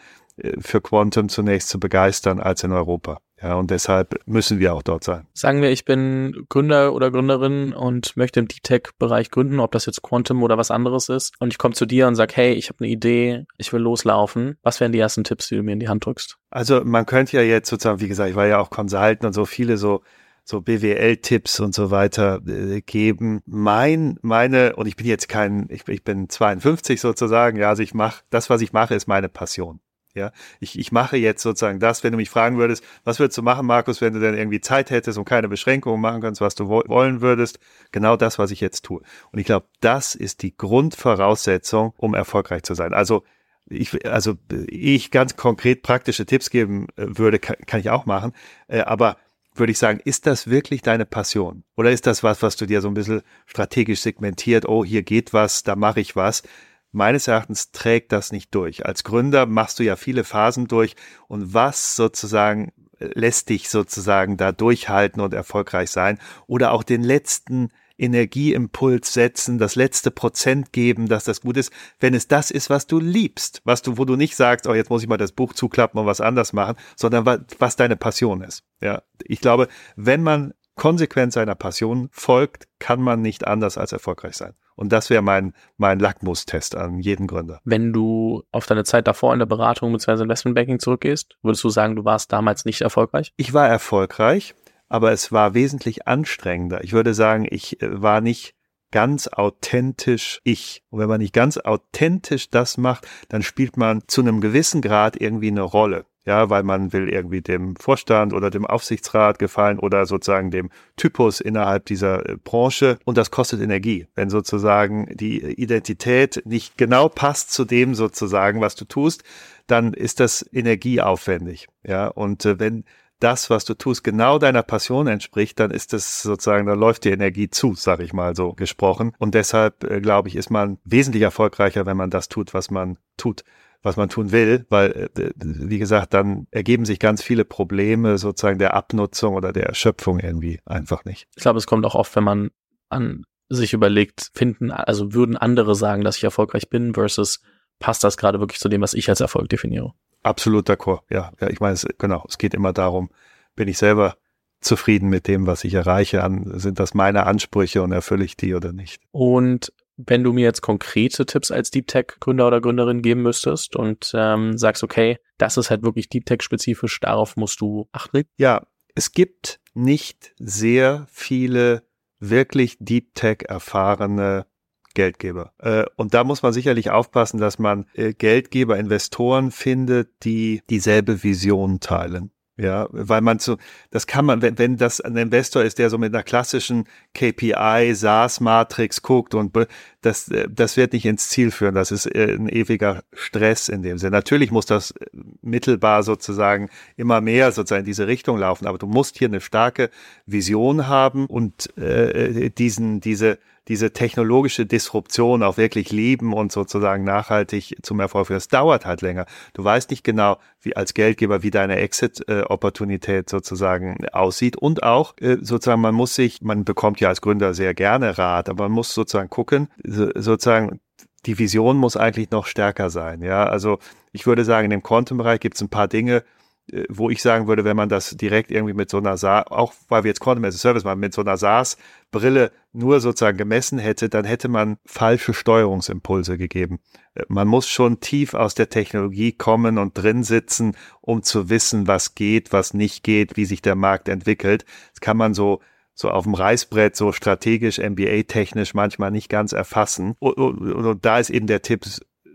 für 0.59 0.81
Quantum 0.81 1.29
zunächst 1.29 1.69
zu 1.69 1.79
begeistern 1.79 2.39
als 2.39 2.63
in 2.63 2.71
Europa. 2.71 3.19
Ja, 3.41 3.55
und 3.55 3.69
deshalb 3.69 4.15
müssen 4.25 4.59
wir 4.59 4.73
auch 4.73 4.81
dort 4.81 5.03
sein. 5.03 5.27
Sagen 5.33 5.61
wir, 5.61 5.71
ich 5.71 5.85
bin 5.85 6.45
Gründer 6.49 6.93
oder 6.93 7.11
Gründerin 7.11 7.71
und 7.73 8.17
möchte 8.17 8.39
im 8.39 8.47
Deep 8.47 8.63
Tech-Bereich 8.63 9.29
gründen, 9.29 9.59
ob 9.59 9.71
das 9.71 9.85
jetzt 9.85 10.01
Quantum 10.01 10.41
oder 10.41 10.57
was 10.57 10.71
anderes 10.71 11.09
ist. 11.09 11.33
Und 11.39 11.53
ich 11.53 11.59
komme 11.59 11.75
zu 11.75 11.85
dir 11.85 12.07
und 12.07 12.15
sage, 12.15 12.33
hey, 12.35 12.53
ich 12.53 12.69
habe 12.69 12.83
eine 12.83 12.91
Idee, 12.91 13.45
ich 13.57 13.71
will 13.71 13.81
loslaufen. 13.81 14.57
Was 14.63 14.79
wären 14.79 14.91
die 14.91 14.99
ersten 14.99 15.23
Tipps, 15.23 15.47
die 15.47 15.55
du 15.55 15.63
mir 15.63 15.73
in 15.73 15.79
die 15.79 15.87
Hand 15.87 16.05
drückst? 16.05 16.37
Also 16.49 16.83
man 16.83 17.05
könnte 17.05 17.37
ja 17.37 17.43
jetzt 17.43 17.69
sozusagen, 17.69 18.01
wie 18.01 18.07
gesagt, 18.07 18.29
ich 18.29 18.35
war 18.35 18.47
ja 18.47 18.59
auch 18.59 18.71
Consultant 18.71 19.23
und 19.23 19.33
so 19.33 19.45
viele 19.45 19.77
so 19.77 20.01
so 20.49 20.61
BWL-Tipps 20.61 21.59
und 21.59 21.75
so 21.75 21.91
weiter 21.91 22.39
äh, 22.47 22.81
geben. 22.81 23.41
Mein, 23.45 24.17
meine, 24.21 24.77
und 24.77 24.87
ich 24.87 24.95
bin 24.95 25.05
jetzt 25.05 25.27
kein, 25.27 25.67
ich, 25.69 25.85
ich 25.89 26.05
bin 26.05 26.29
52 26.29 27.01
sozusagen, 27.01 27.57
ja, 27.57 27.67
also 27.67 27.83
ich 27.83 27.93
mache, 27.93 28.23
das, 28.29 28.49
was 28.49 28.61
ich 28.61 28.71
mache, 28.71 28.95
ist 28.95 29.07
meine 29.07 29.27
Passion. 29.27 29.81
Ja, 30.17 30.31
ich, 30.59 30.79
ich 30.79 30.91
mache 30.91 31.15
jetzt 31.15 31.43
sozusagen 31.43 31.79
das, 31.79 32.03
wenn 32.03 32.11
du 32.11 32.17
mich 32.17 32.29
fragen 32.29 32.57
würdest, 32.57 32.83
was 33.03 33.19
würdest 33.19 33.37
du 33.37 33.43
machen, 33.43 33.67
Markus, 33.67 34.01
wenn 34.01 34.13
du 34.13 34.19
denn 34.19 34.33
irgendwie 34.33 34.59
Zeit 34.59 34.89
hättest 34.89 35.17
und 35.19 35.25
keine 35.25 35.47
Beschränkungen 35.47 36.01
machen 36.01 36.21
kannst, 36.21 36.41
was 36.41 36.55
du 36.55 36.67
wo 36.69 36.81
wollen 36.87 37.21
würdest? 37.21 37.59
Genau 37.91 38.17
das, 38.17 38.39
was 38.39 38.49
ich 38.49 38.59
jetzt 38.59 38.83
tue. 38.83 39.01
Und 39.31 39.39
ich 39.39 39.45
glaube, 39.45 39.67
das 39.79 40.15
ist 40.15 40.41
die 40.41 40.57
Grundvoraussetzung, 40.57 41.93
um 41.97 42.15
erfolgreich 42.15 42.63
zu 42.63 42.73
sein. 42.73 42.93
Also 42.93 43.23
ich, 43.69 44.05
also 44.07 44.35
ich 44.49 45.11
ganz 45.11 45.35
konkret 45.35 45.83
praktische 45.83 46.25
Tipps 46.25 46.49
geben 46.49 46.87
äh, 46.95 47.05
würde, 47.07 47.37
kann, 47.37 47.57
kann 47.67 47.79
ich 47.79 47.89
auch 47.89 48.05
machen. 48.05 48.33
Äh, 48.67 48.81
aber 48.81 49.17
würde 49.53 49.71
ich 49.71 49.77
sagen, 49.77 49.99
ist 50.03 50.25
das 50.25 50.49
wirklich 50.49 50.81
deine 50.81 51.05
Passion? 51.05 51.63
Oder 51.75 51.91
ist 51.91 52.07
das 52.07 52.23
was, 52.23 52.41
was 52.41 52.55
du 52.55 52.65
dir 52.65 52.81
so 52.81 52.87
ein 52.87 52.93
bisschen 52.93 53.21
strategisch 53.45 54.01
segmentiert, 54.01 54.67
oh, 54.67 54.85
hier 54.85 55.03
geht 55.03 55.33
was, 55.33 55.63
da 55.63 55.75
mache 55.75 55.99
ich 55.99 56.15
was? 56.15 56.43
Meines 56.91 57.27
Erachtens 57.27 57.71
trägt 57.71 58.11
das 58.11 58.31
nicht 58.31 58.53
durch. 58.55 58.85
Als 58.85 59.03
Gründer 59.03 59.45
machst 59.45 59.79
du 59.79 59.83
ja 59.83 59.95
viele 59.95 60.23
Phasen 60.23 60.67
durch 60.67 60.95
und 61.27 61.53
was 61.53 61.95
sozusagen 61.95 62.71
lässt 62.99 63.49
dich 63.49 63.69
sozusagen 63.69 64.37
da 64.37 64.51
durchhalten 64.51 65.21
und 65.21 65.33
erfolgreich 65.33 65.91
sein 65.91 66.19
oder 66.47 66.71
auch 66.71 66.83
den 66.83 67.03
letzten 67.03 67.69
Energieimpuls 67.97 69.13
setzen, 69.13 69.57
das 69.57 69.75
letzte 69.75 70.11
Prozent 70.11 70.71
geben, 70.71 71.07
dass 71.07 71.23
das 71.23 71.41
gut 71.41 71.57
ist, 71.57 71.71
wenn 71.99 72.13
es 72.13 72.27
das 72.27 72.51
ist, 72.51 72.69
was 72.69 72.85
du 72.85 72.99
liebst, 72.99 73.61
was 73.63 73.81
du, 73.81 73.97
wo 73.97 74.05
du 74.05 74.15
nicht 74.15 74.35
sagst, 74.35 74.67
oh, 74.67 74.73
jetzt 74.73 74.89
muss 74.89 75.01
ich 75.01 75.09
mal 75.09 75.17
das 75.17 75.31
Buch 75.31 75.53
zuklappen 75.53 75.99
und 75.99 76.05
was 76.05 76.21
anders 76.21 76.53
machen, 76.53 76.75
sondern 76.95 77.25
was, 77.25 77.39
was 77.57 77.75
deine 77.75 77.95
Passion 77.95 78.41
ist. 78.41 78.63
Ja, 78.81 79.01
ich 79.23 79.41
glaube, 79.41 79.67
wenn 79.95 80.21
man 80.21 80.53
konsequent 80.75 81.33
seiner 81.33 81.55
Passion 81.55 82.09
folgt, 82.11 82.67
kann 82.77 83.01
man 83.01 83.21
nicht 83.21 83.47
anders 83.47 83.79
als 83.79 83.91
erfolgreich 83.91 84.35
sein. 84.35 84.53
Und 84.77 84.93
das 84.93 85.09
wäre 85.09 85.21
mein, 85.21 85.53
mein 85.77 85.99
Lackmustest 85.99 86.75
an 86.75 86.99
jeden 86.99 87.27
Gründer. 87.27 87.59
Wenn 87.65 87.91
du 87.91 88.43
auf 88.51 88.67
deine 88.67 88.83
Zeit 88.83 89.07
davor 89.07 89.33
in 89.33 89.39
der 89.39 89.47
Beratung 89.47 89.91
bzw. 89.91 90.23
Investmentbanking 90.23 90.79
zurückgehst, 90.79 91.35
würdest 91.41 91.63
du 91.63 91.69
sagen, 91.69 91.95
du 91.95 92.05
warst 92.05 92.31
damals 92.31 92.63
nicht 92.63 92.81
erfolgreich? 92.81 93.33
Ich 93.37 93.53
war 93.53 93.67
erfolgreich, 93.67 94.53
aber 94.87 95.11
es 95.11 95.31
war 95.31 95.55
wesentlich 95.55 96.07
anstrengender. 96.07 96.83
Ich 96.83 96.93
würde 96.93 97.13
sagen, 97.15 97.47
ich 97.49 97.81
äh, 97.81 98.01
war 98.01 98.21
nicht 98.21 98.53
ganz 98.91 99.27
authentisch 99.27 100.39
ich. 100.43 100.83
Und 100.89 100.99
wenn 100.99 101.09
man 101.09 101.19
nicht 101.19 101.33
ganz 101.33 101.57
authentisch 101.57 102.49
das 102.49 102.77
macht, 102.77 103.07
dann 103.29 103.41
spielt 103.41 103.77
man 103.77 104.03
zu 104.07 104.21
einem 104.21 104.41
gewissen 104.41 104.81
Grad 104.81 105.19
irgendwie 105.19 105.49
eine 105.49 105.63
Rolle 105.63 106.05
ja, 106.27 106.49
weil 106.49 106.63
man 106.63 106.91
will 106.91 107.07
irgendwie 107.07 107.41
dem 107.41 107.77
Vorstand 107.77 108.33
oder 108.33 108.49
dem 108.49 108.65
Aufsichtsrat 108.65 109.39
gefallen 109.39 109.79
oder 109.79 110.05
sozusagen 110.05 110.51
dem 110.51 110.69
Typus 110.97 111.39
innerhalb 111.39 111.85
dieser 111.85 112.27
äh, 112.27 112.35
Branche. 112.43 112.99
Und 113.05 113.17
das 113.17 113.31
kostet 113.31 113.61
Energie, 113.61 114.07
wenn 114.13 114.29
sozusagen 114.29 115.07
die 115.15 115.41
Identität 115.41 116.43
nicht 116.45 116.77
genau 116.77 117.07
passt 117.07 117.51
zu 117.51 117.63
dem 117.63 117.95
sozusagen, 117.95 118.59
was 118.59 118.75
du 118.75 118.83
tust, 118.83 119.23
dann 119.67 119.93
ist 119.93 120.19
das 120.19 120.45
energieaufwendig, 120.51 121.67
ja, 121.83 122.07
und 122.07 122.45
äh, 122.45 122.59
wenn 122.59 122.83
das, 123.19 123.49
was 123.49 123.65
du 123.65 123.73
tust, 123.73 124.03
genau 124.03 124.37
deiner 124.37 124.63
Passion 124.63 125.07
entspricht, 125.07 125.59
dann 125.59 125.71
ist 125.71 125.93
es 125.93 126.21
sozusagen, 126.21 126.67
da 126.67 126.73
läuft 126.73 127.05
die 127.05 127.09
Energie 127.09 127.49
zu, 127.49 127.73
sage 127.73 128.03
ich 128.03 128.13
mal 128.13 128.35
so 128.35 128.53
gesprochen. 128.53 129.13
Und 129.17 129.33
deshalb, 129.33 129.83
äh, 129.85 130.01
glaube 130.01 130.27
ich, 130.27 130.35
ist 130.35 130.51
man 130.51 130.77
wesentlich 130.83 131.23
erfolgreicher, 131.23 131.85
wenn 131.85 131.97
man 131.97 132.11
das 132.11 132.29
tut, 132.29 132.53
was 132.53 132.69
man 132.69 132.97
tut 133.17 133.43
was 133.83 133.97
man 133.97 134.09
tun 134.09 134.31
will, 134.31 134.65
weil, 134.69 135.09
äh, 135.17 135.31
wie 135.37 135.79
gesagt, 135.79 136.13
dann 136.13 136.47
ergeben 136.51 136.85
sich 136.85 136.99
ganz 136.99 137.21
viele 137.21 137.45
Probleme 137.45 138.17
sozusagen 138.17 138.59
der 138.59 138.73
Abnutzung 138.73 139.35
oder 139.35 139.53
der 139.53 139.67
Erschöpfung 139.67 140.19
irgendwie 140.19 140.59
einfach 140.65 141.05
nicht. 141.05 141.27
Ich 141.35 141.43
glaube, 141.43 141.57
es 141.57 141.67
kommt 141.67 141.85
auch 141.85 141.95
oft, 141.95 142.15
wenn 142.15 142.23
man 142.23 142.51
an 142.89 143.23
sich 143.49 143.73
überlegt, 143.73 144.31
finden, 144.33 144.71
also 144.71 145.13
würden 145.13 145.37
andere 145.37 145.75
sagen, 145.75 146.03
dass 146.03 146.17
ich 146.17 146.23
erfolgreich 146.23 146.69
bin 146.69 146.93
versus 146.93 147.39
passt 147.79 148.03
das 148.03 148.17
gerade 148.17 148.39
wirklich 148.39 148.59
zu 148.59 148.69
dem, 148.69 148.81
was 148.81 148.93
ich 148.93 149.09
als 149.09 149.21
Erfolg 149.21 149.49
definiere. 149.49 149.93
Absolut 150.23 150.69
d'accord, 150.69 151.01
ja. 151.09 151.31
Ja, 151.39 151.49
ich 151.49 151.59
meine, 151.59 151.73
es, 151.73 151.85
genau, 151.97 152.25
es 152.27 152.37
geht 152.37 152.53
immer 152.53 152.73
darum, 152.73 153.09
bin 153.55 153.67
ich 153.67 153.77
selber 153.77 154.17
zufrieden 154.59 155.09
mit 155.09 155.27
dem, 155.27 155.45
was 155.45 155.63
ich 155.63 155.75
erreiche, 155.75 156.23
an, 156.23 156.59
sind 156.59 156.79
das 156.79 156.93
meine 156.93 157.25
Ansprüche 157.25 157.83
und 157.83 157.91
erfülle 157.91 158.25
ich 158.25 158.35
die 158.35 158.55
oder 158.55 158.73
nicht. 158.73 159.01
Und 159.11 159.71
wenn 159.97 160.23
du 160.23 160.31
mir 160.31 160.43
jetzt 160.43 160.61
konkrete 160.61 161.25
Tipps 161.25 161.51
als 161.51 161.71
Deep 161.71 161.87
Tech 161.87 162.05
Gründer 162.19 162.47
oder 162.47 162.61
Gründerin 162.61 163.01
geben 163.01 163.23
müsstest 163.23 163.75
und 163.75 164.11
ähm, 164.13 164.57
sagst, 164.57 164.83
okay, 164.83 165.17
das 165.37 165.57
ist 165.57 165.69
halt 165.69 165.83
wirklich 165.83 166.09
Deep 166.09 166.25
Tech 166.25 166.41
spezifisch, 166.41 166.99
darauf 166.99 167.35
musst 167.35 167.59
du 167.61 167.87
achten? 167.91 168.23
Ja, 168.37 168.65
es 168.95 169.11
gibt 169.11 169.59
nicht 169.73 170.33
sehr 170.39 171.07
viele 171.11 171.83
wirklich 172.19 172.77
Deep 172.79 173.13
Tech 173.15 173.39
erfahrene 173.47 174.45
Geldgeber. 174.93 175.53
Äh, 175.59 175.85
und 175.95 176.15
da 176.15 176.23
muss 176.23 176.41
man 176.41 176.53
sicherlich 176.53 176.89
aufpassen, 176.89 177.39
dass 177.39 177.59
man 177.59 177.85
äh, 177.93 178.13
Geldgeber, 178.13 178.77
Investoren 178.77 179.51
findet, 179.51 180.09
die 180.23 180.63
dieselbe 180.69 181.23
Vision 181.23 181.79
teilen. 181.79 182.31
Ja, 182.59 182.87
weil 182.91 183.21
man 183.21 183.37
so, 183.37 183.57
das 183.91 184.07
kann 184.07 184.25
man, 184.25 184.41
wenn, 184.41 184.57
wenn 184.57 184.77
das 184.77 184.99
ein 184.99 185.15
Investor 185.15 185.61
ist, 185.61 185.77
der 185.77 185.91
so 185.91 185.99
mit 185.99 186.11
einer 186.11 186.23
klassischen 186.23 186.85
KPI, 187.13 187.93
SaaS-Matrix 187.93 189.03
guckt 189.03 189.35
und 189.35 189.55
das, 190.01 190.31
das 190.49 190.75
wird 190.75 190.93
nicht 190.93 191.05
ins 191.05 191.29
Ziel 191.29 191.51
führen. 191.51 191.75
Das 191.75 191.91
ist 191.91 192.07
äh, 192.07 192.33
ein 192.33 192.49
ewiger 192.49 193.03
Stress 193.13 193.69
in 193.69 193.83
dem 193.83 193.99
Sinne. 193.99 194.11
Natürlich 194.11 194.49
muss 194.49 194.65
das 194.65 194.95
mittelbar 195.43 196.01
sozusagen 196.01 196.69
immer 196.95 197.21
mehr 197.21 197.51
sozusagen 197.51 197.81
in 197.81 197.85
diese 197.85 198.07
Richtung 198.07 198.39
laufen, 198.39 198.65
aber 198.65 198.79
du 198.79 198.87
musst 198.87 199.19
hier 199.19 199.27
eine 199.27 199.41
starke 199.41 199.91
Vision 200.25 200.87
haben 200.87 201.27
und 201.27 201.77
äh, 201.77 202.49
diesen, 202.49 203.01
diese 203.01 203.37
diese 203.67 203.91
technologische 203.91 204.65
Disruption 204.65 205.43
auch 205.43 205.57
wirklich 205.57 205.91
lieben 205.91 206.33
und 206.33 206.51
sozusagen 206.51 207.03
nachhaltig 207.03 207.77
zum 207.81 207.99
Erfolg 207.99 208.27
führen. 208.27 208.37
Das 208.37 208.47
dauert 208.47 208.85
halt 208.85 209.01
länger. 209.01 209.25
Du 209.53 209.63
weißt 209.63 209.89
nicht 209.89 210.03
genau, 210.03 210.37
wie 210.61 210.75
als 210.75 210.93
Geldgeber, 210.93 211.43
wie 211.43 211.51
deine 211.51 211.77
Exit-Opportunität 211.77 213.29
sozusagen 213.29 214.07
aussieht. 214.11 214.55
Und 214.55 214.83
auch 214.83 215.13
äh, 215.19 215.37
sozusagen, 215.41 215.81
man 215.81 215.95
muss 215.95 216.15
sich, 216.15 216.41
man 216.41 216.63
bekommt 216.63 216.99
ja 216.99 217.09
als 217.09 217.21
Gründer 217.21 217.53
sehr 217.53 217.73
gerne 217.73 218.17
Rat, 218.17 218.49
aber 218.49 218.65
man 218.65 218.73
muss 218.73 218.93
sozusagen 218.93 219.29
gucken, 219.29 219.67
sozusagen, 219.83 220.79
die 221.25 221.37
Vision 221.37 221.77
muss 221.77 221.97
eigentlich 221.97 222.31
noch 222.31 222.45
stärker 222.45 222.89
sein. 222.89 223.21
Ja, 223.21 223.45
also 223.45 223.79
ich 224.11 224.25
würde 224.25 224.45
sagen, 224.45 224.65
in 224.65 224.71
dem 224.71 224.83
Quantum-Bereich 224.83 225.39
gibt 225.39 225.55
es 225.55 225.61
ein 225.61 225.69
paar 225.69 225.87
Dinge, 225.87 226.23
äh, 226.71 226.83
wo 226.89 227.09
ich 227.09 227.21
sagen 227.21 227.47
würde, 227.47 227.63
wenn 227.63 227.77
man 227.77 227.89
das 227.89 228.11
direkt 228.11 228.51
irgendwie 228.51 228.73
mit 228.73 228.89
so 228.89 228.97
einer 228.97 229.17
SaaS, 229.17 229.47
auch 229.47 229.73
weil 229.89 230.03
wir 230.03 230.09
jetzt 230.09 230.19
Quantum 230.19 230.45
as 230.45 230.55
a 230.55 230.57
Service 230.57 230.83
machen, 230.83 230.99
mit 230.99 231.13
so 231.13 231.21
einer 231.21 231.37
SaaS-Brille 231.37 232.51
nur 232.77 232.99
sozusagen 232.99 233.37
gemessen 233.37 233.79
hätte, 233.79 234.09
dann 234.09 234.25
hätte 234.25 234.47
man 234.47 234.77
falsche 234.85 235.33
Steuerungsimpulse 235.33 236.37
gegeben. 236.37 236.79
Äh, 237.15 237.23
man 237.27 237.47
muss 237.47 237.67
schon 237.67 237.99
tief 237.99 238.33
aus 238.33 238.55
der 238.55 238.69
Technologie 238.69 239.31
kommen 239.31 239.77
und 239.77 239.97
drin 239.97 240.23
sitzen, 240.23 240.75
um 241.01 241.23
zu 241.23 241.49
wissen, 241.49 241.87
was 241.87 242.15
geht, 242.15 242.53
was 242.53 242.73
nicht 242.73 243.03
geht, 243.03 243.37
wie 243.37 243.45
sich 243.45 243.61
der 243.61 243.75
Markt 243.75 244.07
entwickelt. 244.09 244.65
Das 244.91 245.01
kann 245.01 245.17
man 245.17 245.33
so 245.33 245.61
so 245.99 246.11
auf 246.11 246.25
dem 246.25 246.35
Reißbrett, 246.35 246.95
so 246.95 247.11
strategisch, 247.11 247.79
MBA-technisch 247.79 248.75
manchmal 248.75 249.09
nicht 249.09 249.29
ganz 249.29 249.51
erfassen. 249.51 250.13
Und, 250.19 250.37
und, 250.37 250.71
und 250.71 251.03
da 251.03 251.17
ist 251.17 251.31
eben 251.31 251.47
der 251.47 251.63
Tipp, 251.63 251.85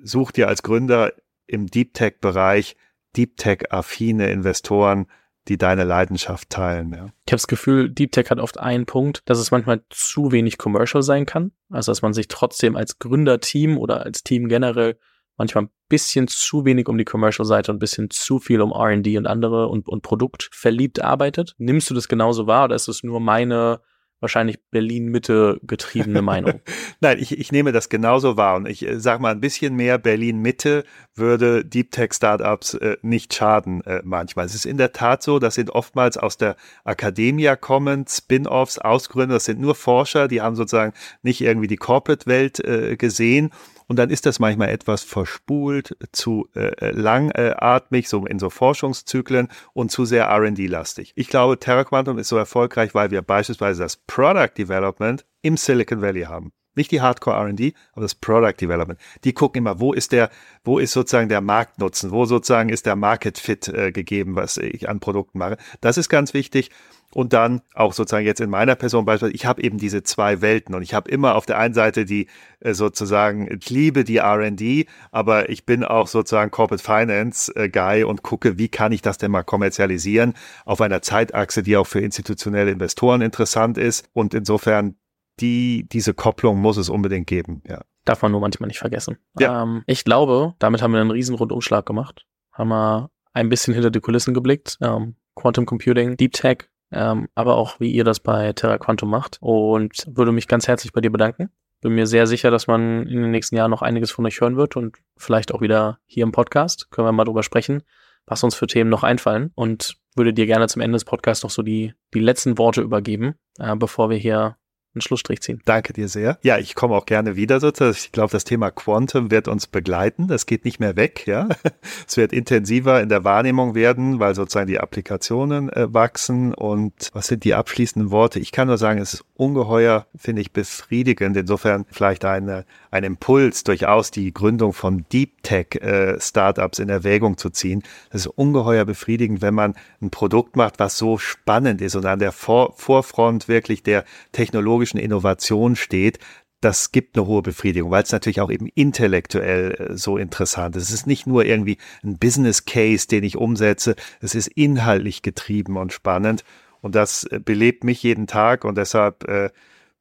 such 0.02 0.32
dir 0.32 0.48
als 0.48 0.64
Gründer 0.64 1.12
im 1.46 1.68
Deep 1.68 1.94
Tech-Bereich 1.94 2.76
Deep 3.16 3.36
Tech-affine 3.36 4.30
Investoren, 4.30 5.06
die 5.48 5.58
deine 5.58 5.84
Leidenschaft 5.84 6.50
teilen. 6.50 6.92
Ja. 6.92 7.06
Ich 7.26 7.32
habe 7.32 7.36
das 7.36 7.46
Gefühl, 7.46 7.90
Deep 7.90 8.12
Tech 8.12 8.30
hat 8.30 8.38
oft 8.38 8.60
einen 8.60 8.86
Punkt, 8.86 9.22
dass 9.26 9.38
es 9.38 9.50
manchmal 9.50 9.82
zu 9.90 10.32
wenig 10.32 10.58
commercial 10.58 11.02
sein 11.02 11.26
kann. 11.26 11.52
Also 11.70 11.90
dass 11.90 12.02
man 12.02 12.12
sich 12.12 12.28
trotzdem 12.28 12.76
als 12.76 12.98
Gründerteam 12.98 13.78
oder 13.78 14.02
als 14.02 14.22
Team 14.22 14.48
generell 14.48 14.98
manchmal 15.36 15.64
ein 15.64 15.70
bisschen 15.88 16.28
zu 16.28 16.64
wenig 16.64 16.88
um 16.88 16.98
die 16.98 17.04
Commercial-Seite 17.04 17.72
und 17.72 17.76
ein 17.76 17.80
bisschen 17.80 18.10
zu 18.10 18.38
viel 18.38 18.60
um 18.60 18.72
R&D 18.72 19.18
und 19.18 19.26
andere 19.26 19.68
und, 19.68 19.88
und 19.88 20.02
Produkt 20.02 20.48
verliebt 20.52 21.02
arbeitet. 21.02 21.54
Nimmst 21.58 21.90
du 21.90 21.94
das 21.94 22.08
genauso 22.08 22.46
wahr 22.46 22.64
oder 22.64 22.76
ist 22.76 22.88
es 22.88 23.02
nur 23.02 23.20
meine 23.20 23.80
wahrscheinlich 24.22 24.58
Berlin-Mitte 24.70 25.60
getriebene 25.62 26.22
Meinung. 26.22 26.60
Nein, 27.00 27.18
ich, 27.20 27.38
ich 27.38 27.52
nehme 27.52 27.72
das 27.72 27.88
genauso 27.88 28.36
wahr 28.36 28.56
und 28.56 28.66
ich 28.66 28.86
äh, 28.86 28.98
sage 28.98 29.20
mal, 29.20 29.32
ein 29.32 29.40
bisschen 29.40 29.76
mehr 29.76 29.98
Berlin-Mitte 29.98 30.84
würde 31.14 31.64
Deep 31.64 31.90
Tech-Startups 31.90 32.74
äh, 32.74 32.96
nicht 33.02 33.34
schaden 33.34 33.82
äh, 33.82 34.00
manchmal. 34.04 34.46
Es 34.46 34.54
ist 34.54 34.64
in 34.64 34.78
der 34.78 34.92
Tat 34.92 35.22
so, 35.22 35.38
das 35.38 35.56
sind 35.56 35.70
oftmals 35.70 36.16
aus 36.16 36.38
der 36.38 36.56
Akademia 36.84 37.56
kommen, 37.56 38.06
Spin-offs, 38.08 38.78
Ausgründer, 38.78 39.34
das 39.34 39.44
sind 39.44 39.60
nur 39.60 39.74
Forscher, 39.74 40.28
die 40.28 40.40
haben 40.40 40.56
sozusagen 40.56 40.94
nicht 41.22 41.40
irgendwie 41.40 41.66
die 41.66 41.76
Corporate-Welt 41.76 42.64
äh, 42.64 42.96
gesehen 42.96 43.50
und 43.86 43.98
dann 43.98 44.10
ist 44.10 44.26
das 44.26 44.38
manchmal 44.38 44.68
etwas 44.68 45.02
verspult, 45.02 45.96
zu 46.12 46.48
äh, 46.54 46.90
langatmig, 46.90 48.08
so 48.08 48.26
in 48.26 48.38
so 48.38 48.50
Forschungszyklen 48.50 49.48
und 49.72 49.90
zu 49.90 50.04
sehr 50.04 50.24
R&D-lastig. 50.24 51.12
Ich 51.16 51.28
glaube, 51.28 51.58
Terra 51.58 51.84
Quantum 51.84 52.18
ist 52.18 52.28
so 52.28 52.36
erfolgreich, 52.36 52.94
weil 52.94 53.10
wir 53.10 53.22
beispielsweise 53.22 53.82
das 53.82 53.96
Product 53.96 54.52
Development 54.56 55.24
im 55.42 55.56
Silicon 55.56 56.02
Valley 56.02 56.22
haben. 56.22 56.52
Nicht 56.74 56.90
die 56.90 57.02
Hardcore 57.02 57.36
R&D, 57.36 57.74
aber 57.92 58.02
das 58.02 58.14
Product 58.14 58.54
Development. 58.58 58.98
Die 59.24 59.34
gucken 59.34 59.58
immer, 59.58 59.78
wo 59.78 59.92
ist 59.92 60.12
der, 60.12 60.30
wo 60.64 60.78
ist 60.78 60.92
sozusagen 60.92 61.28
der 61.28 61.42
Marktnutzen, 61.42 62.10
wo 62.10 62.24
sozusagen 62.24 62.70
ist 62.70 62.86
der 62.86 62.96
Market 62.96 63.38
Fit 63.38 63.68
äh, 63.68 63.92
gegeben, 63.92 64.36
was 64.36 64.56
ich 64.56 64.88
an 64.88 65.00
Produkten 65.00 65.38
mache. 65.38 65.58
Das 65.80 65.98
ist 65.98 66.08
ganz 66.08 66.32
wichtig. 66.32 66.70
Und 67.14 67.32
dann 67.32 67.60
auch 67.74 67.92
sozusagen 67.92 68.24
jetzt 68.24 68.40
in 68.40 68.50
meiner 68.50 68.74
Person 68.74 69.04
beispielsweise, 69.04 69.34
ich 69.34 69.46
habe 69.46 69.62
eben 69.62 69.78
diese 69.78 70.02
zwei 70.02 70.40
Welten 70.40 70.74
und 70.74 70.82
ich 70.82 70.94
habe 70.94 71.10
immer 71.10 71.34
auf 71.34 71.46
der 71.46 71.58
einen 71.58 71.74
Seite 71.74 72.04
die 72.04 72.26
äh, 72.60 72.74
sozusagen, 72.74 73.48
ich 73.52 73.68
liebe 73.70 74.04
die 74.04 74.16
R&D, 74.16 74.86
aber 75.10 75.50
ich 75.50 75.66
bin 75.66 75.84
auch 75.84 76.06
sozusagen 76.06 76.50
Corporate 76.50 76.82
Finance 76.82 77.54
äh, 77.54 77.68
Guy 77.68 78.04
und 78.04 78.22
gucke, 78.22 78.58
wie 78.58 78.68
kann 78.68 78.92
ich 78.92 79.02
das 79.02 79.18
denn 79.18 79.30
mal 79.30 79.42
kommerzialisieren 79.42 80.34
auf 80.64 80.80
einer 80.80 81.02
Zeitachse, 81.02 81.62
die 81.62 81.76
auch 81.76 81.86
für 81.86 82.00
institutionelle 82.00 82.70
Investoren 82.70 83.20
interessant 83.20 83.78
ist. 83.78 84.08
Und 84.12 84.34
insofern 84.34 84.96
die, 85.40 85.86
diese 85.90 86.14
Kopplung 86.14 86.60
muss 86.60 86.76
es 86.76 86.88
unbedingt 86.88 87.26
geben, 87.26 87.62
ja. 87.66 87.82
Darf 88.04 88.22
man 88.22 88.32
nur 88.32 88.40
manchmal 88.40 88.66
nicht 88.66 88.80
vergessen. 88.80 89.16
Ja. 89.38 89.62
Ähm, 89.62 89.84
ich 89.86 90.04
glaube, 90.04 90.54
damit 90.58 90.82
haben 90.82 90.92
wir 90.92 91.00
einen 91.00 91.12
riesen 91.12 91.36
Rundumschlag 91.36 91.86
gemacht. 91.86 92.26
Haben 92.52 92.70
wir 92.70 93.10
ein 93.32 93.48
bisschen 93.48 93.74
hinter 93.74 93.90
die 93.92 94.00
Kulissen 94.00 94.34
geblickt. 94.34 94.76
Ähm, 94.80 95.14
Quantum 95.36 95.66
Computing, 95.66 96.16
Deep 96.16 96.32
Tech, 96.32 96.68
ähm, 96.92 97.28
aber 97.34 97.56
auch 97.56 97.80
wie 97.80 97.90
ihr 97.90 98.04
das 98.04 98.20
bei 98.20 98.52
Terra 98.52 98.78
Quantum 98.78 99.10
macht. 99.10 99.38
Und 99.40 100.04
würde 100.06 100.32
mich 100.32 100.48
ganz 100.48 100.68
herzlich 100.68 100.92
bei 100.92 101.00
dir 101.00 101.10
bedanken. 101.10 101.50
Bin 101.80 101.94
mir 101.94 102.06
sehr 102.06 102.26
sicher, 102.26 102.50
dass 102.50 102.66
man 102.66 103.06
in 103.06 103.22
den 103.22 103.30
nächsten 103.30 103.56
Jahren 103.56 103.70
noch 103.70 103.82
einiges 103.82 104.10
von 104.10 104.24
euch 104.26 104.40
hören 104.40 104.56
wird 104.56 104.76
und 104.76 104.96
vielleicht 105.16 105.52
auch 105.52 105.60
wieder 105.60 105.98
hier 106.06 106.22
im 106.22 106.32
Podcast. 106.32 106.90
Können 106.90 107.08
wir 107.08 107.12
mal 107.12 107.24
drüber 107.24 107.42
sprechen, 107.42 107.82
was 108.26 108.44
uns 108.44 108.54
für 108.54 108.68
Themen 108.68 108.90
noch 108.90 109.02
einfallen. 109.02 109.50
Und 109.54 109.96
würde 110.14 110.32
dir 110.32 110.46
gerne 110.46 110.68
zum 110.68 110.82
Ende 110.82 110.96
des 110.96 111.04
Podcasts 111.04 111.42
noch 111.42 111.50
so 111.50 111.62
die, 111.62 111.94
die 112.14 112.20
letzten 112.20 112.58
Worte 112.58 112.82
übergeben, 112.82 113.34
äh, 113.58 113.74
bevor 113.74 114.10
wir 114.10 114.16
hier 114.16 114.56
einen 114.94 115.02
Schlussstrich 115.02 115.40
ziehen. 115.40 115.60
Danke 115.64 115.92
dir 115.92 116.08
sehr. 116.08 116.38
Ja, 116.42 116.58
ich 116.58 116.74
komme 116.74 116.94
auch 116.94 117.06
gerne 117.06 117.36
wieder 117.36 117.60
sozusagen. 117.60 117.96
Ich 117.96 118.12
glaube, 118.12 118.32
das 118.32 118.44
Thema 118.44 118.70
Quantum 118.70 119.30
wird 119.30 119.48
uns 119.48 119.66
begleiten. 119.66 120.28
Das 120.28 120.46
geht 120.46 120.64
nicht 120.64 120.80
mehr 120.80 120.96
weg, 120.96 121.26
ja. 121.26 121.48
Es 122.06 122.16
wird 122.16 122.32
intensiver 122.32 123.00
in 123.00 123.08
der 123.08 123.24
Wahrnehmung 123.24 123.74
werden, 123.74 124.20
weil 124.20 124.34
sozusagen 124.34 124.66
die 124.66 124.80
Applikationen 124.80 125.70
äh, 125.70 125.92
wachsen. 125.92 126.54
Und 126.54 127.10
was 127.12 127.26
sind 127.26 127.44
die 127.44 127.54
abschließenden 127.54 128.10
Worte? 128.10 128.38
Ich 128.38 128.52
kann 128.52 128.68
nur 128.68 128.78
sagen, 128.78 129.00
es 129.00 129.14
ist 129.14 129.24
ungeheuer, 129.34 130.06
finde 130.16 130.42
ich, 130.42 130.52
befriedigend. 130.52 131.36
Insofern 131.36 131.86
vielleicht 131.90 132.24
eine, 132.24 132.64
ein 132.92 133.04
Impuls, 133.04 133.64
durchaus 133.64 134.10
die 134.10 134.32
Gründung 134.32 134.72
von 134.72 135.04
Deep 135.10 135.42
Tech 135.42 135.74
äh, 135.80 136.20
Startups 136.20 136.78
in 136.78 136.88
Erwägung 136.88 137.38
zu 137.38 137.50
ziehen. 137.50 137.82
Es 138.10 138.26
ist 138.26 138.26
ungeheuer 138.28 138.84
befriedigend, 138.84 139.42
wenn 139.42 139.54
man 139.54 139.74
ein 140.00 140.10
Produkt 140.10 140.56
macht, 140.56 140.78
was 140.78 140.98
so 140.98 141.18
spannend 141.18 141.80
ist 141.80 141.96
und 141.96 142.06
an 142.06 142.18
der 142.18 142.32
Vor 142.32 142.74
Vorfront 142.76 143.48
wirklich 143.48 143.82
der 143.82 144.04
technologischen 144.32 144.98
Innovation 144.98 145.74
steht, 145.74 146.18
das 146.60 146.92
gibt 146.92 147.16
eine 147.16 147.26
hohe 147.26 147.42
Befriedigung, 147.42 147.90
weil 147.90 148.04
es 148.04 148.12
natürlich 148.12 148.40
auch 148.40 148.50
eben 148.50 148.68
intellektuell 148.68 149.72
äh, 149.72 149.96
so 149.96 150.16
interessant 150.16 150.76
ist. 150.76 150.84
Es 150.84 150.92
ist 150.92 151.06
nicht 151.06 151.26
nur 151.26 151.44
irgendwie 151.44 151.78
ein 152.04 152.18
Business 152.18 152.66
Case, 152.66 153.08
den 153.08 153.24
ich 153.24 153.36
umsetze, 153.36 153.96
es 154.20 154.34
ist 154.34 154.46
inhaltlich 154.48 155.22
getrieben 155.22 155.76
und 155.76 155.92
spannend 155.92 156.44
und 156.82 156.94
das 156.94 157.24
äh, 157.24 157.40
belebt 157.42 157.84
mich 157.84 158.02
jeden 158.02 158.26
Tag 158.26 158.64
und 158.64 158.76
deshalb 158.76 159.26
äh, 159.28 159.50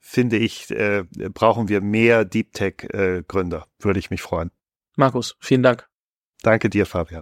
finde 0.01 0.37
ich, 0.37 0.69
äh, 0.71 1.05
brauchen 1.33 1.69
wir 1.69 1.79
mehr 1.79 2.25
Deep 2.25 2.51
Tech 2.51 2.83
äh, 2.91 3.23
Gründer. 3.25 3.67
Würde 3.79 3.99
ich 3.99 4.09
mich 4.09 4.21
freuen. 4.21 4.51
Markus, 4.97 5.37
vielen 5.39 5.63
Dank. 5.63 5.87
Danke 6.41 6.69
dir, 6.69 6.85
Fabian. 6.85 7.19